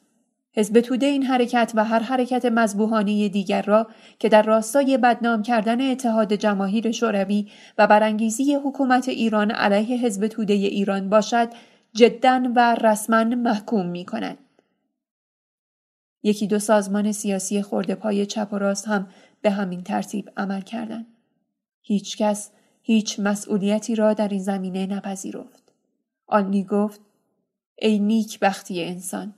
[0.56, 3.86] حزب توده این حرکت و هر حرکت مذبوحانه دیگر را
[4.18, 10.52] که در راستای بدنام کردن اتحاد جماهیر شوروی و برانگیزی حکومت ایران علیه حزب توده
[10.52, 11.48] ایران باشد
[11.94, 14.38] جدا و رسما محکوم می کند.
[16.22, 19.08] یکی دو سازمان سیاسی خورده پای چپ و راست هم
[19.42, 21.11] به همین ترتیب عمل کردند.
[21.92, 22.50] هیچ کس
[22.82, 25.72] هیچ مسئولیتی را در این زمینه نپذیرفت.
[26.26, 27.00] آنی گفت
[27.78, 29.34] ای نیک بختی انسان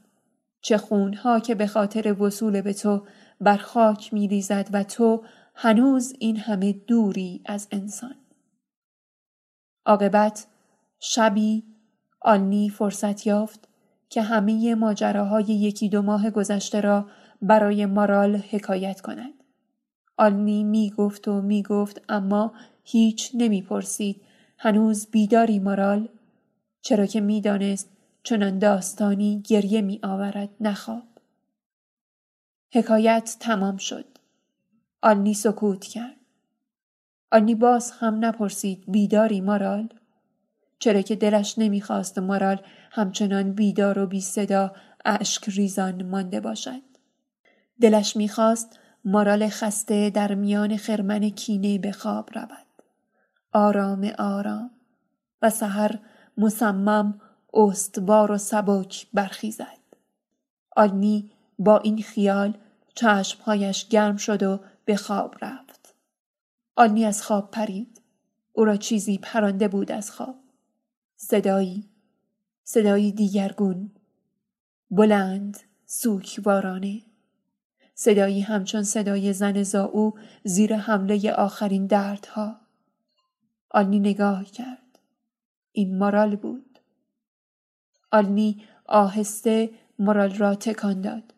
[0.60, 3.06] چه خونها که به خاطر وصول به تو
[3.40, 5.24] بر خاک می ریزد و تو
[5.54, 8.14] هنوز این همه دوری از انسان.
[9.86, 10.46] عاقبت
[11.00, 11.64] شبی
[12.20, 13.68] آلنی فرصت یافت
[14.08, 17.08] که همه ماجراهای یکی دو ماه گذشته را
[17.42, 19.43] برای مارال حکایت کند.
[20.16, 22.52] آلنی می گفت و می گفت اما
[22.84, 24.20] هیچ نمی پرسید.
[24.58, 26.08] هنوز بیداری مارال؟
[26.80, 27.88] چرا که می دانست
[28.22, 31.02] چنان داستانی گریه می آورد نخواب.
[32.72, 34.04] حکایت تمام شد.
[35.02, 36.16] آلنی سکوت کرد.
[37.32, 39.88] آلنی باز هم نپرسید بیداری مارال؟
[40.78, 42.60] چرا که دلش نمی‌خواست مارال
[42.90, 44.74] همچنان بیدار و بی صدا
[45.04, 46.82] اشک ریزان مانده باشد.
[47.80, 52.66] دلش می‌خواست مارال خسته در میان خرمن کینه به خواب رود.
[53.52, 54.70] آرام آرام
[55.42, 55.98] و سحر
[56.38, 57.20] مصمم
[57.54, 59.78] استوار و سبک برخیزد.
[60.76, 62.58] آلنی با این خیال
[62.94, 65.94] چشمهایش گرم شد و به خواب رفت.
[66.76, 68.00] آلنی از خواب پرید.
[68.52, 70.36] او را چیزی پرانده بود از خواب.
[71.16, 71.88] صدایی
[72.64, 73.90] صدایی دیگرگون
[74.90, 77.02] بلند سوکوارانه
[77.94, 80.14] صدایی همچون صدای زن زاو
[80.44, 82.56] زیر حمله آخرین دردها.
[83.70, 84.98] آلنی نگاه کرد.
[85.72, 86.78] این مارال بود.
[88.12, 91.34] آلنی آهسته مارال را تکان داد.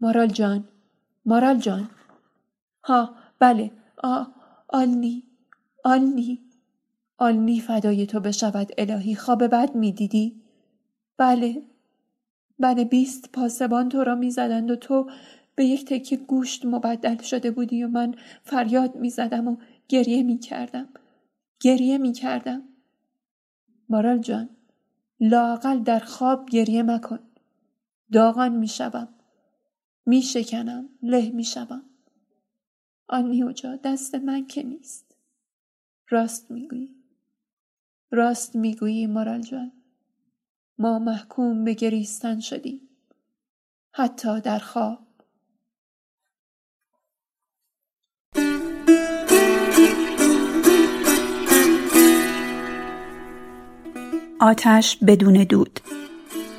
[0.00, 0.68] مارال جان
[1.26, 1.90] مارال جان.
[2.84, 3.70] ها بله.
[4.02, 4.24] آ
[4.68, 5.22] آلنی
[5.84, 6.40] آلنی.
[7.18, 9.14] آلنی فدای تو بشود الهی.
[9.14, 10.42] خواب بد می‌دیدی؟
[11.16, 11.62] بله.
[12.58, 15.10] بله بیست پاسبان تو را می‌زدند و تو
[15.54, 19.56] به یک تکه گوشت مبدل شده بودی و من فریاد می‌زدم و
[19.88, 20.88] گریه می‌کردم.
[21.60, 22.62] گریه می‌کردم.
[23.88, 24.48] مارال جان
[25.20, 27.18] لاقل در خواب گریه مکن.
[28.12, 29.08] داغان می‌شوم.
[30.06, 30.88] میشکنم.
[31.02, 31.82] له می‌شوم.
[33.08, 35.16] آن نیوجا دست من که نیست.
[36.08, 36.94] راست می‌گویی.
[38.10, 39.72] راست می‌گویی مارال جان.
[40.78, 42.80] ما محکوم به گریستن شدیم.
[43.92, 45.03] حتی در خواب.
[54.44, 55.80] آتش بدون دود.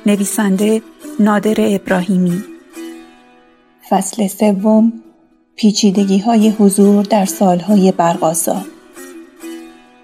[0.06, 0.82] نویسنده
[1.20, 2.44] نادر ابراهیمی.
[3.90, 4.92] فصل سوم
[5.56, 8.62] پیچیدگی های حضور در سالهای برقاسا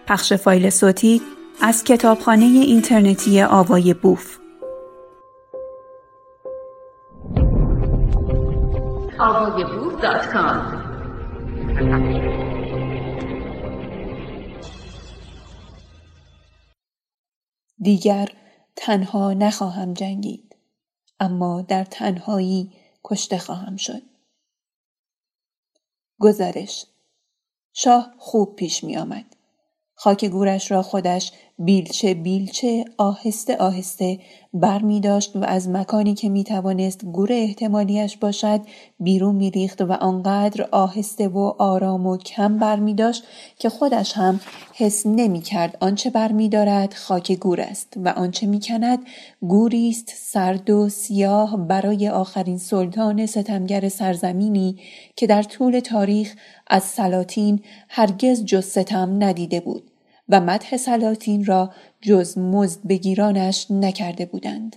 [0.07, 1.23] پخش فایل صوتی
[1.63, 4.39] از کتابخانه اینترنتی آوای بوف.
[17.83, 18.29] دیگر
[18.77, 20.57] تنها نخواهم جنگید
[21.21, 22.73] اما در تنهایی
[23.05, 24.03] کشته خواهم شد.
[26.21, 26.87] گزارش
[27.73, 29.37] شاه خوب پیش می آمد
[29.95, 34.19] خاک گورش را خودش بیلچه بیلچه آهسته آهسته
[34.55, 38.61] بر می داشت و از مکانی که می توانست گور احتمالیش باشد
[39.01, 43.25] بیرون می ریخت و آنقدر آهسته و آرام و کم بر می داشت
[43.59, 44.41] که خودش هم
[44.75, 48.99] حس نمی کرد آنچه بر می دارد خاک گور است و آنچه می کند
[49.41, 54.77] گوری است سرد و سیاه برای آخرین سلطان ستمگر سرزمینی
[55.17, 56.35] که در طول تاریخ
[56.67, 59.92] از سلاطین هرگز جز ستم ندیده بود.
[60.33, 64.77] و مدح سلاطین را جز مزد بگیرانش نکرده بودند.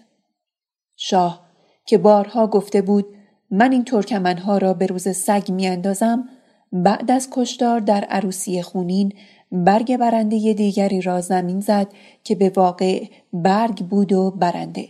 [0.95, 1.45] شاه
[1.85, 3.05] که بارها گفته بود
[3.51, 6.29] من این ترکمنها را به روز سگ میاندازم
[6.71, 9.13] بعد از کشتار در عروسی خونین
[9.51, 11.87] برگ برنده دیگری را زمین زد
[12.23, 14.87] که به واقع برگ بود و برنده.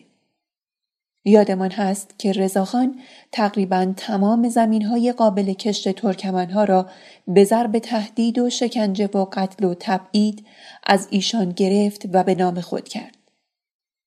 [1.26, 2.96] یادمان هست که رضاخان
[3.32, 6.90] تقریبا تمام زمین های قابل کشت ترکمنها را
[7.28, 10.46] به ضرب تهدید و شکنجه و قتل و تبعید
[10.86, 13.18] از ایشان گرفت و به نام خود کرد.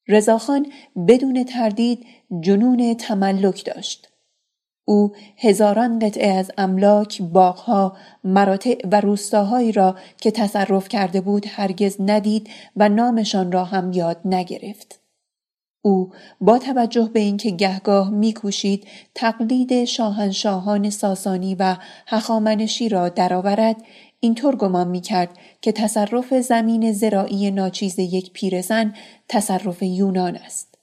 [0.09, 0.67] رضاخان
[1.09, 2.07] بدون تردید
[2.41, 4.09] جنون تملک داشت.
[4.85, 11.97] او هزاران قطعه از املاک، باغها، مراتع و روستاهایی را که تصرف کرده بود هرگز
[12.01, 15.01] ندید و نامشان را هم یاد نگرفت.
[15.83, 21.77] او با توجه به اینکه گهگاه میکوشید تقلید شاهنشاهان ساسانی و
[22.07, 23.77] هخامنشی را درآورد
[24.21, 28.95] اینطور گمان می‌کرد که تصرف زمین زراعی ناچیز یک پیرزن
[29.29, 30.75] تصرف یونان است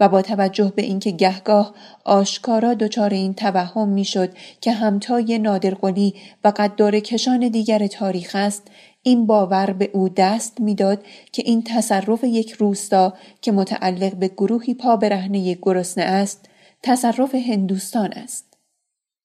[0.00, 1.74] و با توجه به اینکه گهگاه
[2.04, 8.62] آشکارا دچار این توهم می‌شد که همتای نادرقلی و قدار کشان دیگر تاریخ است
[9.02, 14.74] این باور به او دست می‌داد که این تصرف یک روستا که متعلق به گروهی
[14.74, 16.48] پا برهنه گرسنه است
[16.82, 18.58] تصرف هندوستان است.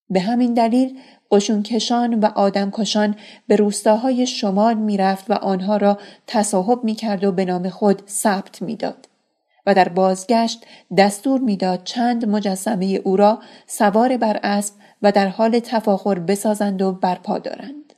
[0.09, 0.99] به همین دلیل
[1.31, 3.15] قشونکشان و آدمکشان
[3.47, 5.97] به روستاهای شمال می‌رفت و آنها را
[6.27, 9.07] تصاحب می‌کرد و به نام خود ثبت می‌داد
[9.65, 10.65] و در بازگشت
[10.97, 16.91] دستور می‌داد چند مجسمه او را سوار بر اسب و در حال تفاخر بسازند و
[16.91, 17.93] برپا دارند.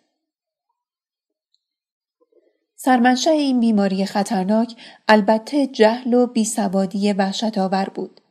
[2.75, 4.75] سرمنشأ این بیماری خطرناک
[5.07, 8.21] البته جهل و بیسوادی وحشت آور بود.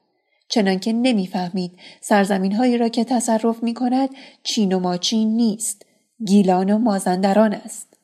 [0.53, 4.09] چنانکه نمی‌فهمید سرزمین هایی را که تصرف می کند
[4.43, 5.87] چین و ماچین نیست
[6.27, 7.99] گیلان و مازندران است.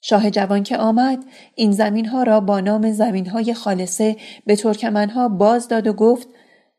[0.00, 1.24] شاه جوان که آمد
[1.54, 4.16] این زمین ها را با نام زمین های خالصه
[4.46, 6.28] به ترکمن ها باز داد و گفت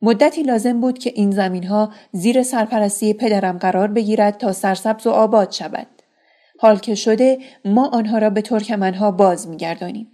[0.02, 5.10] مدتی لازم بود که این زمین ها زیر سرپرستی پدرم قرار بگیرد تا سرسبز و
[5.10, 5.88] آباد شود.
[6.60, 10.13] حال که شده ما آنها را به ترکمن ها باز میگردانیم.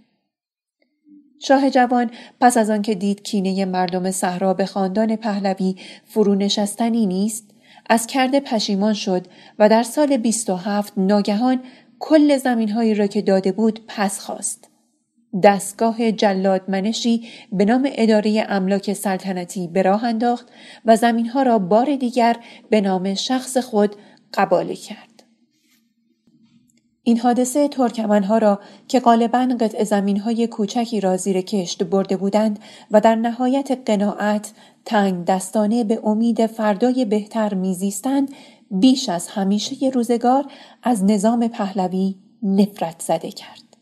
[1.42, 2.10] شاه جوان
[2.40, 7.50] پس از آنکه دید کینه مردم صحرا به خاندان پهلوی فرونشستنی نیست
[7.88, 9.26] از کرده پشیمان شد
[9.58, 11.62] و در سال 27 ناگهان
[11.98, 14.70] کل زمینهایی را که داده بود پس خواست.
[15.42, 20.48] دستگاه جلادمنشی به نام اداره املاک سلطنتی به راه انداخت
[20.84, 22.36] و زمینها را بار دیگر
[22.70, 23.96] به نام شخص خود
[24.34, 25.09] قباله کرد.
[27.02, 32.58] این حادثه ترکمنها را که غالبا قطع زمینهای کوچکی را زیر کشت برده بودند
[32.90, 34.52] و در نهایت قناعت
[34.84, 38.34] تنگ دستانه به امید فردای بهتر میزیستند
[38.70, 40.46] بیش از همیشه روزگار
[40.82, 43.76] از نظام پهلوی نفرت زده کرد.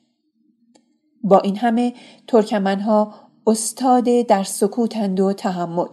[1.25, 1.95] با این همه
[2.27, 3.15] ترکمنها
[3.47, 5.89] استاد در سکوتند و تحمل.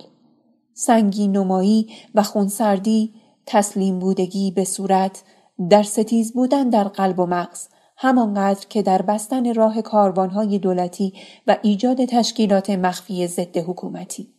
[0.73, 3.13] سنگی نمایی و خونسردی
[3.45, 5.23] تسلیم بودگی به صورت
[5.69, 7.67] در ستیز بودن در قلب و مغز
[7.97, 11.13] همانقدر که در بستن راه کاروانهای دولتی
[11.47, 14.33] و ایجاد تشکیلات مخفی ضد حکومتی.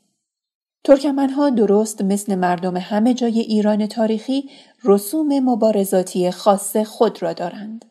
[0.84, 4.50] ترکمنها درست مثل مردم همه جای ایران تاریخی
[4.84, 7.84] رسوم مبارزاتی خاص خود را دارند.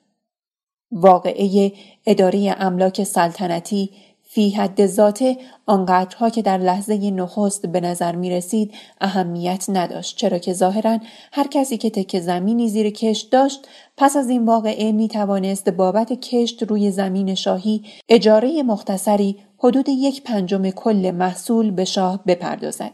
[0.92, 1.74] واقعه
[2.06, 3.92] اداره املاک سلطنتی
[4.36, 10.38] فی حد ذاته آنقدرها که در لحظه نخست به نظر می رسید اهمیت نداشت چرا
[10.38, 10.99] که ظاهرا
[11.34, 13.68] هر کسی که تک زمینی زیر کشت داشت
[13.98, 20.24] پس از این واقعه می توانست بابت کشت روی زمین شاهی اجاره مختصری حدود یک
[20.24, 22.91] پنجم کل محصول به شاه بپردازد.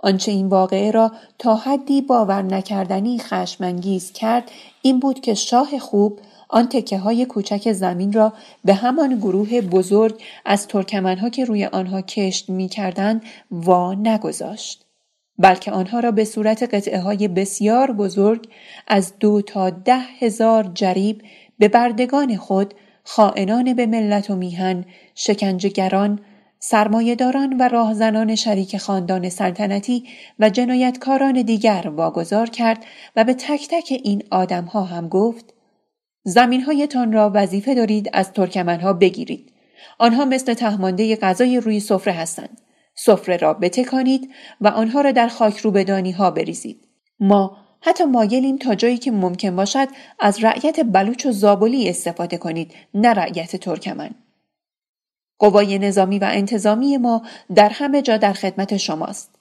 [0.00, 4.50] آنچه این واقعه را تا حدی باور نکردنی خشمانگیز کرد
[4.82, 8.32] این بود که شاه خوب آن تکه های کوچک زمین را
[8.64, 13.20] به همان گروه بزرگ از ترکمنها که روی آنها کشت می کردن
[13.50, 14.86] وا نگذاشت.
[15.38, 18.48] بلکه آنها را به صورت قطعه های بسیار بزرگ
[18.88, 21.22] از دو تا ده هزار جریب
[21.58, 22.74] به بردگان خود
[23.04, 26.20] خائنان به ملت و میهن شکنجهگران
[26.58, 30.04] سرمایهداران و راهزنان شریک خاندان سلطنتی
[30.38, 32.84] و جنایتکاران دیگر واگذار کرد
[33.16, 35.55] و به تک تک این آدمها هم گفت
[36.28, 39.52] زمینهایتان را وظیفه دارید از ترکمنها بگیرید.
[39.98, 42.60] آنها مثل تهمانده غذای روی سفره هستند.
[42.94, 44.30] سفره را بتکانید
[44.60, 46.88] و آنها را در خاک رو بدانی ها بریزید.
[47.20, 49.88] ما حتی مایلیم تا جایی که ممکن باشد
[50.20, 54.10] از رعیت بلوچ و زابلی استفاده کنید نه رعیت ترکمن.
[55.38, 57.22] قوای نظامی و انتظامی ما
[57.54, 59.35] در همه جا در خدمت شماست.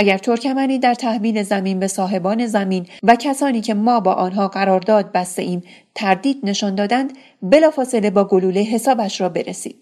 [0.00, 5.12] اگر ترکمنی در تحویل زمین به صاحبان زمین و کسانی که ما با آنها قرارداد
[5.12, 5.62] بسته ایم
[5.94, 7.12] تردید نشان دادند
[7.42, 9.76] بلافاصله با گلوله حسابش را برسید.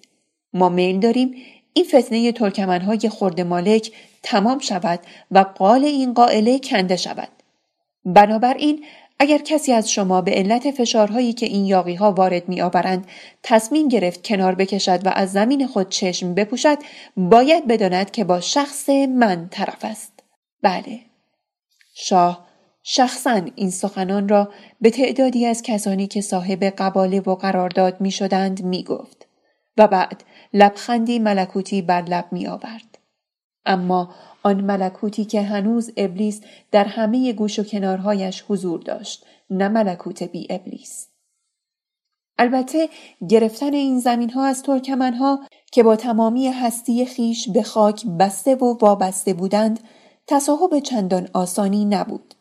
[0.52, 1.34] ما میل داریم
[1.72, 7.28] این فتنه ترکمنهای خورد مالک تمام شود و قال این قائله کنده شود.
[8.05, 8.84] بنابراین
[9.18, 13.06] اگر کسی از شما به علت فشارهایی که این یاقی ها وارد می آورند
[13.43, 16.78] تصمیم گرفت کنار بکشد و از زمین خود چشم بپوشد
[17.16, 20.12] باید بداند که با شخص من طرف است.
[20.62, 21.01] بله.
[21.94, 22.47] شاه
[22.82, 28.62] شخصا این سخنان را به تعدادی از کسانی که صاحب قباله و قرارداد می شدند
[28.62, 29.26] می گفت
[29.76, 32.98] و بعد لبخندی ملکوتی بر لب می آورد.
[33.66, 34.14] اما
[34.47, 36.40] آن ملکوتی که هنوز ابلیس
[36.70, 41.09] در همه گوش و کنارهایش حضور داشت نه ملکوت بی ابلیس
[42.39, 42.89] البته
[43.28, 45.40] گرفتن این زمین ها از ترکمن ها
[45.73, 49.81] که با تمامی هستی خیش به خاک بسته و وابسته بودند
[50.27, 52.35] تصاحب چندان آسانی نبود.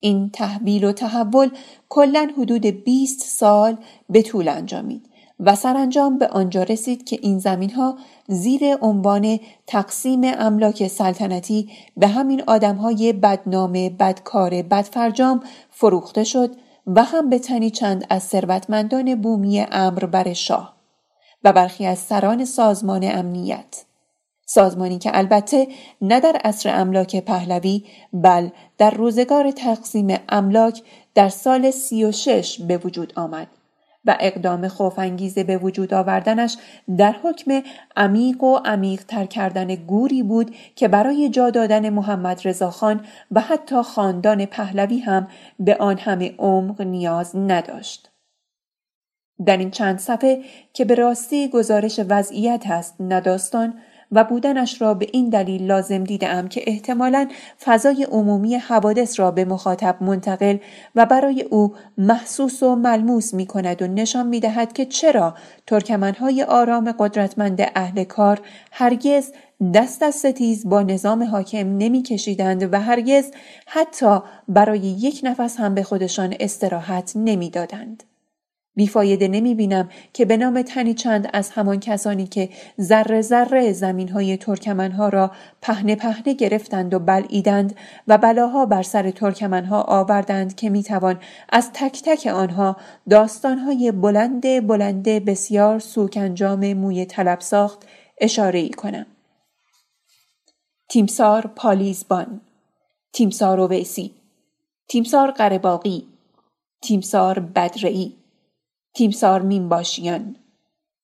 [0.00, 1.50] این تحویل و تحول
[1.88, 3.76] کلا حدود 20 سال
[4.08, 5.07] به طول انجامید
[5.40, 7.98] و سرانجام به آنجا رسید که این زمین ها
[8.28, 16.50] زیر عنوان تقسیم املاک سلطنتی به همین آدم های بدنام بدکار بدفرجام فروخته شد
[16.86, 20.76] و هم به تنی چند از ثروتمندان بومی امر بر شاه
[21.44, 23.84] و برخی از سران سازمان امنیت.
[24.46, 25.68] سازمانی که البته
[26.02, 28.48] نه در عصر املاک پهلوی بل
[28.78, 30.82] در روزگار تقسیم املاک
[31.14, 33.48] در سال سی و شش به وجود آمد.
[34.08, 36.56] و اقدام خوفانگیز به وجود آوردنش
[36.98, 37.62] در حکم
[37.96, 43.00] عمیق و عمیق تر کردن گوری بود که برای جا دادن محمد رضاخان
[43.32, 45.28] و حتی خاندان پهلوی هم
[45.60, 48.10] به آن همه عمق نیاز نداشت.
[49.46, 53.74] در این چند صفحه که به راستی گزارش وضعیت است نداستان
[54.12, 57.28] و بودنش را به این دلیل لازم دیدم که احتمالا
[57.64, 60.56] فضای عمومی حوادث را به مخاطب منتقل
[60.94, 65.34] و برای او محسوس و ملموس می کند و نشان می دهد که چرا
[65.66, 68.40] ترکمنهای آرام قدرتمند اهل کار
[68.72, 69.32] هرگز
[69.74, 73.30] دست از ستیز با نظام حاکم نمی کشیدند و هرگز
[73.66, 74.18] حتی
[74.48, 78.02] برای یک نفس هم به خودشان استراحت نمی دادند.
[78.78, 82.48] بیفایده نمی بینم که به نام تنی چند از همان کسانی که
[82.80, 85.30] ذره ذره زمین های ترکمن ها را
[85.62, 87.76] پهنه پهنه گرفتند و بلعیدند
[88.08, 92.76] و بلاها بر سر ترکمن ها آوردند که می توان از تک تک آنها
[93.10, 97.78] داستان های بلند بلند بسیار سوکنجام موی طلب ساخت
[98.20, 99.06] اشاره ای کنم.
[100.88, 102.40] تیمسار پالیزبان
[103.12, 104.14] تیمسار اویسی
[104.88, 106.06] تیمسار قرباقی
[106.82, 108.17] تیمسار بدرعی
[108.94, 110.36] تیمسار میمباشیان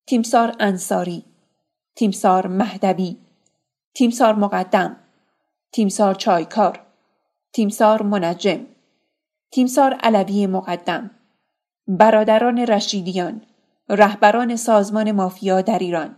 [0.06, 1.24] تیمسار انصاری.
[1.96, 3.16] تیمسار مهدوی.
[3.94, 4.96] تیمسار مقدم.
[5.72, 6.80] تیمسار چایکار.
[7.52, 8.66] تیمسار منجم.
[9.50, 11.10] تیمسار علوی مقدم.
[11.88, 13.42] برادران رشیدیان.
[13.88, 16.16] رهبران سازمان مافیا در ایران.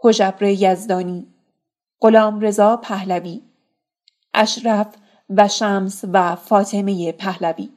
[0.00, 1.26] حجبر یزدانی.
[2.00, 3.42] غلام رضا پهلوی.
[4.34, 4.96] اشرف
[5.30, 7.68] و شمس و فاطمه پهلوی.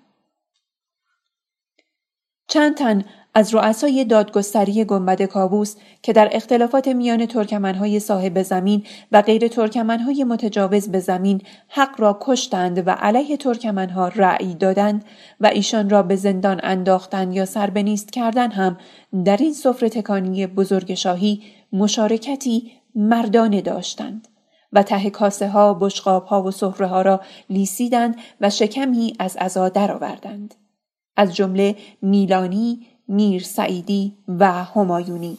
[2.54, 3.04] چند تن
[3.34, 10.24] از رؤسای دادگستری گنبد کابوس که در اختلافات میان ترکمنهای صاحب زمین و غیر ترکمنهای
[10.24, 15.06] متجاوز به زمین حق را کشتند و علیه ترکمنها رأی دادند
[15.40, 18.78] و ایشان را به زندان انداختند یا سر نیست کردن هم
[19.26, 24.28] در این سفره تکانی بزرگ شاهی مشارکتی مردانه داشتند.
[24.74, 29.70] و ته کاسه ها، بشقاب ها و صفره ها را لیسیدند و شکمی از عزا
[29.70, 30.56] درآوردند.
[31.16, 35.38] از جمله میلانی، میر سعیدی و همایونی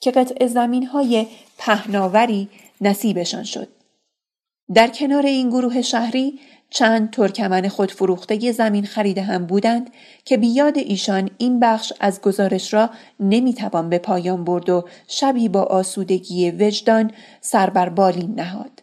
[0.00, 1.26] که قطع زمین های
[1.58, 2.48] پهناوری
[2.80, 3.68] نصیبشان شد.
[4.74, 6.38] در کنار این گروه شهری
[6.70, 9.90] چند ترکمن خودفروخته زمین خریده هم بودند
[10.24, 15.62] که بیاد ایشان این بخش از گزارش را نمی‌توان به پایان برد و شبی با
[15.62, 17.10] آسودگی وجدان
[17.40, 18.82] سر بر بالین نهاد.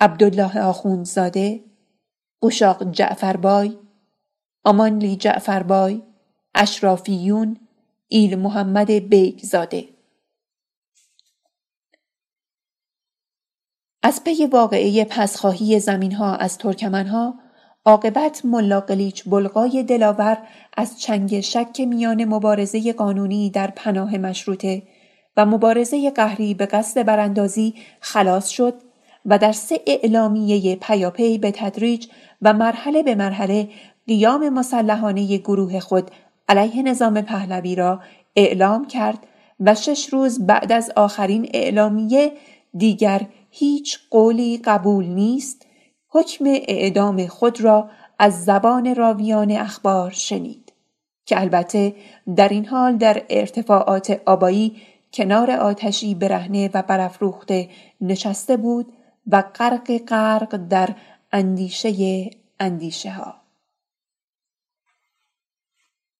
[0.00, 1.60] عبدالله آخوندزاده،
[2.42, 3.76] قشاق جعفربای،
[4.64, 6.02] آمانلی جعفربای،
[6.54, 7.56] اشرافیون،
[8.08, 9.88] ایل محمد بیگزاده.
[14.02, 17.34] از پی واقعه پسخواهی زمین ها از ترکمن ها
[17.84, 20.38] عاقبت ملا قلیچ بلغای دلاور
[20.76, 24.82] از چنگ شک میان مبارزه قانونی در پناه مشروطه
[25.36, 28.74] و مبارزه قهری به قصد براندازی خلاص شد
[29.26, 32.06] و در سه اعلامیه پیاپی به تدریج
[32.42, 33.68] و مرحله به مرحله
[34.08, 36.10] قیام مسلحانه گروه خود
[36.48, 38.00] علیه نظام پهلوی را
[38.36, 39.18] اعلام کرد
[39.60, 42.32] و شش روز بعد از آخرین اعلامیه
[42.76, 45.66] دیگر هیچ قولی قبول نیست
[46.08, 50.72] حکم اعدام خود را از زبان راویان اخبار شنید
[51.26, 51.94] که البته
[52.36, 54.76] در این حال در ارتفاعات آبایی
[55.12, 57.68] کنار آتشی برهنه و برافروخته
[58.00, 58.92] نشسته بود
[59.26, 60.94] و غرق غرق در
[61.32, 62.30] اندیشه
[62.60, 63.47] اندیشه ها.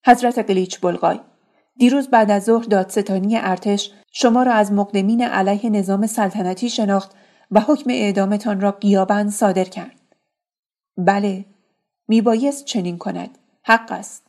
[0.06, 1.20] حضرت قلیچ بلغای
[1.76, 7.10] دیروز بعد از ظهر دادستانی ارتش شما را از مقدمین علیه نظام سلطنتی شناخت
[7.50, 10.00] و حکم اعدامتان را قیابند صادر کرد.
[10.96, 11.44] بله،
[12.08, 13.38] میبایست چنین کند.
[13.64, 14.28] حق است.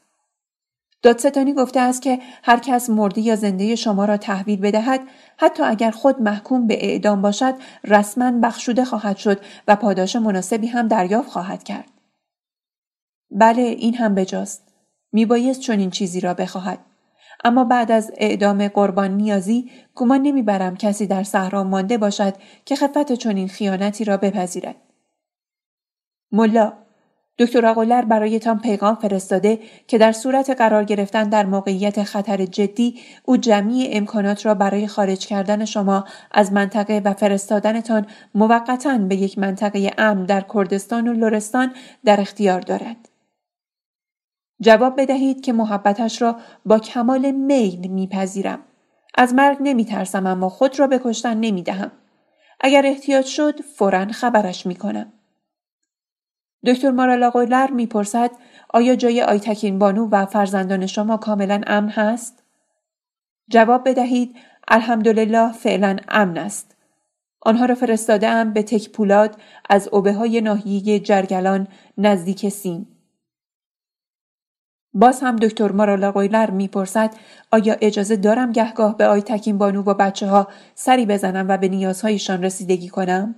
[1.01, 5.01] دادستانی گفته است که هر کس مرده یا زنده شما را تحویل بدهد
[5.37, 10.87] حتی اگر خود محکوم به اعدام باشد رسما بخشوده خواهد شد و پاداش مناسبی هم
[10.87, 11.91] دریافت خواهد کرد.
[13.31, 14.68] بله این هم بجاست.
[15.11, 16.79] میبایست چنین چیزی را بخواهد.
[17.43, 22.33] اما بعد از اعدام قربان نیازی گمان نمی‌برم کسی در صحرا مانده باشد
[22.65, 24.75] که خفت چنین خیانتی را بپذیرد.
[26.31, 26.73] ملا
[27.39, 33.37] دکتر اقولر برایتان پیغام فرستاده که در صورت قرار گرفتن در موقعیت خطر جدی او
[33.37, 38.05] جمعی امکانات را برای خارج کردن شما از منطقه و فرستادنتان
[38.35, 41.73] موقتا به یک منطقه امن در کردستان و لرستان
[42.05, 43.08] در اختیار دارد.
[44.61, 48.59] جواب بدهید که محبتش را با کمال میل میپذیرم.
[49.15, 51.91] از مرگ نمیترسم اما خود را به کشتن نمی‌دهم.
[52.59, 55.13] اگر احتیاج شد فورا خبرش می‌کنم.
[56.65, 58.31] دکتر مارالا قولر می‌پرسد
[58.69, 62.43] آیا جای آیتکین بانو و فرزندان شما کاملا امن هست؟
[63.49, 64.35] جواب بدهید
[64.67, 66.75] الحمدلله فعلا امن است.
[67.41, 69.35] آنها را فرستادم به تک پولاد
[69.69, 71.67] از اوبه های ناحیه جرگلان
[71.97, 72.87] نزدیک سین.
[74.93, 77.15] باز هم دکتر مارالا قویلر می‌پرسد
[77.51, 81.67] آیا اجازه دارم گهگاه به آی تکین بانو و بچه ها سری بزنم و به
[81.67, 83.35] نیازهایشان رسیدگی کنم؟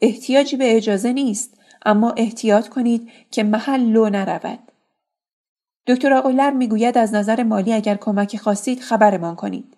[0.00, 4.58] احتیاجی به اجازه نیست اما احتیاط کنید که محل لو نرود.
[5.86, 9.76] دکتر آقولر می‌گوید از نظر مالی اگر کمک خواستید خبرمان کنید.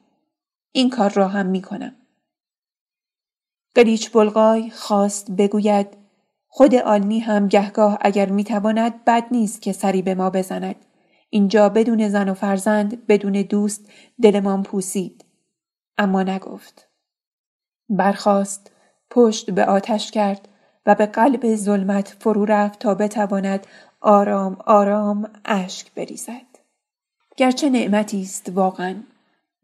[0.73, 1.97] این کار را هم می کنم.
[3.74, 6.03] قلیچ بلغای خواست بگوید
[6.56, 10.76] خود آلنی هم گهگاه اگر می‌تواند بد نیست که سری به ما بزند.
[11.31, 13.86] اینجا بدون زن و فرزند بدون دوست
[14.22, 15.24] دلمان پوسید.
[15.98, 16.89] اما نگفت.
[17.89, 18.70] برخاست
[19.10, 20.48] پشت به آتش کرد
[20.86, 23.66] و به قلب ظلمت فرو رفت تا بتواند
[24.01, 26.59] آرام آرام اشک بریزد.
[27.36, 28.94] گرچه نعمتی است واقعا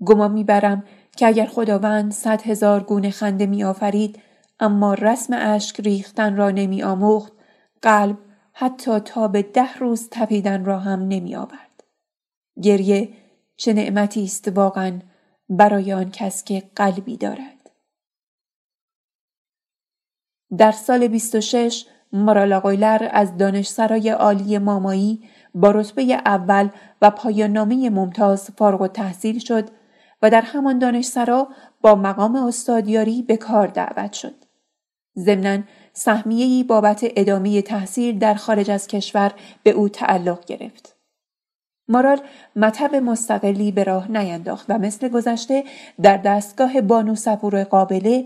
[0.04, 0.84] گمان می‌برم
[1.16, 4.18] که اگر خداوند صد هزار گونه خنده می آفرید
[4.60, 7.32] اما رسم اشک ریختن را نمی آموخت
[7.82, 8.18] قلب
[8.52, 11.84] حتی تا به ده روز تپیدن را هم نمی آورد.
[12.62, 13.08] گریه
[13.56, 14.98] چه نعمتی است واقعا
[15.48, 17.70] برای آن کس که قلبی دارد.
[20.58, 26.68] در سال 26 مارالاقویلر از دانشسرای عالی مامایی با رتبه اول
[27.02, 29.68] و پایان نامه ممتاز فارغ تحصیل شد
[30.22, 31.48] و در همان دانشسرا
[31.80, 34.49] با مقام استادیاری به کار دعوت شد.
[35.20, 35.58] ضمنا
[35.92, 39.32] سهمیهای بابت ادامه تحصیل در خارج از کشور
[39.62, 40.96] به او تعلق گرفت.
[41.88, 42.20] مارال
[42.56, 45.64] مطب مستقلی به راه نینداخت و مثل گذشته
[46.02, 48.24] در دستگاه بانو سپور قابله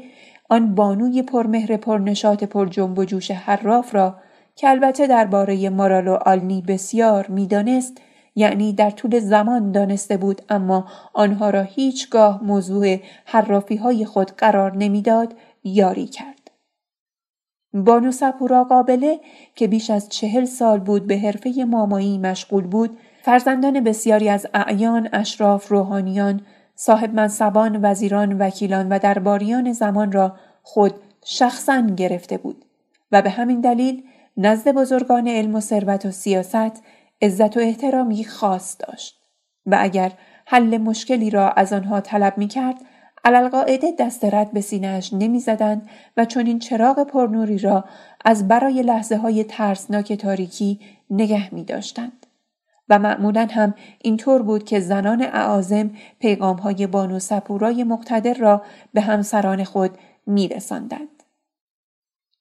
[0.51, 4.16] آن بانوی پرمهر پرنشاط پر جنب و جوش حراف را
[4.57, 8.01] که البته درباره مارال و آلنی بسیار می‌دانست
[8.37, 14.77] یعنی در طول زمان دانسته بود اما آنها را هیچگاه موضوع حرافی های خود قرار
[14.77, 15.35] نمی‌داد
[15.65, 16.34] یاری کرد.
[17.75, 19.21] بانو سپورا قابله
[19.55, 25.09] که بیش از چهل سال بود به حرفه مامایی مشغول بود فرزندان بسیاری از اعیان
[25.13, 26.41] اشراف روحانیان
[26.75, 30.95] صاحب منصبان وزیران وکیلان و درباریان زمان را خود
[31.25, 32.65] شخصا گرفته بود
[33.13, 34.03] و به همین دلیل
[34.37, 36.83] نزد بزرگان علم و ثروت و سیاست
[37.23, 39.21] عزت و احترامی خاص داشت
[39.67, 40.13] و اگر
[40.47, 42.77] حل مشکلی را از آنها طلب می کرد
[43.25, 47.85] علالقاعده دست رد به سینهاش نمی زدند و چون این چراغ پرنوری را
[48.25, 50.81] از برای لحظه های ترسناک تاریکی
[51.11, 52.27] نگه می داشتند.
[52.89, 58.63] و معمولا هم اینطور بود که زنان اعازم پیغام های بانو سپورای مقتدر را
[58.95, 61.23] به همسران خود می رساندند.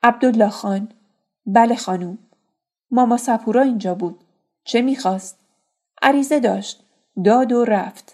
[0.03, 0.89] عبدالله خان
[1.45, 2.17] بله خانوم
[2.91, 4.23] ماما سپورا اینجا بود
[4.63, 5.39] چه می‌خواست؟
[6.01, 6.83] عریضه داشت.
[7.25, 8.12] داد و رفت.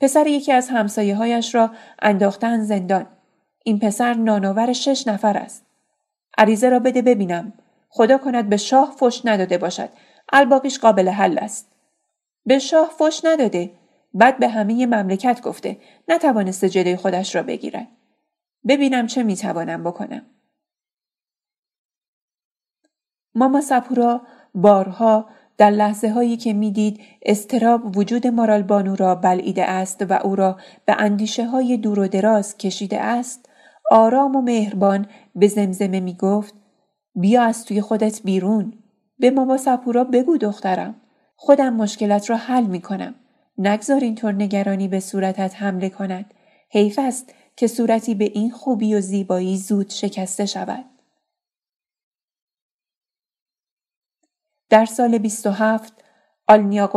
[0.00, 1.70] پسر یکی از همسایه هایش را
[2.02, 3.06] انداختن زندان.
[3.64, 5.66] این پسر نانآور شش نفر است.
[6.38, 7.52] عریضه را بده ببینم.
[7.88, 9.88] خدا کند به شاه فش نداده باشد.
[10.32, 11.72] الباقیش قابل حل است.
[12.46, 13.70] به شاه فش نداده.
[14.14, 15.80] بعد به همه مملکت گفته.
[16.08, 17.88] نتوانسته جلوی خودش را بگیرد.
[18.68, 20.26] ببینم چه می‌توانم بکنم.
[23.34, 24.22] ماما سپورا
[24.54, 30.36] بارها در لحظه هایی که می‌دید استراب وجود مارال بانو را بلعیده است و او
[30.36, 33.48] را به اندیشه های دور و دراز کشیده است
[33.90, 36.54] آرام و مهربان به زمزمه می گفت
[37.14, 38.72] بیا از توی خودت بیرون
[39.18, 40.94] به ماما سپورا بگو دخترم
[41.36, 43.14] خودم مشکلت را حل می کنم
[43.58, 46.34] نگذار اینطور نگرانی به صورتت حمله کند
[46.70, 50.84] حیف است که صورتی به این خوبی و زیبایی زود شکسته شود.
[54.70, 55.92] در سال 27
[56.48, 56.90] آلنیا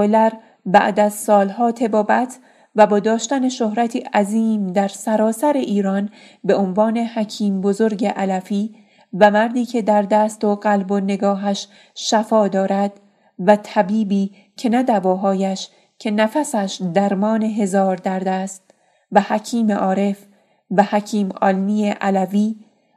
[0.66, 2.40] بعد از سالها تبابت
[2.76, 6.10] و با داشتن شهرتی عظیم در سراسر ایران
[6.44, 8.76] به عنوان حکیم بزرگ علفی
[9.20, 13.00] و مردی که در دست و قلب و نگاهش شفا دارد
[13.40, 15.70] و طبیبی که نه دواهایش
[16.00, 18.64] که نفسش درمان هزار درد است
[19.12, 20.26] و حکیم عارف
[20.72, 22.56] و حکیم آلنی علوی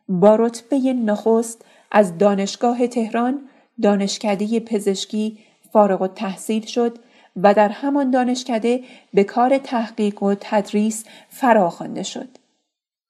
[0.08, 3.40] با رتبه نخست از دانشگاه تهران
[3.82, 5.38] دانشکده پزشکی
[5.72, 6.98] فارغ و تحصیل شد
[7.36, 8.80] و در همان دانشکده
[9.14, 12.28] به کار تحقیق و تدریس فراخوانده شد.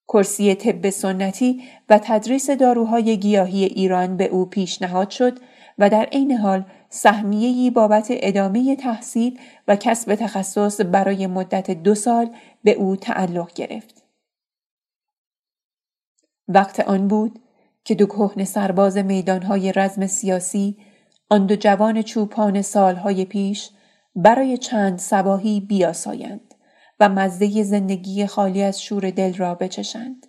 [0.09, 5.39] کرسی طب سنتی و تدریس داروهای گیاهی ایران به او پیشنهاد شد
[5.79, 9.39] و در عین حال سهمیه‌ای بابت ادامه تحصیل
[9.69, 12.31] و کسب تخصص برای مدت دو سال
[12.65, 14.03] به او تعلق گرفت.
[16.49, 17.39] وقت آن بود
[17.85, 20.77] که دو کهن سرباز میدانهای رزم سیاسی
[21.31, 23.71] آن دو جوان چوپان سالهای پیش
[24.17, 26.55] برای چند سباهی بیاسایند
[27.01, 30.27] و مزده زندگی خالی از شور دل را بچشند.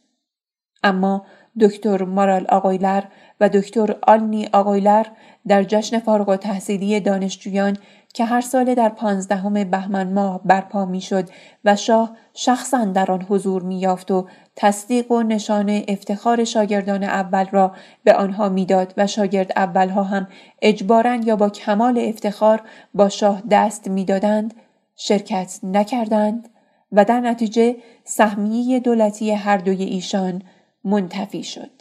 [0.84, 1.26] اما
[1.61, 3.03] دکتر مارال آقایلر
[3.40, 5.06] و دکتر آلنی آقایلر
[5.48, 7.77] در جشن فارغ و تحصیلی دانشجویان
[8.16, 11.30] که هر ساله در پانزدهم بهمن ماه برپا می‌شد
[11.66, 17.76] و شاه شخصا در آن حضور مییافت و تصدیق و نشان افتخار شاگردان اول را
[18.04, 20.28] به آنها می‌داد و شاگرد اولها هم
[20.62, 22.62] اجبارا یا با کمال افتخار
[22.94, 24.54] با شاه دست می‌دادند
[24.96, 26.50] شرکت نکردند
[26.92, 30.42] و در نتیجه سهمیه دولتی هر دوی ایشان
[30.84, 31.72] منتفی شد.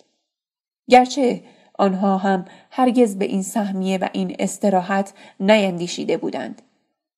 [0.88, 1.40] گرچه
[1.78, 6.62] آنها هم هرگز به این سهمیه و این استراحت نیندیشیده بودند.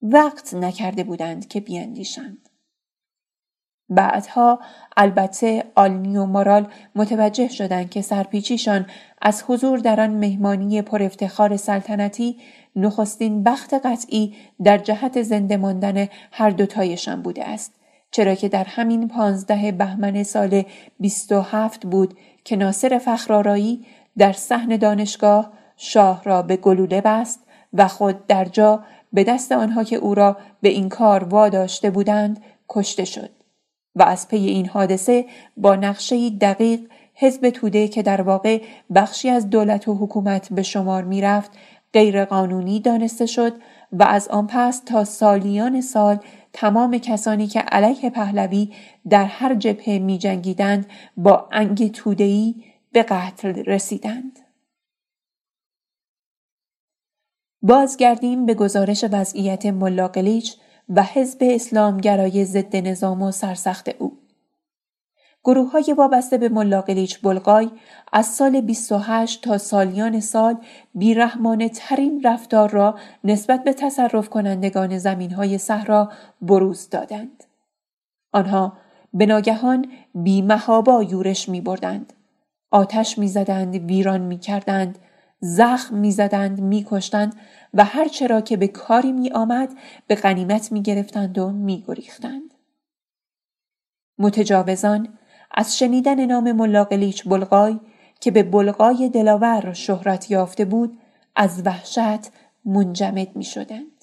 [0.03, 2.49] وقت نکرده بودند که بیاندیشند
[3.89, 4.61] بعدها
[4.97, 8.87] البته آلنی و مارال متوجه شدند که سرپیچیشان
[9.23, 12.37] از حضور در آن مهمانی پر افتخار سلطنتی
[12.77, 14.35] نخستین بخت قطعی
[14.65, 17.73] در جهت زنده ماندن هر دوتایشان بوده است
[18.11, 20.63] چرا که در همین پانزده بهمن سال
[21.01, 23.87] 27 بود که ناصر فخرارایی
[24.19, 27.41] در صحن دانشگاه شاه را به گلوله بست
[27.73, 32.43] و خود در جا به دست آنها که او را به این کار واداشته بودند
[32.69, 33.31] کشته شد
[33.95, 35.27] و از پی این حادثه
[35.57, 36.81] با نقشه دقیق
[37.15, 38.63] حزب توده که در واقع
[38.95, 41.51] بخشی از دولت و حکومت به شمار می‌رفت
[41.93, 43.53] غیرقانونی دانسته شد
[43.93, 46.19] و از آن پس تا سالیان سال
[46.53, 48.73] تمام کسانی که علیه پهلوی
[49.11, 50.87] در هر جبهه می جنگیدند
[51.17, 52.55] با انگ تودهی
[52.93, 54.39] به قتل رسیدند.
[57.63, 60.57] بازگردیم به گزارش وضعیت ملاقلیچ
[60.89, 64.19] و حزب اسلامگرای ضد نظام و سرسخت او.
[65.47, 67.71] گروه های وابسته به ملاقلیچ بلغای
[68.13, 70.57] از سال 28 تا سالیان سال
[70.95, 77.45] بیرحمانه ترین رفتار را نسبت به تصرف کنندگان زمین های صحرا بروز دادند.
[78.33, 78.73] آنها
[79.15, 82.13] به ناگهان بیمهابا یورش می بردند.
[82.71, 84.99] آتش می زدند، ویران می کردند،
[85.41, 87.37] زخم می زدند، می کشتند
[87.75, 89.69] و هر چرا که به کاری می آمد
[90.07, 92.55] به غنیمت می گرفتند و می گریختند.
[94.19, 95.09] متجاوزان
[95.51, 97.81] از شنیدن نام ملاقلیچ بلغای
[98.21, 100.99] که به بلغای دلاور شهرت یافته بود
[101.37, 102.31] از وحشت
[102.65, 103.97] منجمد می شدند.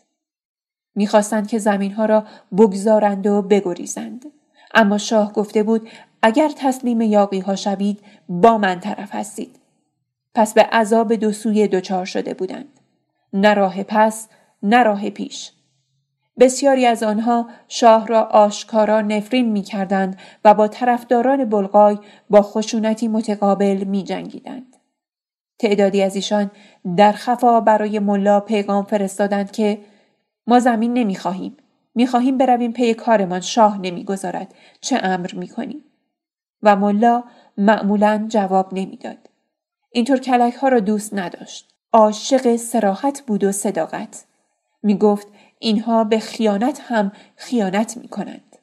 [1.47, 2.23] که زمین ها را
[2.57, 4.25] بگذارند و بگریزند.
[4.73, 5.89] اما شاه گفته بود
[6.25, 9.59] اگر تسلیم یاقی ها شوید با من طرف هستید.
[10.35, 12.79] پس به عذاب دو سوی دچار شده بودند.
[13.33, 14.27] نه راه پس
[14.63, 15.51] نه راه پیش.
[16.39, 21.97] بسیاری از آنها شاه را آشکارا نفرین می کردند و با طرفداران بلغای
[22.29, 24.75] با خشونتی متقابل می جنگیدند.
[25.59, 26.51] تعدادی از ایشان
[26.97, 29.79] در خفا برای ملا پیغام فرستادند که
[30.47, 31.57] ما زمین نمی خواهیم.
[31.95, 35.83] می خواهیم برویم پی کارمان شاه نمی‌گذارد چه امر می کنیم.
[36.63, 37.23] و ملا
[37.57, 39.29] معمولا جواب نمی‌داد.
[39.91, 41.73] اینطور کلک ها را دوست نداشت.
[41.93, 44.25] عاشق سراحت بود و صداقت.
[44.83, 45.27] می گفت
[45.59, 48.55] اینها به خیانت هم خیانت می کنند.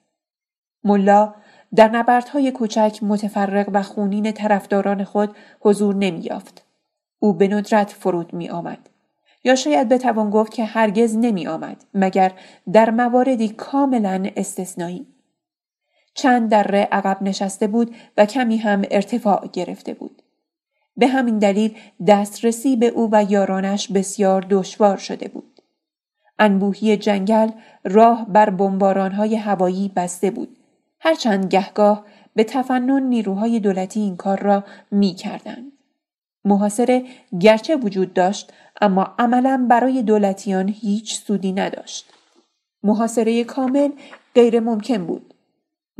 [0.85, 1.35] ملا
[1.75, 6.65] در نبردهای کوچک متفرق و خونین طرفداران خود حضور نمی یافت.
[7.19, 8.89] او به ندرت فرود می آمد.
[9.45, 12.33] یا شاید بتوان گفت که هرگز نمی آمد مگر
[12.73, 15.07] در مواردی کاملا استثنایی.
[16.15, 20.23] چند دره عقب نشسته بود و کمی هم ارتفاع گرفته بود.
[20.97, 21.77] به همین دلیل
[22.07, 25.61] دسترسی به او و یارانش بسیار دشوار شده بود.
[26.39, 27.51] انبوهی جنگل
[27.85, 30.57] راه بر بمبارانهای هوایی بسته بود.
[31.01, 32.05] هرچند گهگاه
[32.35, 35.73] به تفنن نیروهای دولتی این کار را می کردند.
[36.45, 37.05] محاصره
[37.41, 42.13] گرچه وجود داشت اما عملا برای دولتیان هیچ سودی نداشت.
[42.83, 43.91] محاصره کامل
[44.35, 45.30] غیر ممکن بود.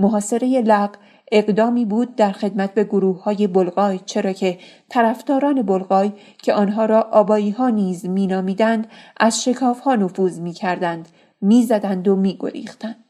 [0.01, 0.91] محاصره لق
[1.33, 4.59] اقدامی بود در خدمت به گروه های بلغای چرا که
[4.89, 6.13] طرفداران بلغای
[6.43, 8.87] که آنها را آبایی ها نیز مینامیدند
[9.17, 11.09] از شکاف ها نفوذ می کردند
[11.41, 13.05] می زدند و می گریختند.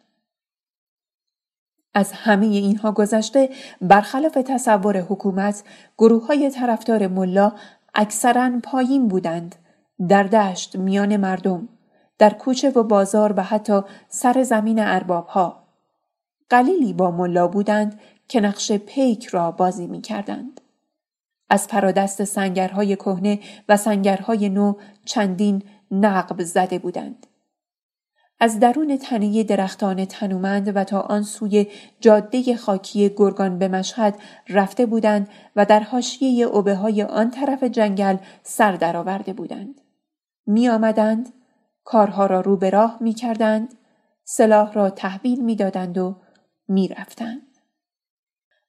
[1.95, 3.49] از همه اینها گذشته
[3.81, 5.62] برخلاف تصور حکومت
[5.99, 7.53] گروه های طرفدار ملا
[7.95, 9.55] اکثرا پایین بودند
[10.09, 11.69] در دشت میان مردم
[12.19, 15.60] در کوچه و بازار و حتی سر زمین ارباب ها
[16.51, 20.61] قلیلی با ملا بودند که نقش پیک را بازی می کردند.
[21.51, 24.75] از پرادست سنگرهای کهنه و سنگرهای نو
[25.05, 27.27] چندین نقب زده بودند.
[28.41, 31.67] از درون تنه درختان تنومند و تا آن سوی
[32.01, 34.19] جاده خاکی گرگان به مشهد
[34.49, 39.81] رفته بودند و در حاشیه اوبه های آن طرف جنگل سر درآورده بودند.
[40.47, 41.33] می آمدند،
[41.85, 43.75] کارها را رو به راه می کردند،
[44.25, 46.17] سلاح را تحویل می دادند و
[46.71, 47.43] می رفتند.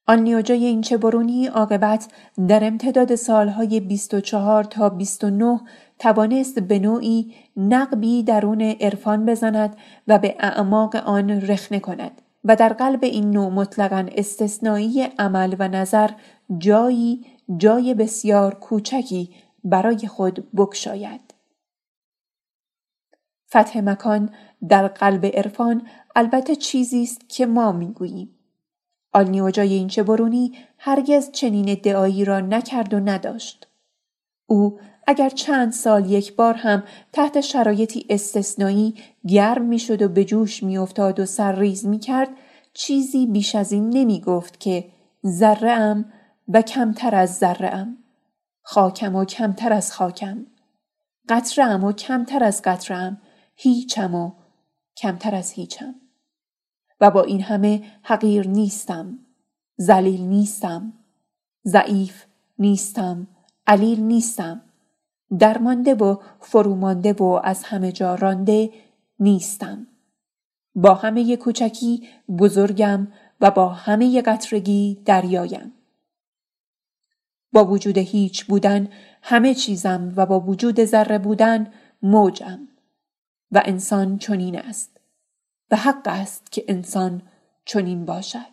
[0.06, 2.08] آن نیوجای این برونی عاقبت
[2.48, 5.60] در امتداد سالهای 24 تا 29
[5.98, 9.76] توانست به نوعی نقبی درون عرفان بزند
[10.08, 15.68] و به اعماق آن رخنه کند و در قلب این نوع مطلقا استثنایی عمل و
[15.68, 16.10] نظر
[16.58, 17.26] جایی
[17.56, 19.30] جای بسیار کوچکی
[19.64, 21.31] برای خود بکشاید.
[23.52, 24.30] فتح مکان
[24.68, 28.38] در قلب عرفان البته چیزی است که ما می‌گوییم.
[29.12, 33.68] آلنیوجای این برونی هرگز چنین ادعایی را نکرد و نداشت.
[34.46, 38.94] او اگر چند سال یک بار هم تحت شرایطی استثنایی
[39.28, 42.28] گرم می‌شد و به جوش میافتاد و سرریز می‌کرد
[42.74, 44.84] چیزی بیش از این نمی گفت که
[45.26, 46.12] ذره ام
[46.48, 47.96] و کمتر از ذره ام
[48.62, 50.46] خاکم و کمتر از خاکم.
[51.28, 52.96] قطره و کمتر از قطره
[53.54, 54.32] هیچم و
[54.96, 55.94] کمتر از هیچم.
[57.00, 59.18] و با این همه حقیر نیستم
[59.76, 60.92] زلیل نیستم
[61.66, 62.24] ضعیف
[62.58, 63.26] نیستم
[63.66, 64.62] علیل نیستم.
[65.38, 68.70] درمانده و فرومانده و از همه جا رانده
[69.20, 69.86] نیستم.
[70.74, 72.08] با همه کوچکی
[72.38, 73.08] بزرگم
[73.40, 75.72] و با همه قطرگی دریایم.
[77.52, 78.88] با وجود هیچ بودن
[79.22, 81.72] همه چیزم و با وجود ذره بودن
[82.02, 82.68] موجم.
[83.52, 85.00] و انسان چنین است
[85.70, 87.22] و حق است که انسان
[87.64, 88.52] چنین باشد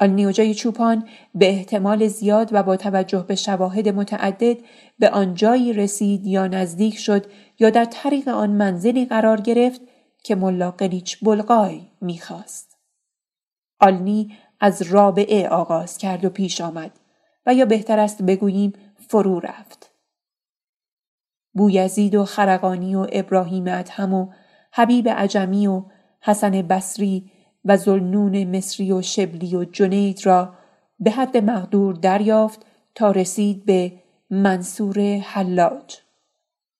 [0.00, 4.56] آن نیوجای چوپان به احتمال زیاد و با توجه به شواهد متعدد
[4.98, 7.26] به آن جایی رسید یا نزدیک شد
[7.58, 9.80] یا در طریق آن منزلی قرار گرفت
[10.22, 12.76] که ملا قلیچ بلغای می‌خواست.
[13.80, 16.90] آلنی از رابعه آغاز کرد و پیش آمد
[17.46, 18.72] و یا بهتر است بگوییم
[19.08, 19.77] فرو رفت.
[21.58, 24.28] بویزید و خرقانی و ابراهیم ادهم و
[24.72, 25.82] حبیب عجمی و
[26.20, 27.30] حسن بصری
[27.64, 30.54] و زلنون مصری و شبلی و جنید را
[31.00, 33.92] به حد مقدور دریافت تا رسید به
[34.30, 35.96] منصور حلاج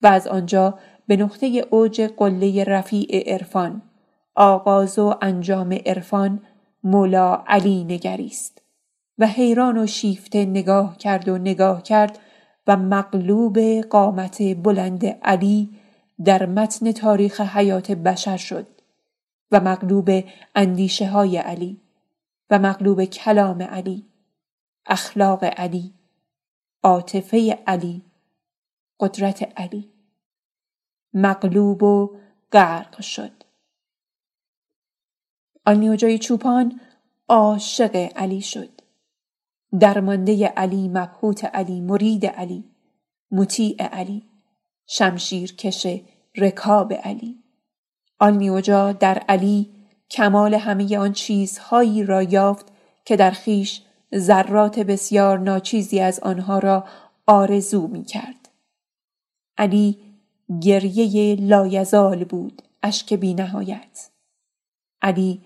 [0.03, 3.83] و از آنجا به نقطه اوج قله رفیع عرفان
[4.35, 6.41] آغاز و انجام عرفان
[6.85, 8.63] مولا علی نگریست
[9.19, 12.19] و حیران و شیفته نگاه کرد و نگاه کرد
[12.69, 13.59] و مغلوب
[13.91, 15.69] قامت بلند علی
[16.25, 18.67] در متن تاریخ حیات بشر شد
[19.51, 20.11] و مغلوب
[20.55, 21.81] اندیشه های علی
[22.51, 24.05] و مغلوب کلام علی
[24.87, 25.93] اخلاق علی
[26.83, 28.03] عاطفه علی
[29.01, 29.93] قدرت علی.
[31.15, 32.17] مغلوب و
[32.53, 33.43] غرق شد.
[35.67, 36.81] آنیوجای چوپان
[37.29, 38.78] عاشق علی شد.
[39.81, 42.65] درمانده علی مبهوت علی مرید علی
[43.31, 44.23] مطیع علی
[44.87, 45.87] شمشیر کش
[46.37, 47.39] رکاب علی
[48.19, 49.71] آن یوجا در علی
[50.11, 52.73] کمال همه آن چیزهایی را یافت
[53.05, 53.83] که در خویش
[54.15, 56.85] ذرات بسیار ناچیزی از آنها را
[57.27, 58.49] آرزو می کرد.
[59.59, 59.99] علی
[60.63, 64.11] گریه لایزال بود اشک بی نهایت.
[65.03, 65.41] علی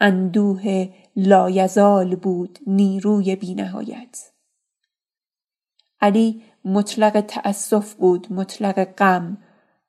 [0.00, 4.30] اندوه لایزال بود نیروی بی نهایت.
[6.00, 9.38] علی مطلق تأسف بود مطلق غم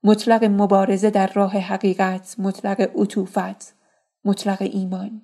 [0.04, 3.76] مطلق مبارزه در راه حقیقت مطلق عطوفت
[4.26, 5.22] مطلق ایمان.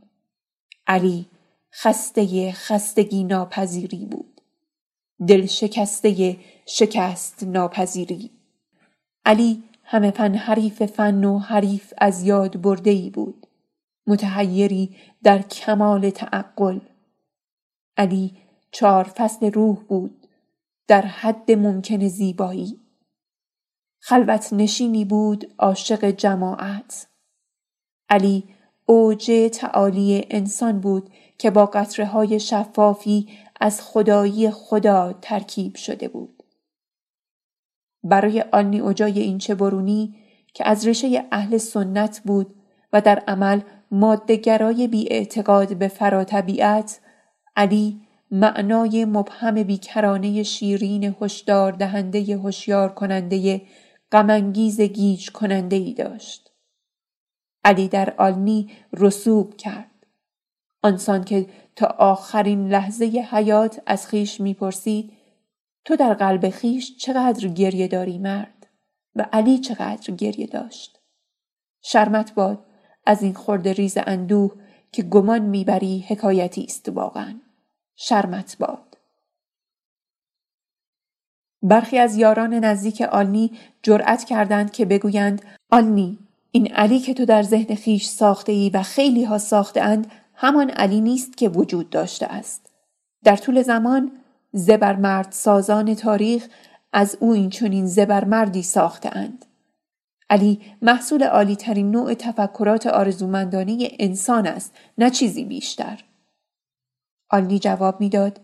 [0.88, 1.26] علی
[1.74, 4.42] خسته خستگی ناپذیری بود.
[5.28, 8.32] دل شکسته شکست ناپذیری.
[9.26, 13.48] علی همه فن حریف فن و حریف از یاد برده بود.
[14.08, 16.80] متحیری در کمال تعقل.
[17.98, 18.38] علی
[18.72, 20.28] چهار فصل روح بود
[20.88, 22.80] در حد ممکن زیبایی.
[24.00, 27.08] خلوت نشینی بود عاشق جماعت.
[28.10, 28.44] علی
[28.86, 33.30] اوج تعالی انسان بود که با قطره های شفافی
[33.60, 36.44] از خدایی خدا ترکیب شده بود.
[38.04, 40.16] برای آنی اوجای این برونی
[40.54, 42.56] که از ریشه اهل سنت بود
[42.94, 43.62] و در عمل
[43.92, 47.00] مادهگرای بی اعتقاد به فراتبیعت
[47.56, 48.02] علی
[48.32, 53.62] معنای مبهم بیکرانه شیرین هشدار دهنده هوشیار کننده
[54.12, 56.52] غمانگیز گیج کننده ای داشت.
[57.64, 60.08] علی در آلنی رسوب کرد.
[60.84, 61.46] آنسان که
[61.76, 65.12] تا آخرین لحظه حیات از خیش می‌پرسید
[65.86, 68.68] تو در قلب خیش چقدر گریه داری مرد
[69.16, 71.00] و علی چقدر گریه داشت.
[71.82, 72.66] شرمت باد
[73.06, 74.52] از این خورده ریز اندوه
[74.92, 77.40] که گمان می‌بری حکایتی است واقعا.
[77.96, 78.98] شرمت باد.
[81.64, 83.52] برخی از یاران نزدیک آلنی
[83.84, 85.42] جرأت کردند که بگویند
[85.72, 86.20] آلنی
[86.52, 90.70] این علی که تو در ذهن خیش ساخته ای و خیلی ها ساخته اند همان
[90.70, 92.72] علی نیست که وجود داشته است.
[93.24, 94.12] در طول زمان
[94.54, 96.48] زبرمرد سازان تاریخ
[96.94, 99.46] از او این چنین زبرمردی ساخته اند.
[100.32, 106.04] علی محصول عالی ترین نوع تفکرات آرزومندانه انسان است نه چیزی بیشتر.
[107.30, 108.42] آلی جواب می‌داد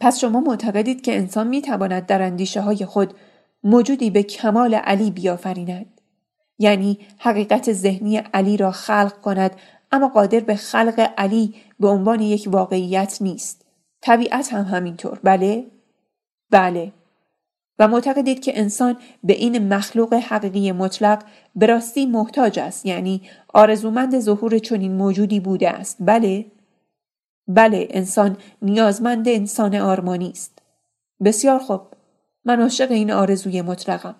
[0.00, 3.14] پس شما معتقدید که انسان می تواند در اندیشه های خود
[3.64, 6.00] موجودی به کمال علی بیافریند.
[6.58, 9.56] یعنی حقیقت ذهنی علی را خلق کند
[9.92, 13.66] اما قادر به خلق علی به عنوان یک واقعیت نیست.
[14.00, 15.66] طبیعت هم همینطور بله؟
[16.50, 16.92] بله.
[17.82, 21.24] و معتقدید که انسان به این مخلوق حقیقی مطلق
[21.56, 25.96] به راستی محتاج است یعنی آرزومند ظهور چنین موجودی بوده است.
[26.00, 26.46] بله؟
[27.48, 30.58] بله انسان نیازمند انسان آرمانی است.
[31.24, 31.80] بسیار خوب.
[32.44, 34.14] من عاشق این آرزوی مطلقم.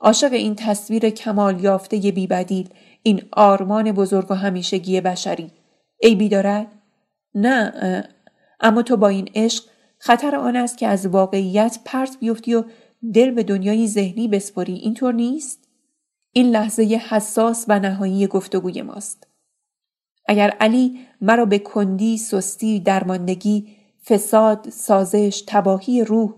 [0.00, 2.68] عاشق این تصویر کمال یافته بیبدیل
[3.02, 5.50] این آرمان بزرگ و همیشگی بشری.
[6.02, 6.66] عیبی دارد
[7.34, 7.72] نه
[8.60, 9.64] اما تو با این عشق
[10.02, 12.64] خطر آن است که از واقعیت پرت بیفتی و
[13.14, 14.74] دل به دنیای ذهنی بسپری.
[14.74, 15.68] اینطور نیست؟
[16.32, 19.26] این لحظه حساس و نهایی گفتگوی ماست.
[20.26, 23.68] اگر علی مرا به کندی سستی درماندگی
[24.04, 26.34] فساد سازش تباهی روح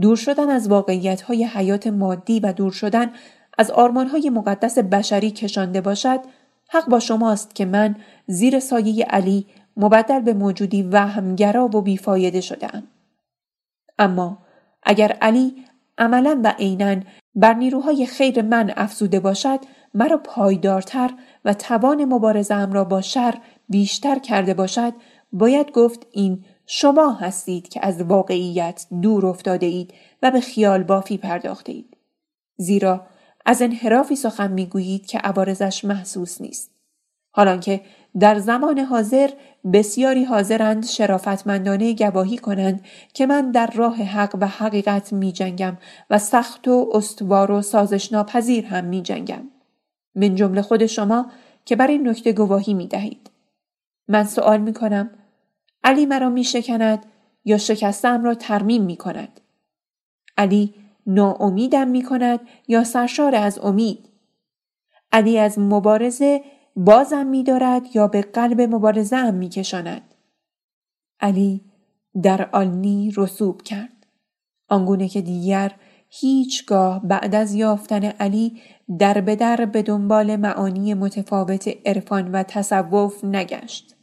[0.00, 3.10] دور شدن از واقعیت های حیات مادی و دور شدن
[3.58, 6.20] از آرمان های مقدس بشری کشانده باشد
[6.68, 12.82] حق با شماست که من زیر سایه علی مبدل به موجودی وهمگرا و بیفایده شدم.
[13.98, 14.38] اما
[14.82, 15.64] اگر علی
[15.98, 17.00] عملا و عینا
[17.34, 19.60] بر نیروهای خیر من افزوده باشد
[19.94, 21.10] مرا پایدارتر
[21.44, 23.34] و توان مبارزم را با شر
[23.68, 24.92] بیشتر کرده باشد
[25.32, 31.18] باید گفت این شما هستید که از واقعیت دور افتاده اید و به خیال بافی
[31.18, 31.96] پرداخته اید.
[32.56, 33.06] زیرا
[33.46, 36.70] از انحرافی سخن می‌گویید که عوارضش محسوس نیست.
[37.30, 37.80] حالانکه
[38.20, 39.30] در زمان حاضر
[39.72, 42.84] بسیاری حاضرند شرافتمندانه گواهی کنند
[43.14, 45.78] که من در راه حق و حقیقت می جنگم
[46.10, 49.42] و سخت و استوار و سازش ناپذیر هم می جنگم.
[50.14, 51.30] من جمله خود شما
[51.64, 53.30] که بر این نکته گواهی می دهید.
[54.08, 55.10] من سوال می کنم
[55.84, 57.06] علی مرا می شکند
[57.44, 59.40] یا شکستم را ترمیم می کند.
[60.36, 60.74] علی
[61.06, 64.08] ناامیدم می کند یا سرشار از امید.
[65.12, 66.42] علی از مبارزه
[66.76, 70.14] بازم می دارد یا به قلب مبارزه هم می کشاند.
[71.20, 71.60] علی
[72.22, 74.06] در آلنی رسوب کرد.
[74.68, 75.72] آنگونه که دیگر
[76.08, 78.60] هیچگاه بعد از یافتن علی
[78.98, 83.96] در به در به دنبال معانی متفاوت عرفان و تصوف نگشت.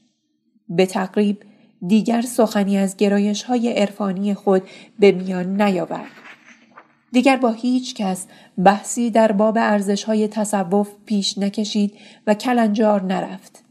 [0.69, 1.43] به تقریب
[1.87, 4.61] دیگر سخنی از گرایش های عرفانی خود
[4.99, 6.28] به میان نیاورد.
[7.11, 8.27] دیگر با هیچ کس
[8.63, 11.93] بحثی در باب ارزش های تصوف پیش نکشید
[12.27, 13.63] و کلنجار نرفت.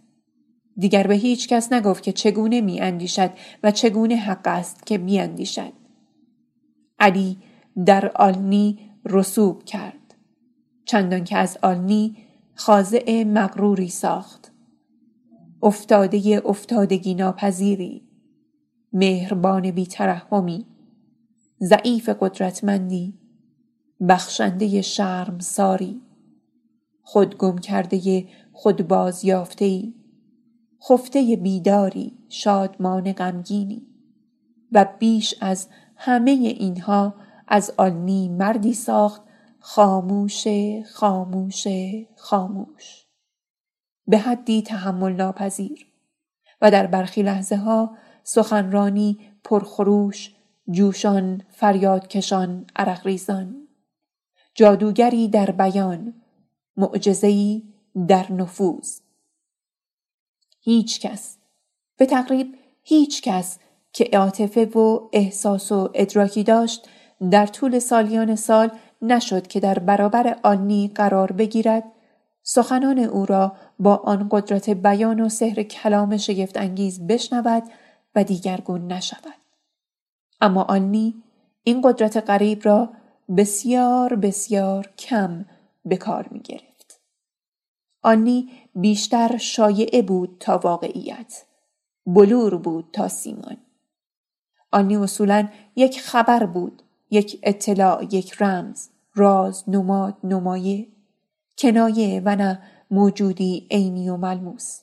[0.77, 3.31] دیگر به هیچ کس نگفت که چگونه می اندیشد
[3.63, 5.73] و چگونه حق است که می اندیشد.
[6.99, 7.37] علی
[7.87, 10.15] در آلنی رسوب کرد.
[10.85, 12.17] چندان که از آلنی
[12.55, 14.53] خاضع مغروری ساخت.
[15.63, 18.03] افتاده افتادگی ناپذیری.
[18.93, 20.67] مهربان بیترحمی.
[21.63, 23.18] ضعیف قدرتمندی
[24.09, 26.03] بخشنده شرم ساری
[27.03, 29.93] خود گم کرده خود باز یافته
[30.89, 33.87] خفته بیداری شادمان غمگینی
[34.73, 37.15] و بیش از همه اینها
[37.49, 39.23] از آلنی مردی ساخت
[39.61, 40.47] خاموش
[40.93, 41.67] خاموش
[42.17, 43.07] خاموش.
[44.07, 45.87] به حدی تحمل ناپذیر
[46.63, 50.35] و در برخی لحظه ها سخنرانی پرخروش
[50.71, 53.68] جوشان فریادکشان عرقریزان.
[54.59, 56.15] جادوگری در بیان
[56.77, 57.63] معجزه‌ای
[58.09, 58.99] در نفوذ.
[60.61, 61.37] هیچ کس
[61.97, 63.59] به تقریب هیچ کس
[63.93, 66.89] که عاطفه و احساس و ادراکی داشت
[67.31, 68.71] در طول سالیان سال
[69.03, 71.85] نشد که در برابر آنی قرار بگیرد
[72.43, 77.63] سخنان او را با آن قدرت بیان و سحر کلام شگفت انگیز بشنود
[78.15, 79.35] و دیگرگون نشود.
[80.41, 81.15] اما آنی
[81.63, 82.91] این قدرت غریب را
[83.37, 85.45] بسیار بسیار کم
[85.85, 87.01] به کار می گرفت.
[88.03, 91.45] آنی بیشتر شایعه بود تا واقعیت.
[92.07, 93.57] بلور بود تا سیمان.
[94.73, 96.83] آنی اصولا یک خبر بود.
[97.11, 100.87] یک اطلاع، یک رمز، راز، نماد، نمایه،
[101.59, 104.81] کنایه و نه موجودی عینی و ملموس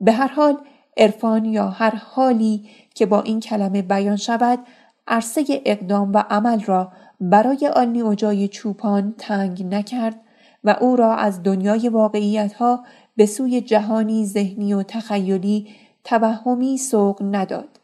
[0.00, 0.56] به هر حال
[0.96, 4.58] عرفان یا هر حالی که با این کلمه بیان شود
[5.06, 10.20] عرصه اقدام و عمل را برای آنی اجای چوپان تنگ نکرد
[10.64, 12.84] و او را از دنیای واقعیت ها
[13.16, 15.68] به سوی جهانی ذهنی و تخیلی
[16.04, 17.80] توهمی سوق نداد.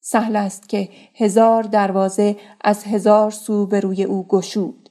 [0.00, 4.90] سهل است که هزار دروازه از هزار سو به روی او گشود.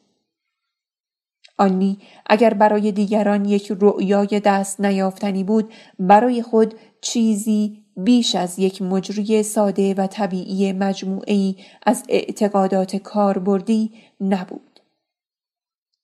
[1.58, 8.82] آنی اگر برای دیگران یک رؤیای دست نیافتنی بود برای خود چیزی بیش از یک
[8.82, 13.92] مجری ساده و طبیعی مجموعی از اعتقادات کاربردی
[14.22, 14.80] نبود.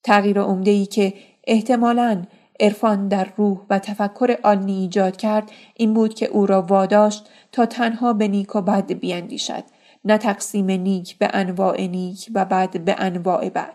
[0.03, 1.13] تغییر ای که
[1.47, 2.23] احتمالاً
[2.59, 7.65] عرفان در روح و تفکر آلنی ایجاد کرد این بود که او را واداشت تا
[7.65, 9.63] تنها به نیک و بد بیاندیشد
[10.05, 13.73] نه تقسیم نیک به انواع نیک و بد به انواع بد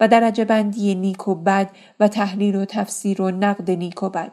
[0.00, 1.70] و درجه بندی نیک و بد
[2.00, 4.32] و تحلیل و تفسیر و نقد نیک و بد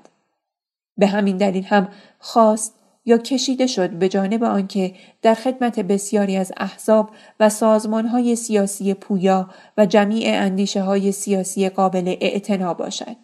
[0.98, 1.88] به همین دلیل هم
[2.20, 8.94] خواست یا کشیده شد به جانب آنکه در خدمت بسیاری از احزاب و سازمانهای سیاسی
[8.94, 13.16] پویا و جمیع اندیشه های سیاسی قابل اعتنا باشد.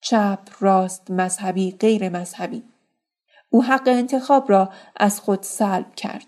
[0.00, 2.62] چپ، راست، مذهبی، غیر مذهبی.
[3.50, 6.26] او حق انتخاب را از خود سلب کرد.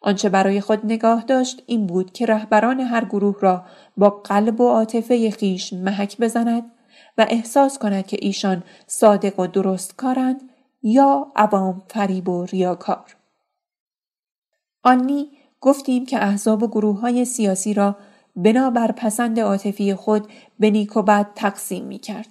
[0.00, 3.64] آنچه برای خود نگاه داشت این بود که رهبران هر گروه را
[3.96, 6.70] با قلب و عاطفه خیش محک بزند
[7.18, 10.49] و احساس کند که ایشان صادق و درست کارند
[10.82, 13.16] یا عوام فریب و ریاکار.
[14.82, 15.30] آنی
[15.60, 17.96] گفتیم که احزاب و گروه های سیاسی را
[18.36, 20.28] بنابر پسند عاطفی خود
[20.58, 22.28] به نیک و بد تقسیم می کرد.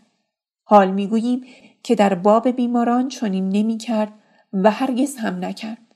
[0.64, 1.46] حال می گوییم
[1.84, 4.14] که در باب بیماران چنین نمی کرد
[4.54, 5.96] و هرگز هم نکرد.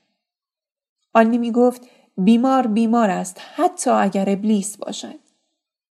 [1.12, 5.23] آنی می گفت بیمار بیمار است حتی اگر ابلیس باشد.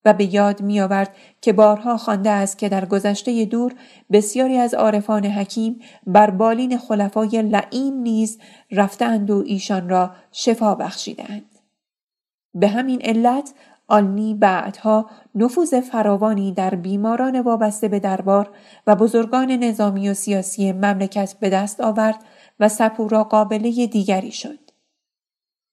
[0.06, 3.74] و به یاد می آورد که بارها خوانده است که در گذشته دور
[4.12, 8.40] بسیاری از عارفان حکیم بر بالین خلفای لعیم نیز
[8.72, 11.60] رفتند و ایشان را شفا بخشیدند.
[12.56, 13.54] به همین علت
[13.88, 18.50] آلنی بعدها نفوذ فراوانی در بیماران وابسته به دربار
[18.88, 22.20] و بزرگان نظامی و سیاسی مملکت به دست آورد
[22.60, 24.60] و سپورا قابله دیگری شد.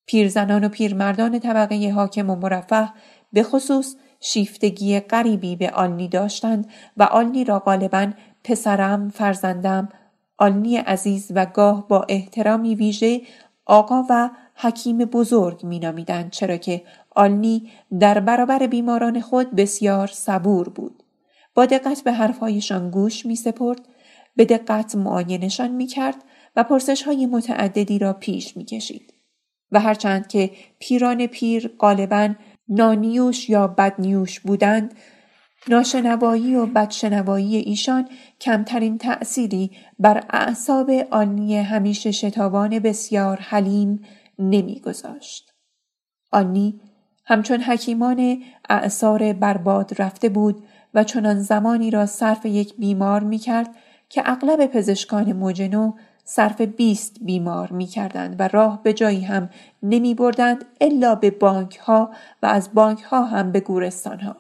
[0.07, 2.93] پیرزنان و پیرمردان طبقه حاکم و مرفه
[3.33, 8.11] به خصوص شیفتگی غریبی به آلنی داشتند و آلنی را غالبا
[8.45, 9.89] پسرم فرزندم
[10.39, 13.21] آلنی عزیز و گاه با احترامی ویژه
[13.67, 17.71] آقا و حکیم بزرگ مینامیدند چرا که آلنی
[18.01, 21.03] در برابر بیماران خود بسیار صبور بود
[21.55, 23.81] با دقت به حرفهایشان گوش می سپرد
[24.37, 26.25] به دقت معاینشان می کرد
[26.57, 29.15] و پرسش های متعددی را پیش می کشید.
[29.73, 32.29] و هرچند که پیران پیر غالبا
[32.71, 34.95] نانیوش یا بدنیوش بودند
[35.69, 38.09] ناشنوایی و بدشنوایی ایشان
[38.41, 44.03] کمترین تأثیری بر اعصاب آنی همیشه شتابان بسیار حلیم
[44.39, 45.53] نمیگذاشت.
[46.33, 46.81] آنی
[47.25, 50.65] همچون حکیمان اعثار برباد رفته بود
[50.95, 53.75] و چنان زمانی را صرف یک بیمار می کرد
[54.09, 55.93] که اغلب پزشکان موجنو
[56.31, 59.51] صرف بیست بیمار می کردند و راه به جایی هم
[59.83, 62.11] نمی بردند الا به بانک ها
[62.43, 64.37] و از بانک ها هم به گورستان ها.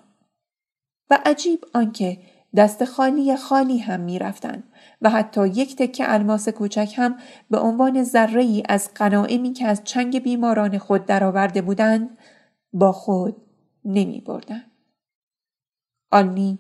[1.11, 2.19] و عجیب آنکه
[2.57, 4.65] دست خالی خالی هم می رفتند
[5.03, 7.17] و حتی یک تکه الماس کوچک هم
[7.51, 12.19] به عنوان ذره ای از قناعمی که از چنگ بیماران خود درآورده بودند
[12.73, 13.37] با خود
[13.85, 14.71] نمی بردند.
[16.11, 16.59] آنی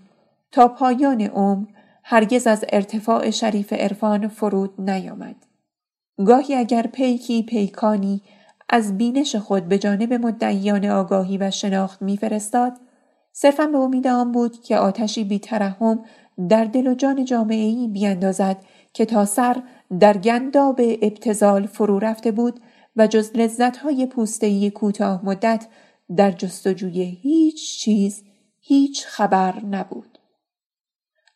[0.52, 1.66] تا پایان عمر
[2.12, 5.36] هرگز از ارتفاع شریف عرفان فرود نیامد.
[6.26, 8.22] گاهی اگر پیکی پیکانی
[8.68, 12.72] از بینش خود به جانب مدعیان آگاهی و شناخت میفرستاد
[13.32, 16.04] صرفا به امید آن بود که آتشی بیترحم
[16.48, 18.56] در دل و جان جامعه ای بیاندازد
[18.92, 19.62] که تا سر
[20.00, 22.60] در گنداب ابتزال فرو رفته بود
[22.96, 25.66] و جز لذتهای پوستهی کوتاه مدت
[26.16, 28.22] در جستجوی هیچ چیز
[28.60, 30.09] هیچ خبر نبود.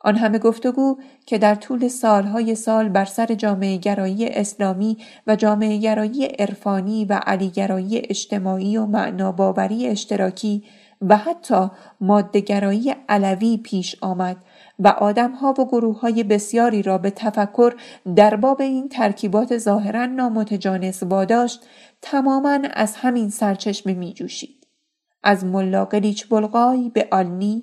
[0.04, 5.76] آن همه گفتگو که در طول سالهای سال بر سر جامعه گرایی اسلامی و جامعه
[5.76, 10.64] گرایی عرفانی و علیگرایی اجتماعی و معناباوری اشتراکی
[11.02, 11.70] و حتی
[12.00, 14.36] مادهگرایی علوی پیش آمد
[14.78, 17.74] و آدمها و گروه های بسیاری را به تفکر
[18.16, 21.66] در باب این ترکیبات ظاهرا نامتجانس واداشت
[22.02, 24.66] تماما از همین سرچشمه می جوشید.
[25.22, 27.62] از ملا قلیچ بلغای به آلنی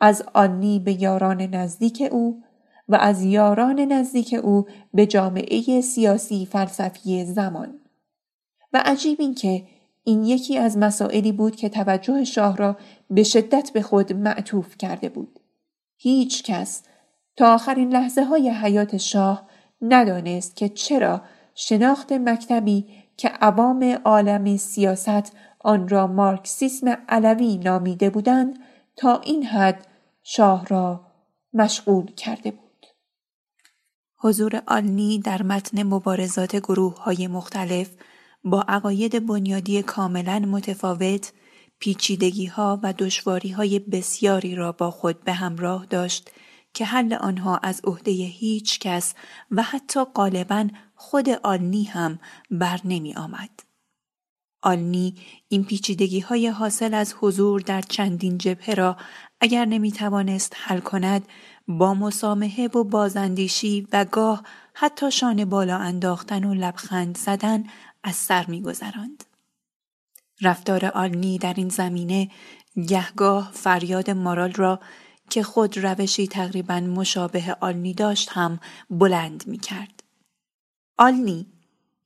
[0.00, 2.42] از آنی به یاران نزدیک او
[2.88, 7.80] و از یاران نزدیک او به جامعه سیاسی فلسفی زمان.
[8.72, 9.62] و عجیب این که
[10.04, 12.76] این یکی از مسائلی بود که توجه شاه را
[13.10, 15.40] به شدت به خود معطوف کرده بود.
[15.96, 16.82] هیچ کس
[17.36, 19.46] تا آخرین لحظه های حیات شاه
[19.82, 21.22] ندانست که چرا
[21.54, 22.86] شناخت مکتبی
[23.16, 28.58] که عوام عالم سیاست آن را مارکسیسم علوی نامیده بودند
[28.96, 29.86] تا این حد
[30.32, 31.06] شاه را
[31.52, 32.86] مشغول کرده بود.
[34.16, 37.90] حضور آلنی در متن مبارزات گروه های مختلف
[38.44, 41.32] با عقاید بنیادی کاملا متفاوت
[41.78, 46.30] پیچیدگی ها و دشواری های بسیاری را با خود به همراه داشت
[46.74, 49.14] که حل آنها از عهده هیچ کس
[49.50, 52.18] و حتی غالبا خود آلنی هم
[52.50, 53.70] بر نمی آمد.
[54.62, 55.14] آلنی
[55.48, 58.96] این پیچیدگی های حاصل از حضور در چندین جبهه را
[59.40, 61.28] اگر نمی توانست حل کند
[61.68, 64.42] با مسامحه و بازندیشی و گاه
[64.74, 67.64] حتی شانه بالا انداختن و لبخند زدن
[68.02, 69.24] از سر می گذراند.
[70.42, 72.30] رفتار آلنی در این زمینه
[72.88, 74.80] گهگاه فریاد مارال را
[75.30, 78.60] که خود روشی تقریبا مشابه آلنی داشت هم
[78.90, 80.02] بلند می کرد.
[80.98, 81.46] آلنی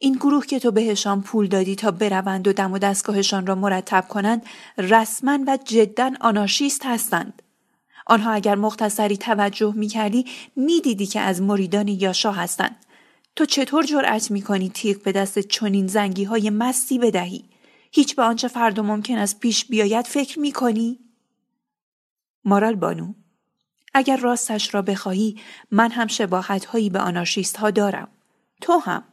[0.04, 4.08] این گروه که تو بهشان پول دادی تا بروند و دم و دستگاهشان را مرتب
[4.08, 4.46] کنند
[4.78, 7.42] رسما و جدا آنارشیست هستند.
[8.06, 10.26] آنها اگر مختصری توجه می کردی
[10.56, 12.76] می دیدی که از مریدان یاشا هستند.
[13.36, 17.44] تو چطور جرأت می کنی تیغ به دست چنین زنگی های مستی بدهی؟
[17.92, 20.98] هیچ به آنچه فردا ممکن است پیش بیاید فکر می کنی؟
[22.44, 23.12] مارال بانو
[23.94, 25.40] اگر راستش را بخواهی
[25.70, 28.08] من هم شباهت هایی به آنارشیست ها دارم.
[28.60, 29.04] تو هم.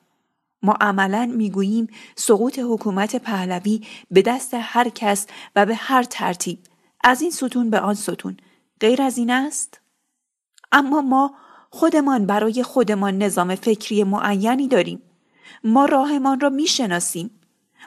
[0.63, 3.81] ما عملا می‌گوییم سقوط حکومت پهلوی
[4.11, 6.59] به دست هر کس و به هر ترتیب
[7.03, 8.37] از این ستون به آن ستون
[8.79, 9.81] غیر از این است
[10.71, 11.35] اما ما
[11.69, 15.01] خودمان برای خودمان نظام فکری معینی داریم
[15.63, 17.31] ما راهمان را می‌شناسیم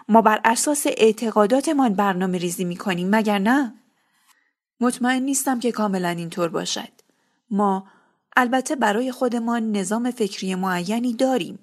[0.09, 3.75] ما بر اساس اعتقاداتمان برنامه ریزی می کنیم مگر نه؟
[4.81, 6.89] مطمئن نیستم که کاملا اینطور باشد.
[7.51, 7.87] ما
[8.37, 11.59] البته برای خودمان نظام فکری معینی داریم.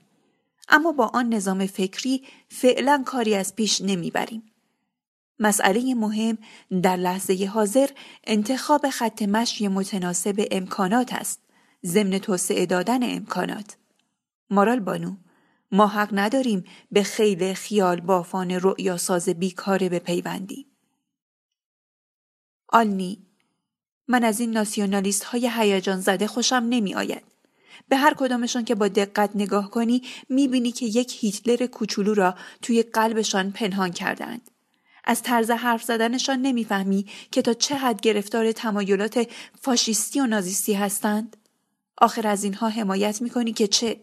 [0.71, 4.43] اما با آن نظام فکری فعلا کاری از پیش نمی‌بریم.
[5.39, 6.37] مسئله مهم
[6.83, 7.89] در لحظه حاضر
[8.23, 11.39] انتخاب خط مشی متناسب امکانات است.
[11.85, 13.77] ضمن توسعه دادن امکانات.
[14.49, 15.15] مارال بانو
[15.71, 20.65] ما حق نداریم به خیل خیال بافان رؤیا ساز بیکاره بپیوندیم.
[22.67, 23.25] آلنی
[24.07, 27.30] من از این ناسیونالیست های هیجان زده خوشم نمی آید.
[27.89, 32.83] به هر کدامشان که با دقت نگاه کنی بینی که یک هیتلر کوچولو را توی
[32.83, 34.51] قلبشان پنهان کردند.
[35.03, 39.27] از طرز حرف زدنشان نمی‌فهمی که تا چه حد گرفتار تمایلات
[39.61, 41.37] فاشیستی و نازیستی هستند؟
[41.97, 43.97] آخر از اینها حمایت می‌کنی که چه؟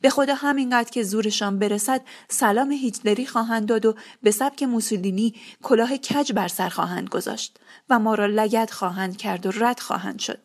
[0.00, 5.96] به خدا همینقدر که زورشان برسد سلام هیتلری خواهند داد و به سبک موسولینی کلاه
[5.96, 7.58] کج بر سر خواهند گذاشت
[7.90, 10.38] و ما را لگت خواهند کرد و رد خواهند شد.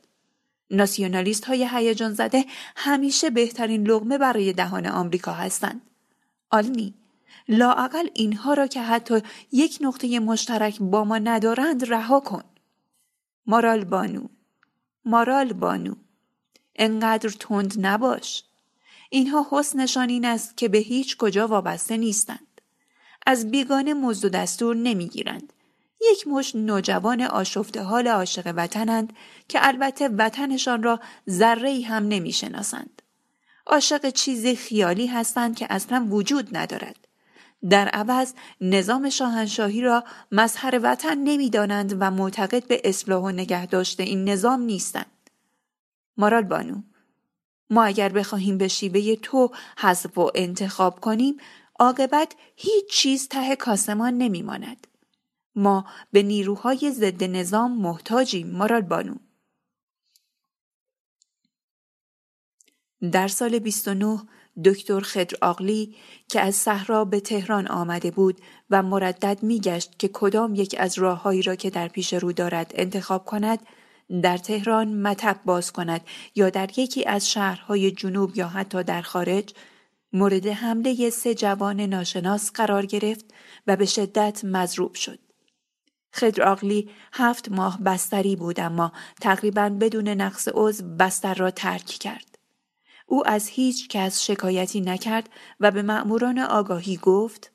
[0.71, 5.81] ناسیونالیست های هیجان زده همیشه بهترین لغمه برای دهان آمریکا هستند.
[6.49, 6.93] آلنی
[7.47, 9.21] لااقل اینها را که حتی
[9.51, 12.43] یک نقطه مشترک با ما ندارند رها کن.
[13.47, 14.27] مارال بانو
[15.05, 15.95] مارال بانو
[16.75, 18.43] انقدر تند نباش.
[19.09, 22.61] اینها حسنشان این است که به هیچ کجا وابسته نیستند.
[23.25, 25.53] از بیگانه مزد و دستور نمی‌گیرند.
[26.01, 29.13] یک مش نوجوان آشفته حال عاشق وطنند
[29.47, 30.99] که البته وطنشان را
[31.29, 33.01] ذره هم نمی‌شناسند.
[33.67, 37.07] عاشق چیزی خیالی هستند که اصلا وجود ندارد.
[37.69, 44.03] در عوض نظام شاهنشاهی را مظهر وطن نمی‌دانند و معتقد به اصلاح و نگه داشته
[44.03, 45.29] این نظام نیستند.
[46.17, 46.81] مارال بانو
[47.69, 51.37] ما اگر بخواهیم به شیوه تو حذف و انتخاب کنیم
[51.79, 54.87] عاقبت هیچ چیز ته کاسمان نمیماند
[55.55, 59.15] ما به نیروهای ضد نظام محتاجیم مارال بانو
[63.11, 64.19] در سال 29
[64.65, 65.95] دکتر خدر آقلی
[66.27, 71.41] که از صحرا به تهران آمده بود و مردد میگشت که کدام یک از راههایی
[71.41, 73.59] را که در پیش رو دارد انتخاب کند
[74.21, 76.01] در تهران مطب باز کند
[76.35, 79.53] یا در یکی از شهرهای جنوب یا حتی در خارج
[80.13, 83.25] مورد حمله سه جوان ناشناس قرار گرفت
[83.67, 85.24] و به شدت مضروب شد.
[86.15, 92.37] خدر آقلی هفت ماه بستری بود اما تقریبا بدون نقص عضو بستر را ترک کرد.
[93.07, 95.29] او از هیچ کس شکایتی نکرد
[95.59, 97.51] و به مأموران آگاهی گفت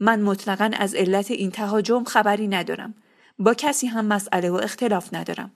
[0.00, 2.94] من مطلقا از علت این تهاجم خبری ندارم.
[3.38, 5.52] با کسی هم مسئله و اختلاف ندارم.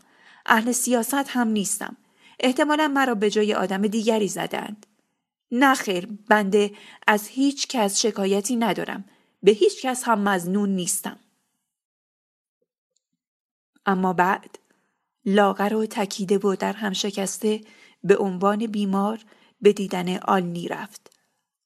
[0.46, 1.96] اهل سیاست هم نیستم.
[2.40, 4.86] احتمالا مرا به جای آدم دیگری زدند.
[5.52, 6.70] نخیر بنده
[7.06, 9.04] از هیچ کس شکایتی ندارم.
[9.42, 11.18] به هیچ کس هم مزنون نیستم.
[13.86, 14.58] اما بعد
[15.24, 17.60] لاغر و تکیده و در هم شکسته
[18.04, 19.24] به عنوان بیمار
[19.60, 21.12] به دیدن آلنی رفت.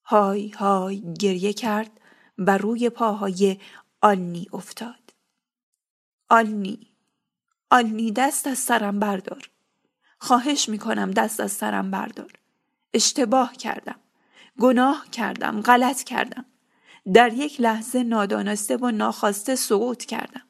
[0.05, 1.91] های های گریه کرد
[2.39, 3.59] و روی پاهای
[4.01, 5.15] آلنی افتاد.
[6.29, 6.87] آلنی
[7.71, 9.51] آلنی دست از سرم بردار.
[10.19, 12.33] خواهش می‌کنم دست از سرم بردار.
[12.95, 14.01] اشتباه کردم.
[14.59, 15.61] گناه کردم.
[15.61, 16.45] غلط کردم.
[17.15, 20.50] در یک لحظه نادانسته و ناخواسته سقوط کردم.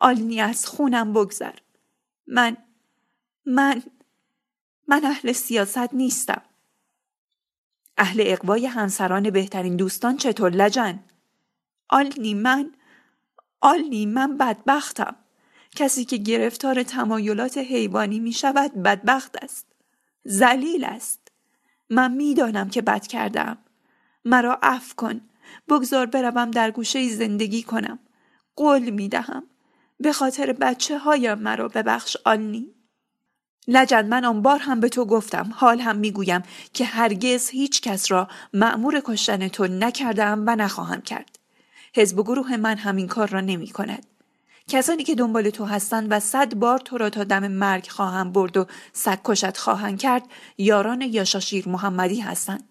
[0.00, 1.54] آلنی از خونم بگذر.
[2.26, 2.56] من
[3.46, 3.82] من
[4.88, 6.42] من اهل سیاست نیستم.
[7.98, 11.04] اهل اقوای همسران بهترین دوستان چطور لجن؟
[11.88, 12.72] آلنی من
[13.60, 15.16] آلنی من بدبختم.
[15.76, 19.66] کسی که گرفتار تمایلات حیوانی می شود بدبخت است.
[20.24, 21.32] زلیل است.
[21.90, 23.58] من می‌دانم که بد کردم.
[24.24, 25.20] مرا عفو کن.
[25.68, 27.98] بگذار بروم در گوشه زندگی کنم.
[28.56, 29.49] قول می دهم.
[30.00, 32.74] به خاطر بچه هایم مرا ببخش آلنی.
[33.68, 36.42] لجن من آن بار هم به تو گفتم حال هم می‌گویم
[36.74, 41.38] که هرگز هیچ کس را مأمور کشتن تو نکردم و نخواهم کرد.
[41.94, 44.06] حزب و گروه من همین کار را نمی کند.
[44.68, 48.56] کسانی که دنبال تو هستند و صد بار تو را تا دم مرگ خواهم برد
[48.56, 50.22] و سگ خواهند کرد
[50.58, 52.68] یاران یاشاشیر محمدی هستند.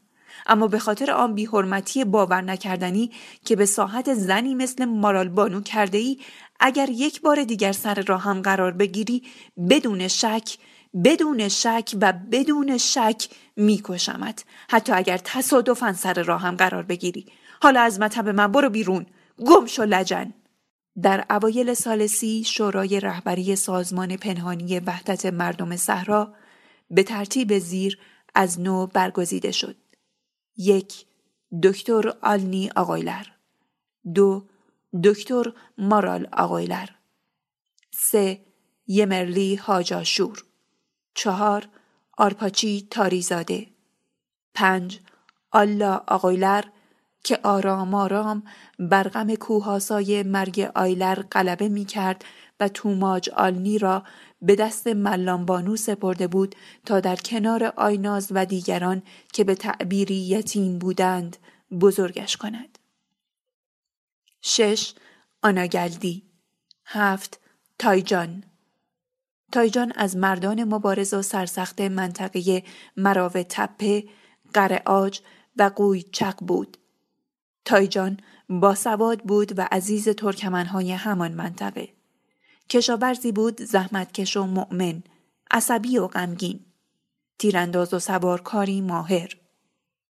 [0.48, 3.12] اما به خاطر آن بیحرمتی باور نکردنی
[3.46, 6.20] که به ساحت زنی مثل مارال بانو کرده ای
[6.60, 9.24] اگر یک بار دیگر سر راهم قرار بگیری
[9.70, 10.58] بدون شک
[11.04, 14.46] بدون شک و بدون شک میکشمت.
[14.70, 17.26] حتی اگر تصادفا سر راهم قرار بگیری.
[17.62, 19.06] حالا از مطب من برو بیرون.
[19.46, 20.34] گم شو لجن.
[21.02, 26.34] در اوایل سال سی شورای رهبری سازمان پنهانی وحدت مردم صحرا
[26.92, 28.00] به ترتیب زیر
[28.36, 29.76] از نو برگزیده شد.
[30.58, 31.06] یک
[31.64, 33.26] دکتر آلنی آقایلر.
[34.14, 34.49] دو
[35.04, 36.90] دکتر مارال آقایلر.
[37.92, 38.42] سه
[38.88, 40.44] یمرلی هاجاشور.
[41.14, 41.70] چهار
[42.18, 43.68] آرپاچی تاریزاده.
[44.54, 45.00] پنج
[45.52, 46.64] آلا آقایلر
[47.24, 48.44] که آرام آرام
[48.80, 52.26] برغم کوهاسای مرگ آیلر غلبه می کرد
[52.60, 54.04] و توماج آلنی را
[54.42, 56.56] به دست ملانبانو سپرده بود
[56.86, 59.02] تا در کنار آیناز و دیگران
[59.34, 61.38] که به تعبیری یتیم بودند
[61.82, 62.79] بزرگش کند.
[64.42, 64.94] شش
[65.42, 66.24] آناگلدی
[66.86, 67.40] هفت
[67.80, 68.44] تایجان
[69.52, 72.64] تایجان از مردان مبارز و سرسخت منطقه
[72.98, 74.04] مراو تپه،
[74.54, 75.22] قرعاج
[75.58, 76.78] و قوی چق بود
[77.66, 81.90] تایجان باسواد بود و عزیز ترکمنهای همان منطقه.
[82.70, 85.04] کشاورزی بود زحمتکش و مؤمن،
[85.52, 86.66] عصبی و غمگین.
[87.40, 89.30] تیرانداز و سوارکاری ماهر.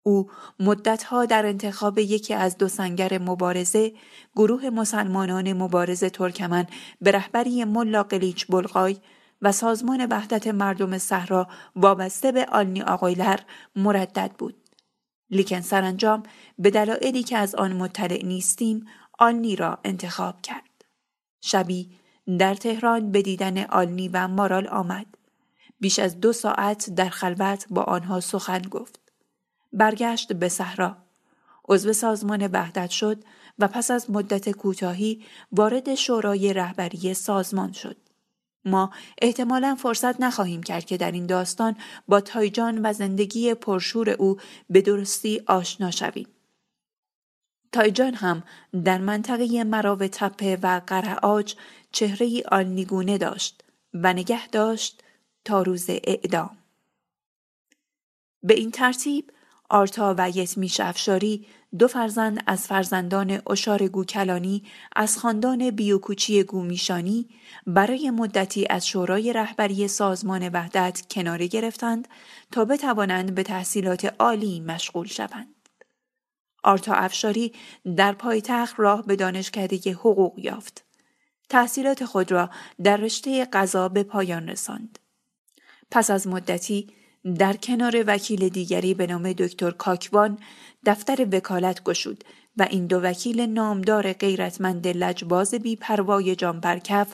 [0.07, 0.29] او
[0.59, 3.93] مدتها در انتخاب یکی از دو سنگر مبارزه
[4.35, 6.67] گروه مسلمانان مبارز ترکمن
[7.01, 8.97] به رهبری ملا قلیچ بلغای
[9.41, 13.39] و سازمان وحدت مردم صحرا وابسته به آلنی آقایلر
[13.75, 14.55] مردد بود.
[15.29, 16.23] لیکن سرانجام
[16.59, 18.85] به دلایلی که از آن مطلع نیستیم
[19.19, 20.85] آلنی را انتخاب کرد.
[21.41, 21.89] شبی
[22.39, 25.05] در تهران به دیدن آلنی و مارال آمد.
[25.79, 29.06] بیش از دو ساعت در خلوت با آنها سخن گفت.
[29.73, 30.97] برگشت به صحرا.
[31.69, 33.23] عضو سازمان وحدت شد
[33.59, 37.97] و پس از مدت کوتاهی وارد شورای رهبری سازمان شد.
[38.65, 38.91] ما
[39.21, 41.75] احتمالا فرصت نخواهیم کرد که در این داستان
[42.07, 44.37] با تایجان و زندگی پرشور او
[44.69, 46.27] به درستی آشنا شویم.
[47.71, 48.43] تایجان هم
[48.83, 51.55] در منطقه مراو تپه و قرعاج
[51.91, 53.63] چهره آلنیگونه داشت
[53.93, 55.03] و نگه داشت
[55.45, 56.57] تا روز اعدام.
[58.43, 59.31] به این ترتیب
[59.69, 61.47] آرتا و یتمیش افشاری
[61.79, 64.63] دو فرزند از فرزندان اشار گوکلانی
[64.95, 67.29] از خاندان بیوکوچی گومیشانی
[67.67, 72.07] برای مدتی از شورای رهبری سازمان وحدت کناره گرفتند
[72.51, 75.55] تا بتوانند به تحصیلات عالی مشغول شوند.
[76.63, 77.53] آرتا افشاری
[77.97, 80.85] در پایتخت راه به دانشکده حقوق یافت.
[81.49, 82.49] تحصیلات خود را
[82.83, 84.99] در رشته قضا به پایان رساند.
[85.91, 86.96] پس از مدتی
[87.33, 90.37] در کنار وکیل دیگری به نام دکتر کاکوان
[90.85, 92.23] دفتر وکالت گشود
[92.57, 97.13] و این دو وکیل نامدار غیرتمند لجباز بی پروای جان برکف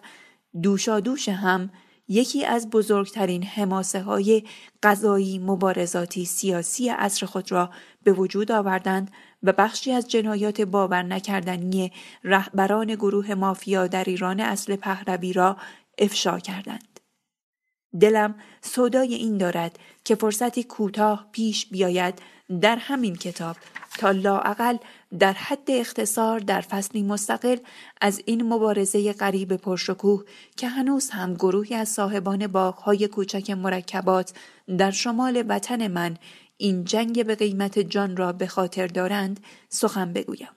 [0.61, 1.69] دوشا دوش هم
[2.07, 4.43] یکی از بزرگترین حماسه های
[4.83, 7.69] قضایی مبارزاتی سیاسی عصر خود را
[8.03, 9.11] به وجود آوردند
[9.43, 11.91] و بخشی از جنایات باور نکردنی
[12.23, 15.57] رهبران گروه مافیا در ایران اصل پهلوی را
[15.97, 16.92] افشا کردند.
[17.99, 22.21] دلم صدای این دارد که فرصتی کوتاه پیش بیاید
[22.61, 23.55] در همین کتاب
[23.99, 24.77] تا لاعقل
[25.19, 27.57] در حد اختصار در فصلی مستقل
[28.01, 30.23] از این مبارزه غریب پرشکوه
[30.57, 34.33] که هنوز هم گروهی از صاحبان باغهای کوچک مرکبات
[34.77, 36.17] در شمال وطن من
[36.57, 39.39] این جنگ به قیمت جان را به خاطر دارند
[39.69, 40.49] سخن بگویم.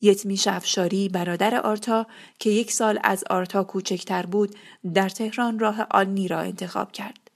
[0.00, 2.06] یتمی شفشاری برادر آرتا
[2.38, 4.54] که یک سال از آرتا کوچکتر بود
[4.94, 7.30] در تهران راه آلنی را انتخاب کرد.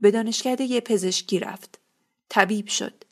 [0.00, 1.80] به دانشکده پزشکی رفت.
[2.28, 3.04] طبیب شد.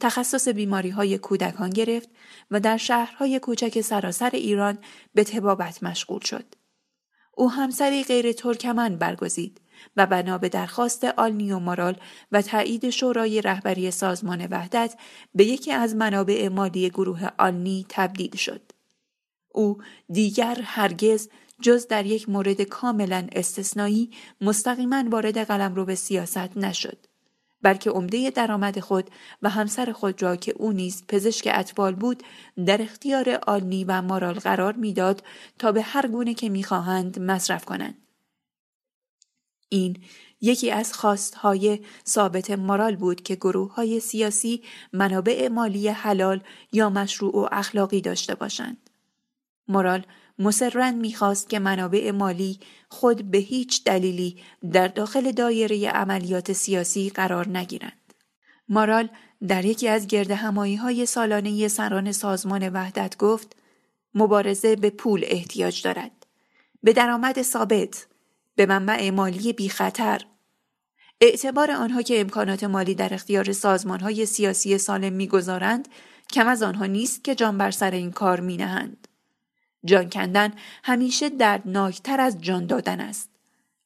[0.00, 2.08] تخصص بیماری های کودکان گرفت
[2.50, 4.78] و در شهرهای کوچک سراسر ایران
[5.14, 6.54] به تبابت مشغول شد.
[7.34, 9.60] او همسری غیر ترکمن برگزید
[9.96, 11.96] و بنا به درخواست و مارال
[12.32, 14.94] و تایید شورای رهبری سازمان وحدت
[15.34, 18.62] به یکی از منابع مالی گروه آلنی تبدیل شد.
[19.48, 19.78] او
[20.12, 21.28] دیگر هرگز
[21.60, 27.06] جز در یک مورد کاملا استثنایی مستقیما وارد قلمرو به سیاست نشد.
[27.62, 29.10] بلکه عمده درآمد خود
[29.42, 32.22] و همسر خود را که او نیز پزشک اطفال بود
[32.66, 35.22] در اختیار آلنی و مارال قرار می‌داد
[35.58, 37.94] تا به هر گونه که می‌خواهند مصرف کنند
[39.70, 39.96] این
[40.40, 46.40] یکی از خواستهای ثابت مارال بود که گروه های سیاسی منابع مالی حلال
[46.72, 48.90] یا مشروع و اخلاقی داشته باشند.
[49.68, 50.02] مارال
[50.38, 54.36] مسررن می‌خواست که منابع مالی خود به هیچ دلیلی
[54.72, 58.14] در داخل دایره عملیات سیاسی قرار نگیرند.
[58.68, 59.08] مارال
[59.48, 63.56] در یکی از گرد همایی های سالانه سران سازمان وحدت گفت
[64.14, 66.26] مبارزه به پول احتیاج دارد.
[66.82, 68.06] به درآمد ثابت،
[68.54, 70.20] به منبع مالی بی خطر.
[71.20, 75.88] اعتبار آنها که امکانات مالی در اختیار سازمان های سیاسی سالم می‌گذارند
[76.32, 79.08] کم از آنها نیست که جان بر سر این کار می نهند.
[79.84, 80.52] جان کندن
[80.84, 83.30] همیشه دردناکتر از جان دادن است.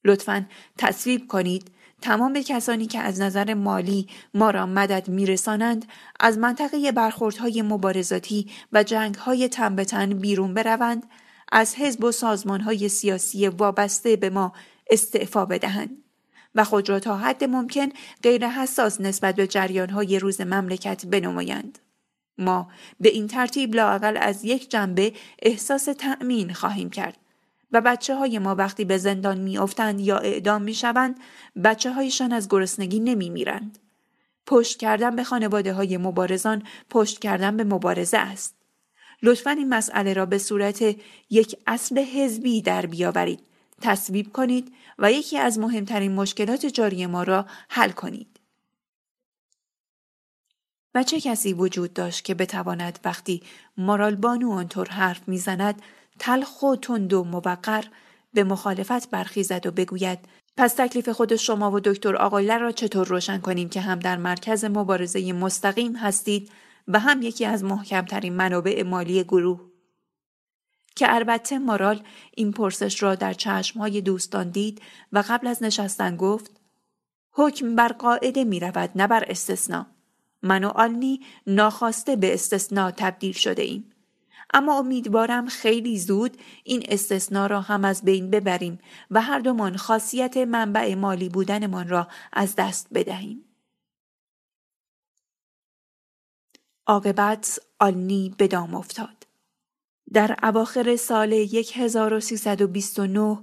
[0.05, 0.47] لطفا
[0.79, 1.71] تصویب کنید
[2.03, 5.85] تمام کسانی که از نظر مالی ما را مدد میرسانند
[6.21, 11.07] از منطقه برخوردهای مبارزاتی و جنگهای تن به تن بیرون بروند
[11.57, 14.53] از حزب و سازمانهای سیاسی وابسته به ما
[14.91, 16.03] استعفا بدهند
[16.55, 17.89] و خود را تا حد ممکن
[18.23, 21.79] غیر حساس نسبت به جریانهای روز مملکت بنمایند.
[22.39, 22.71] ما
[23.01, 25.13] به این ترتیب لاقل از یک جنبه
[25.43, 27.17] احساس تأمین خواهیم کرد
[27.73, 31.21] و بچه های ما وقتی به زندان می افتند یا اعدام می شوند
[31.65, 33.79] بچه هایشان از گرسنگی نمی میرند.
[34.47, 38.64] پشت کردن به خانواده های مبارزان پشت کردن به مبارزه است.
[39.25, 40.83] لطفا این مسئله را به صورت
[41.31, 43.41] یک اصل حزبی در بیاورید.
[43.81, 48.41] تصویب کنید و یکی از مهمترین مشکلات جاری ما را حل کنید.
[50.95, 53.43] و چه کسی وجود داشت که بتواند وقتی
[53.77, 55.83] مارال بانو آنطور حرف می‌زند
[56.19, 57.85] تلخ و تند و موقر
[58.35, 60.19] به مخالفت برخیزد و بگوید
[60.57, 64.65] پس تکلیف خود شما و دکتر آقایلر را چطور روشن کنیم که هم در مرکز
[64.65, 66.51] مبارزه مستقیم هستید
[66.89, 69.61] و هم یکی از محکمترین منابع مالی گروه
[70.97, 72.03] که البته مارال
[72.37, 74.83] این پرسش را در چشمهای دوستان دید
[75.13, 76.61] و قبل از نشستن گفت
[77.33, 79.87] حکم بر قاعده می رود نه بر استثنا
[80.43, 83.91] من و آلنی ناخواسته به استثنا تبدیل شده ایم.
[84.55, 88.79] اما امیدوارم خیلی زود این استثنا را هم از بین ببریم
[89.11, 93.45] و هر دومان خاصیت منبع مالی بودنمان را از دست بدهیم.
[96.87, 99.27] عاقبت آلنی به دام افتاد.
[100.13, 103.39] در اواخر سال 1329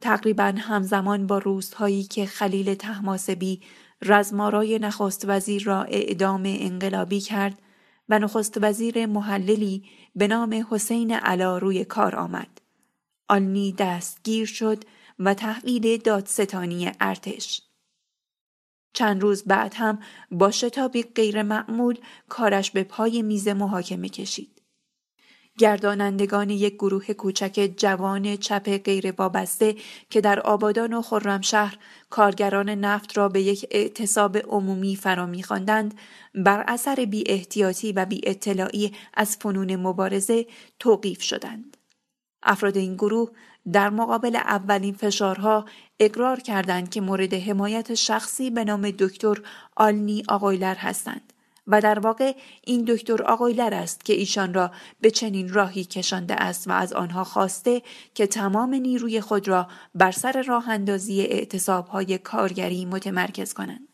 [0.00, 3.62] تقریبا همزمان با روزهایی که خلیل تحماسبی
[4.02, 7.62] رزمارای نخست وزیر را اعدام انقلابی کرد
[8.08, 12.60] و نخست وزیر محللی به نام حسین علا روی کار آمد.
[13.28, 14.84] آلنی دستگیر شد
[15.18, 17.65] و تحویل دادستانی ارتش.
[18.96, 19.98] چند روز بعد هم
[20.30, 21.98] با شتابی غیر معمول
[22.28, 24.62] کارش به پای میز محاکمه کشید.
[25.58, 29.76] گردانندگان یک گروه کوچک جوان چپ غیر وابسته
[30.10, 31.78] که در آبادان و خرمشهر
[32.10, 35.94] کارگران نفت را به یک اعتصاب عمومی فرا میخواندند
[36.34, 40.46] بر اثر بی احتیاطی و بی اطلاعی از فنون مبارزه
[40.78, 41.76] توقیف شدند.
[42.42, 43.30] افراد این گروه
[43.72, 45.64] در مقابل اولین فشارها
[46.00, 49.42] اقرار کردند که مورد حمایت شخصی به نام دکتر
[49.76, 51.32] آلنی آقایلر هستند.
[51.66, 54.70] و در واقع این دکتر آقایلر است که ایشان را
[55.00, 57.82] به چنین راهی کشانده است و از آنها خواسته
[58.14, 63.88] که تمام نیروی خود را بر سر راه اندازی اعتصاب های کارگری متمرکز کنند.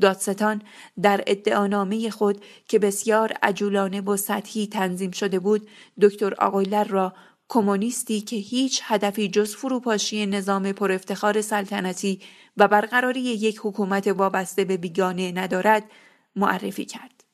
[0.00, 0.62] دادستان
[1.02, 5.68] در ادعانامه خود که بسیار عجولانه و سطحی تنظیم شده بود
[6.00, 7.12] دکتر آقایلر را
[7.52, 12.20] کمونیستی که هیچ هدفی جز فروپاشی نظام پر افتخار سلطنتی
[12.56, 15.90] و برقراری یک حکومت وابسته به بیگانه ندارد
[16.36, 17.24] معرفی کرد.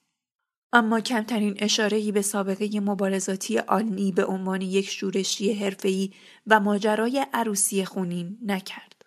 [0.73, 6.13] اما کمترین اشارهی به سابقه مبارزاتی آلنی به عنوان یک شورشی حرفه‌ای
[6.47, 9.05] و ماجرای عروسی خونین نکرد.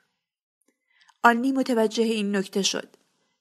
[1.24, 2.96] آلنی متوجه این نکته شد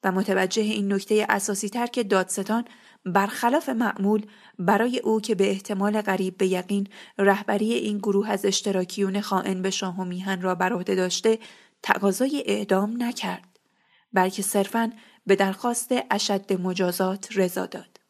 [0.04, 2.64] و متوجه این نکته اساسی تر که دادستان
[3.04, 4.26] برخلاف معمول
[4.58, 6.88] برای او که به احتمال غریب به یقین
[7.18, 11.38] رهبری این گروه از اشتراکیون خائن به شاه و میهن را بر عهده داشته
[11.82, 13.58] تقاضای اعدام نکرد
[14.12, 14.92] بلکه صرفا
[15.26, 18.00] به درخواست اشد مجازات رضا داد.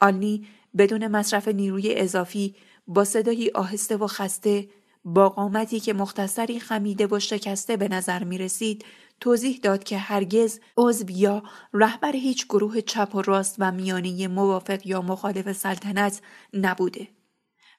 [0.00, 0.46] آلنی
[0.78, 4.68] بدون مصرف نیروی اضافی با صدایی آهسته و خسته
[5.04, 8.84] با قامتی که مختصری خمیده و شکسته به نظر می رسید
[9.22, 11.42] توضیح داد که هرگز عضو یا
[11.72, 16.20] رهبر هیچ گروه چپ و راست و میانی موافق یا مخالف سلطنت
[16.54, 17.08] نبوده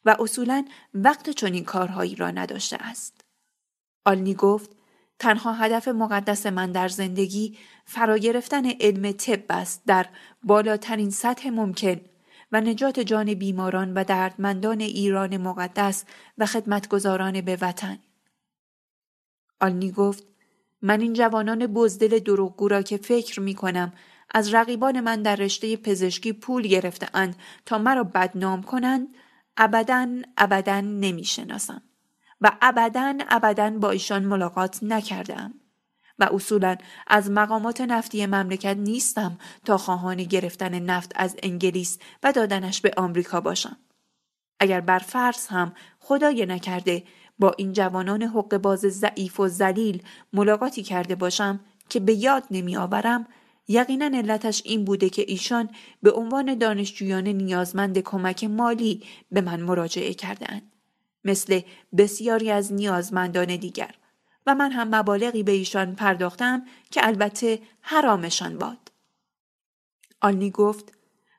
[0.06, 3.26] و اصولا وقت چنین کارهایی را نداشته است.
[4.06, 4.72] آلنی گفت
[5.20, 10.06] تنها هدف مقدس من در زندگی فرا گرفتن علم طب است در
[10.44, 12.02] بالاترین سطح ممکن
[12.52, 16.06] و نجات جان بیماران و دردمندان ایران مقدس
[16.38, 18.00] و خدمتگزاران به وطن.
[19.62, 20.33] آلنی گفت
[20.84, 23.94] من این جوانان بزدل دروغگو را که فکر می کنم
[24.32, 27.36] از رقیبان من در رشته پزشکی پول گرفته اند
[27.66, 29.08] تا مرا بدنام کنند
[29.58, 30.08] ابدا
[30.38, 31.82] ابدا نمی شناسم
[32.42, 35.54] و ابدا ابدا با ایشان ملاقات نکردم
[36.20, 36.78] و اصولا
[37.08, 43.42] از مقامات نفتی مملکت نیستم تا خواهان گرفتن نفت از انگلیس و دادنش به آمریکا
[43.42, 43.78] باشم.
[44.60, 47.04] اگر بر فرض هم خدای نکرده
[47.44, 50.04] با این جوانان حق باز ضعیف و ذلیل
[50.34, 51.60] ملاقاتی کرده باشم
[51.90, 53.28] که به یاد نمی آورم
[53.68, 55.70] یقینا علتش این بوده که ایشان
[56.04, 60.62] به عنوان دانشجویان نیازمند کمک مالی به من مراجعه کردهاند
[61.24, 61.62] مثل
[61.98, 63.96] بسیاری از نیازمندان دیگر
[64.48, 68.92] و من هم مبالغی به ایشان پرداختم که البته حرامشان باد.
[70.22, 70.94] آلنی گفت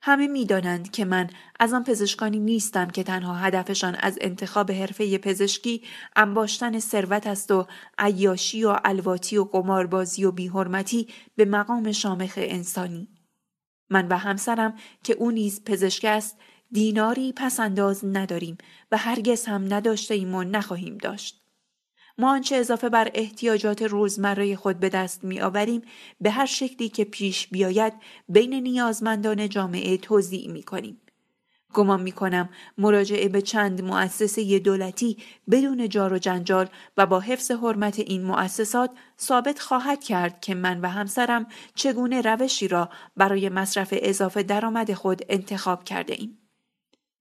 [0.07, 5.83] همه می‌دانند که من از آن پزشکانی نیستم که تنها هدفشان از انتخاب حرفه پزشکی
[6.17, 7.67] انباشتن ثروت است و
[7.99, 13.09] عیاشی و الواتی و قماربازی و بیحرمتی به مقام شامخ انسانی.
[13.91, 14.75] من و همسرم
[15.05, 16.39] که او نیز پزشک است
[16.73, 18.59] دیناری پس انداز نداریم
[18.93, 21.44] و هرگز هم نداشته ایم و نخواهیم داشت.
[22.19, 25.83] ما آنچه اضافه بر احتیاجات روزمره خود به دست می آوریم
[26.21, 27.93] به هر شکلی که پیش بیاید
[28.29, 31.01] بین نیازمندان جامعه توضیح می کنیم.
[31.75, 35.17] گمان می کنم مراجعه به چند مؤسسه دولتی
[35.51, 40.81] بدون جار و جنجال و با حفظ حرمت این مؤسسات ثابت خواهد کرد که من
[40.81, 46.44] و همسرم چگونه روشی را برای مصرف اضافه درآمد خود انتخاب کرده ایم.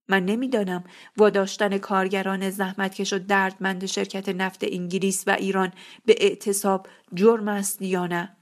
[0.08, 0.84] من نمی‌دانم.
[1.18, 5.72] واداشتن کارگران زحمتکش و دردمند شرکت نفت انگلیس و ایران
[6.06, 8.38] به اعتصاب جرم است یا نه؟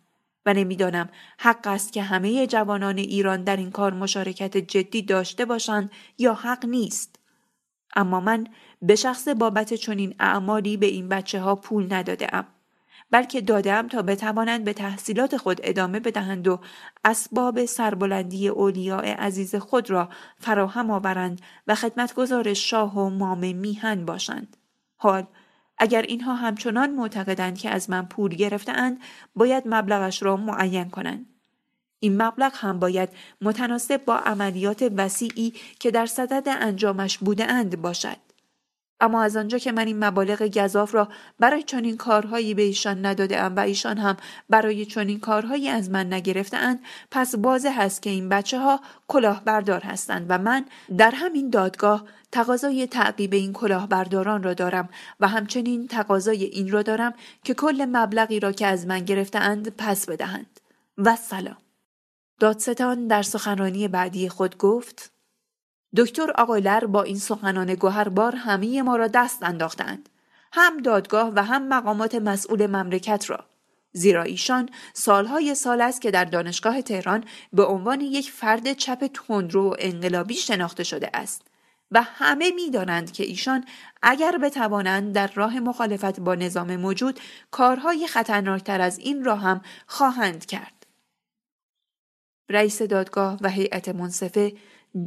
[0.45, 1.09] و نمی‌دانم.
[1.39, 6.65] حق است که همه جوانان ایران در این کار مشارکت جدی داشته باشند یا حق
[6.65, 7.19] نیست.
[7.95, 8.47] اما من
[8.81, 12.47] به شخص بابت چنین اعمالی به این بچه ها پول نداده ام.
[13.11, 16.59] بلکه دادم تا بتوانند به تحصیلات خود ادامه بدهند و
[17.05, 20.09] اسباب سربلندی اولیاء عزیز خود را
[20.39, 24.57] فراهم آورند و خدمتگزار شاه و مام میهن باشند.
[24.97, 25.27] حال
[25.77, 28.99] اگر اینها همچنان معتقدند که از من پول گرفتهاند
[29.35, 31.25] باید مبلغش را معین کنند.
[31.99, 33.09] این مبلغ هم باید
[33.41, 38.17] متناسب با عملیات وسیعی که در صدد انجامش بوده اند باشد.
[39.01, 41.07] اما از آنجا که من این مبالغ گذاف را
[41.39, 44.17] برای چنین کارهایی به ایشان نداده ام و ایشان هم
[44.49, 46.79] برای چنین کارهایی از من نگرفته اند
[47.11, 50.65] پس واضح هست که این بچه ها کلاهبردار هستند و من
[50.97, 54.89] در همین دادگاه تقاضای تعقیب این کلاهبرداران را دارم
[55.19, 57.13] و همچنین تقاضای این را دارم
[57.43, 60.59] که کل مبلغی را که از من گرفته اند پس بدهند.
[60.97, 61.57] و سلام.
[62.39, 65.11] دادستان در سخنرانی بعدی خود گفت
[65.97, 70.09] دکتر آقایلر با این سخنان گوهربار همه ما را دست انداختند.
[70.53, 73.45] هم دادگاه و هم مقامات مسئول مملکت را.
[73.93, 79.69] زیرا ایشان سالهای سال است که در دانشگاه تهران به عنوان یک فرد چپ تندرو
[79.69, 81.41] و انقلابی شناخته شده است.
[81.91, 83.65] و همه می‌دانند که ایشان
[84.01, 87.19] اگر بتوانند در راه مخالفت با نظام موجود
[87.51, 90.85] کارهای خطرناکتر از این را هم خواهند کرد.
[92.49, 94.53] رئیس دادگاه و هیئت منصفه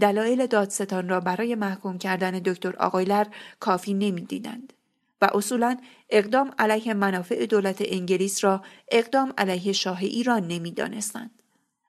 [0.01, 3.27] دلایل دادستان را برای محکوم کردن دکتر آقایلر
[3.61, 4.73] کافی نمی‌دیدند
[5.21, 5.77] و اصولا
[6.11, 11.43] اقدام علیه منافع دولت انگلیس را اقدام علیه شاه ایران نمی‌دانستند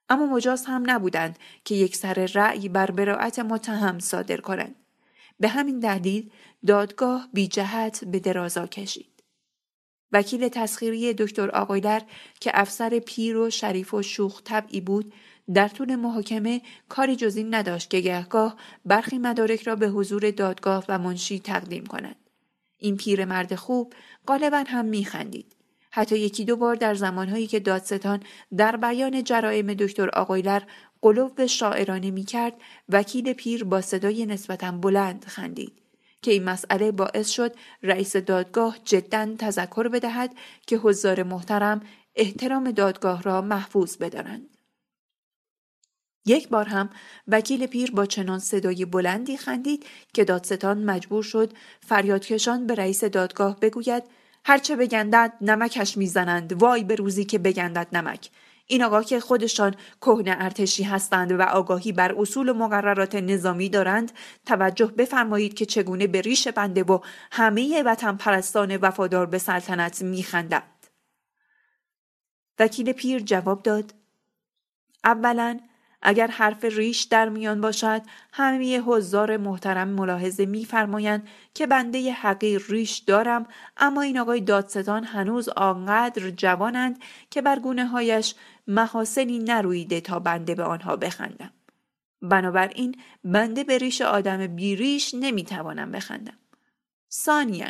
[0.09, 4.75] اما مجاز هم نبودند که یک سر رأی بر براعت متهم صادر کنند
[5.39, 6.31] به همین دلیل
[6.67, 9.23] دادگاه بی جهت به درازا کشید.
[10.11, 12.01] وکیل تسخیری دکتر آقایلر
[12.39, 15.13] که افسر پیر و شریف و شوخ طبعی بود
[15.53, 20.85] در طول محاکمه کاری جز این نداشت که گهگاه برخی مدارک را به حضور دادگاه
[20.89, 22.15] و منشی تقدیم کند.
[22.77, 23.93] این پیر مرد خوب
[24.27, 25.55] غالبا هم میخندید.
[25.91, 28.19] حتی یکی دو بار در زمانهایی که دادستان
[28.57, 30.61] در بیان جرائم دکتر آقایلر
[31.01, 32.53] قلوب شاعرانه می کرد
[32.89, 35.81] وکیل پیر با صدای نسبتا بلند خندید
[36.21, 40.35] که این مسئله باعث شد رئیس دادگاه جدا تذکر بدهد
[40.67, 41.81] که حضار محترم
[42.15, 44.54] احترام دادگاه را محفوظ بدارند.
[46.25, 46.89] یک بار هم
[47.27, 51.53] وکیل پیر با چنان صدای بلندی خندید که دادستان مجبور شد
[51.87, 54.03] فریادکشان به رئیس دادگاه بگوید
[54.45, 58.29] هرچه بگندد نمکش می‌زنند وای به روزی که بگندد نمک.
[58.67, 64.11] این آقا که خودشان کهنه ارتشی هستند و آگاهی بر اصول و مقررات نظامی دارند
[64.45, 66.99] توجه بفرمایید که چگونه به ریش بنده و
[67.31, 70.87] همه وطن پرستان وفادار به سلطنت میخندند.
[72.59, 73.93] وکیل پیر جواب داد
[75.03, 75.59] اولا
[76.07, 78.01] اگر حرف ریش در میان باشد
[78.33, 83.45] همه حضار محترم ملاحظه میفرمایند که بنده حقیر ریش دارم
[83.77, 88.35] اما این آقای دادستان هنوز آنقدر جوانند که بر گونه هایش
[88.67, 91.51] محاسنی نرویده تا بنده به آنها بخندم.
[92.21, 96.37] بنابراین بنده به ریش آدم بیریش نمی‌توانم بخندم.
[97.11, 97.67] ثانیا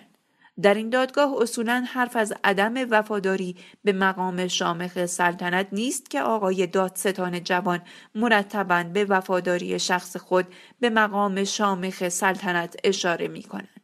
[0.62, 6.68] در این دادگاه اصولا حرف از عدم وفاداری به مقام شامخ سلطنت نیست که آقای
[6.68, 7.82] دادستان جوان
[8.16, 10.46] مرتبا به وفاداری شخص خود
[10.80, 13.82] به مقام شامخ سلطنت اشاره می کنند.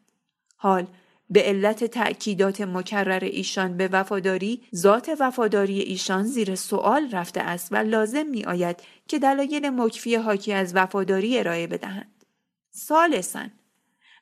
[0.58, 0.88] حال
[1.30, 7.76] به علت تأکیدات مکرر ایشان به وفاداری ذات وفاداری ایشان زیر سوال رفته است و
[7.76, 12.26] لازم می آید که دلایل مکفی حاکی از وفاداری ارائه بدهند.
[12.72, 13.52] سالسن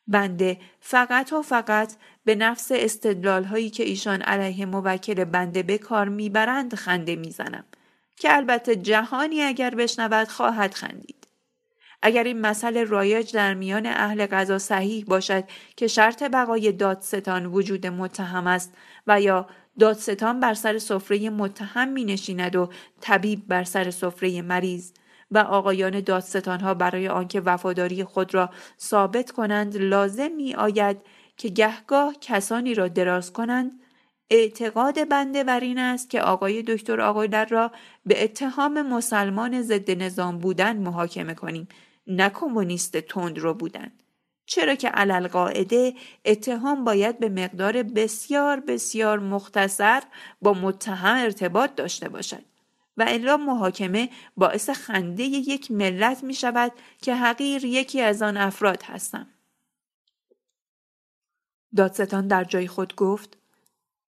[0.09, 1.93] بنده فقط و فقط
[2.25, 7.63] به نفس استدلال هایی که ایشان علیه موکل بنده به کار می‌برند خنده می‌زنم
[8.15, 11.27] که البته جهانی اگر بشنود خواهد خندید.
[12.01, 15.43] اگر این مسئله رایج در میان اهل قضا صحیح باشد
[15.75, 18.73] که شرط بقای دادستان وجود متهم است
[19.07, 19.47] و یا
[19.79, 22.69] دادستان بر سر سفره متهم می نشیند و
[23.01, 24.91] طبیب بر سر سفره مریض
[25.31, 28.49] و آقایان دادستانها برای آنکه وفاداری خود را
[28.79, 30.97] ثابت کنند لازم می آید
[31.37, 33.71] که گهگاه کسانی را دراز کنند.
[34.29, 37.71] اعتقاد بنده بر این است که آقای دکتر آقایلر را
[38.05, 41.67] به اتهام مسلمان ضد نظام بودن محاکمه کنیم.
[42.07, 43.91] نه کمونیست تند رو بودن.
[44.45, 45.93] چرا که علل قاعده
[46.25, 50.03] اتهام باید به مقدار بسیار بسیار مختصر
[50.41, 52.48] با متهم ارتباط داشته باشد.
[52.99, 56.71] و الا محاکمه باعث خنده یک ملت می شود
[57.01, 59.27] که حقیر یکی از آن افراد هستم.
[61.75, 63.37] دادستان در جای خود گفت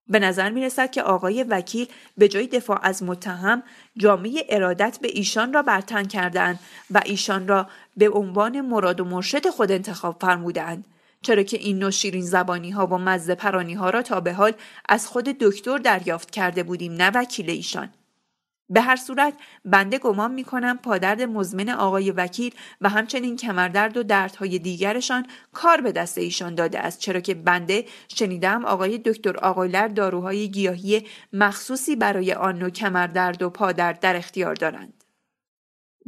[0.08, 1.88] به نظر می رسد که آقای وکیل
[2.18, 3.64] به جای دفاع از متهم
[3.98, 6.60] جامعه ارادت به ایشان را برتن کردند
[6.92, 10.86] و ایشان را به عنوان مراد و مرشد خود انتخاب فرمودند
[11.22, 14.54] چرا که این نوع شیرین زبانی ها و مزه پرانی ها را تا به حال
[14.90, 17.90] از خود دکتر دریافت کرده بودیم نه وکیل ایشان
[18.72, 19.34] به هر صورت
[19.66, 25.82] بنده گمان می کنم پادرد مزمن آقای وکیل و همچنین کمردرد و دردهای دیگرشان کار
[25.82, 31.96] به دست ایشان داده است چرا که بنده شنیدم آقای دکتر آقایلر داروهای گیاهی مخصوصی
[31.96, 35.04] برای آن نوع کمردرد و پادرد در اختیار دارند.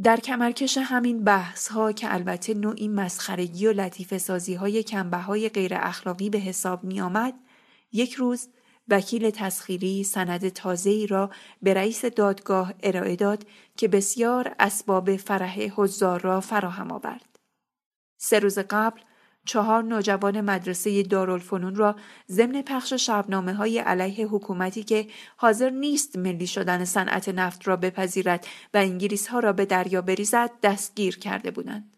[0.02, 5.48] در کمرکش همین بحث ها که البته نوعی مسخرگی و لطیف سازی های کمبه های
[5.48, 7.34] غیر اخلاقی به حساب می آمد،
[7.92, 8.48] یک روز
[8.88, 11.30] وکیل تسخیری سند تازه‌ای را
[11.62, 13.46] به رئیس دادگاه ارائه داد
[13.76, 17.38] که بسیار اسباب فرح حضار را فراهم آورد.
[18.18, 19.00] سه روز قبل
[19.46, 21.96] چهار نوجوان مدرسه دارالفنون را
[22.30, 25.06] ضمن پخش شبنامه های علیه حکومتی که
[25.36, 30.50] حاضر نیست ملی شدن صنعت نفت را بپذیرد و انگلیس ها را به دریا بریزد
[30.62, 31.93] دستگیر کرده بودند.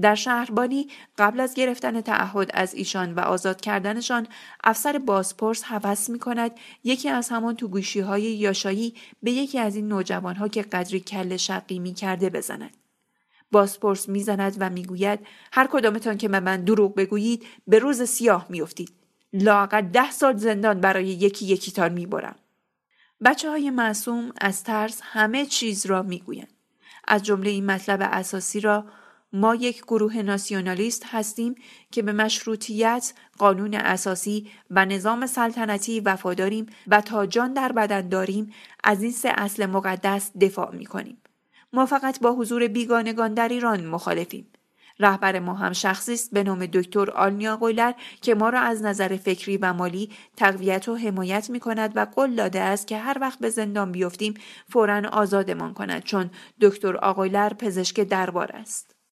[0.00, 4.26] در شهربانی قبل از گرفتن تعهد از ایشان و آزاد کردنشان
[4.64, 6.50] افسر بازپرس حوث می کند
[6.84, 11.00] یکی از همان تو گوشی های یاشایی به یکی از این نوجوان ها که قدری
[11.00, 12.76] کل شقی می کرده بزند.
[13.52, 15.20] بازپرس می‌زند و می‌گوید
[15.52, 18.92] هر کدامتان که به من دروغ بگویید به روز سیاه میافتید.
[19.32, 22.36] لاقل ده سال زندان برای یکی یکیتان می‌برم.
[23.24, 26.52] بچه های معصوم از ترس همه چیز را می‌گویند.
[27.08, 28.84] از جمله این مطلب اساسی را
[29.32, 31.54] ما یک گروه ناسیونالیست هستیم
[31.92, 38.52] که به مشروطیت، قانون اساسی و نظام سلطنتی وفاداریم و تا جان در بدن داریم
[38.84, 41.22] از این سه اصل مقدس دفاع می کنیم.
[41.72, 44.46] ما فقط با حضور بیگانگان در ایران مخالفیم.
[45.00, 49.16] رهبر ما هم شخصی است به نام دکتر آلنیا قولر که ما را از نظر
[49.16, 53.38] فکری و مالی تقویت و حمایت می کند و قول داده است که هر وقت
[53.38, 54.34] به زندان بیفتیم
[54.68, 58.97] فورا آزادمان کند چون دکتر آقویلر پزشک دربار است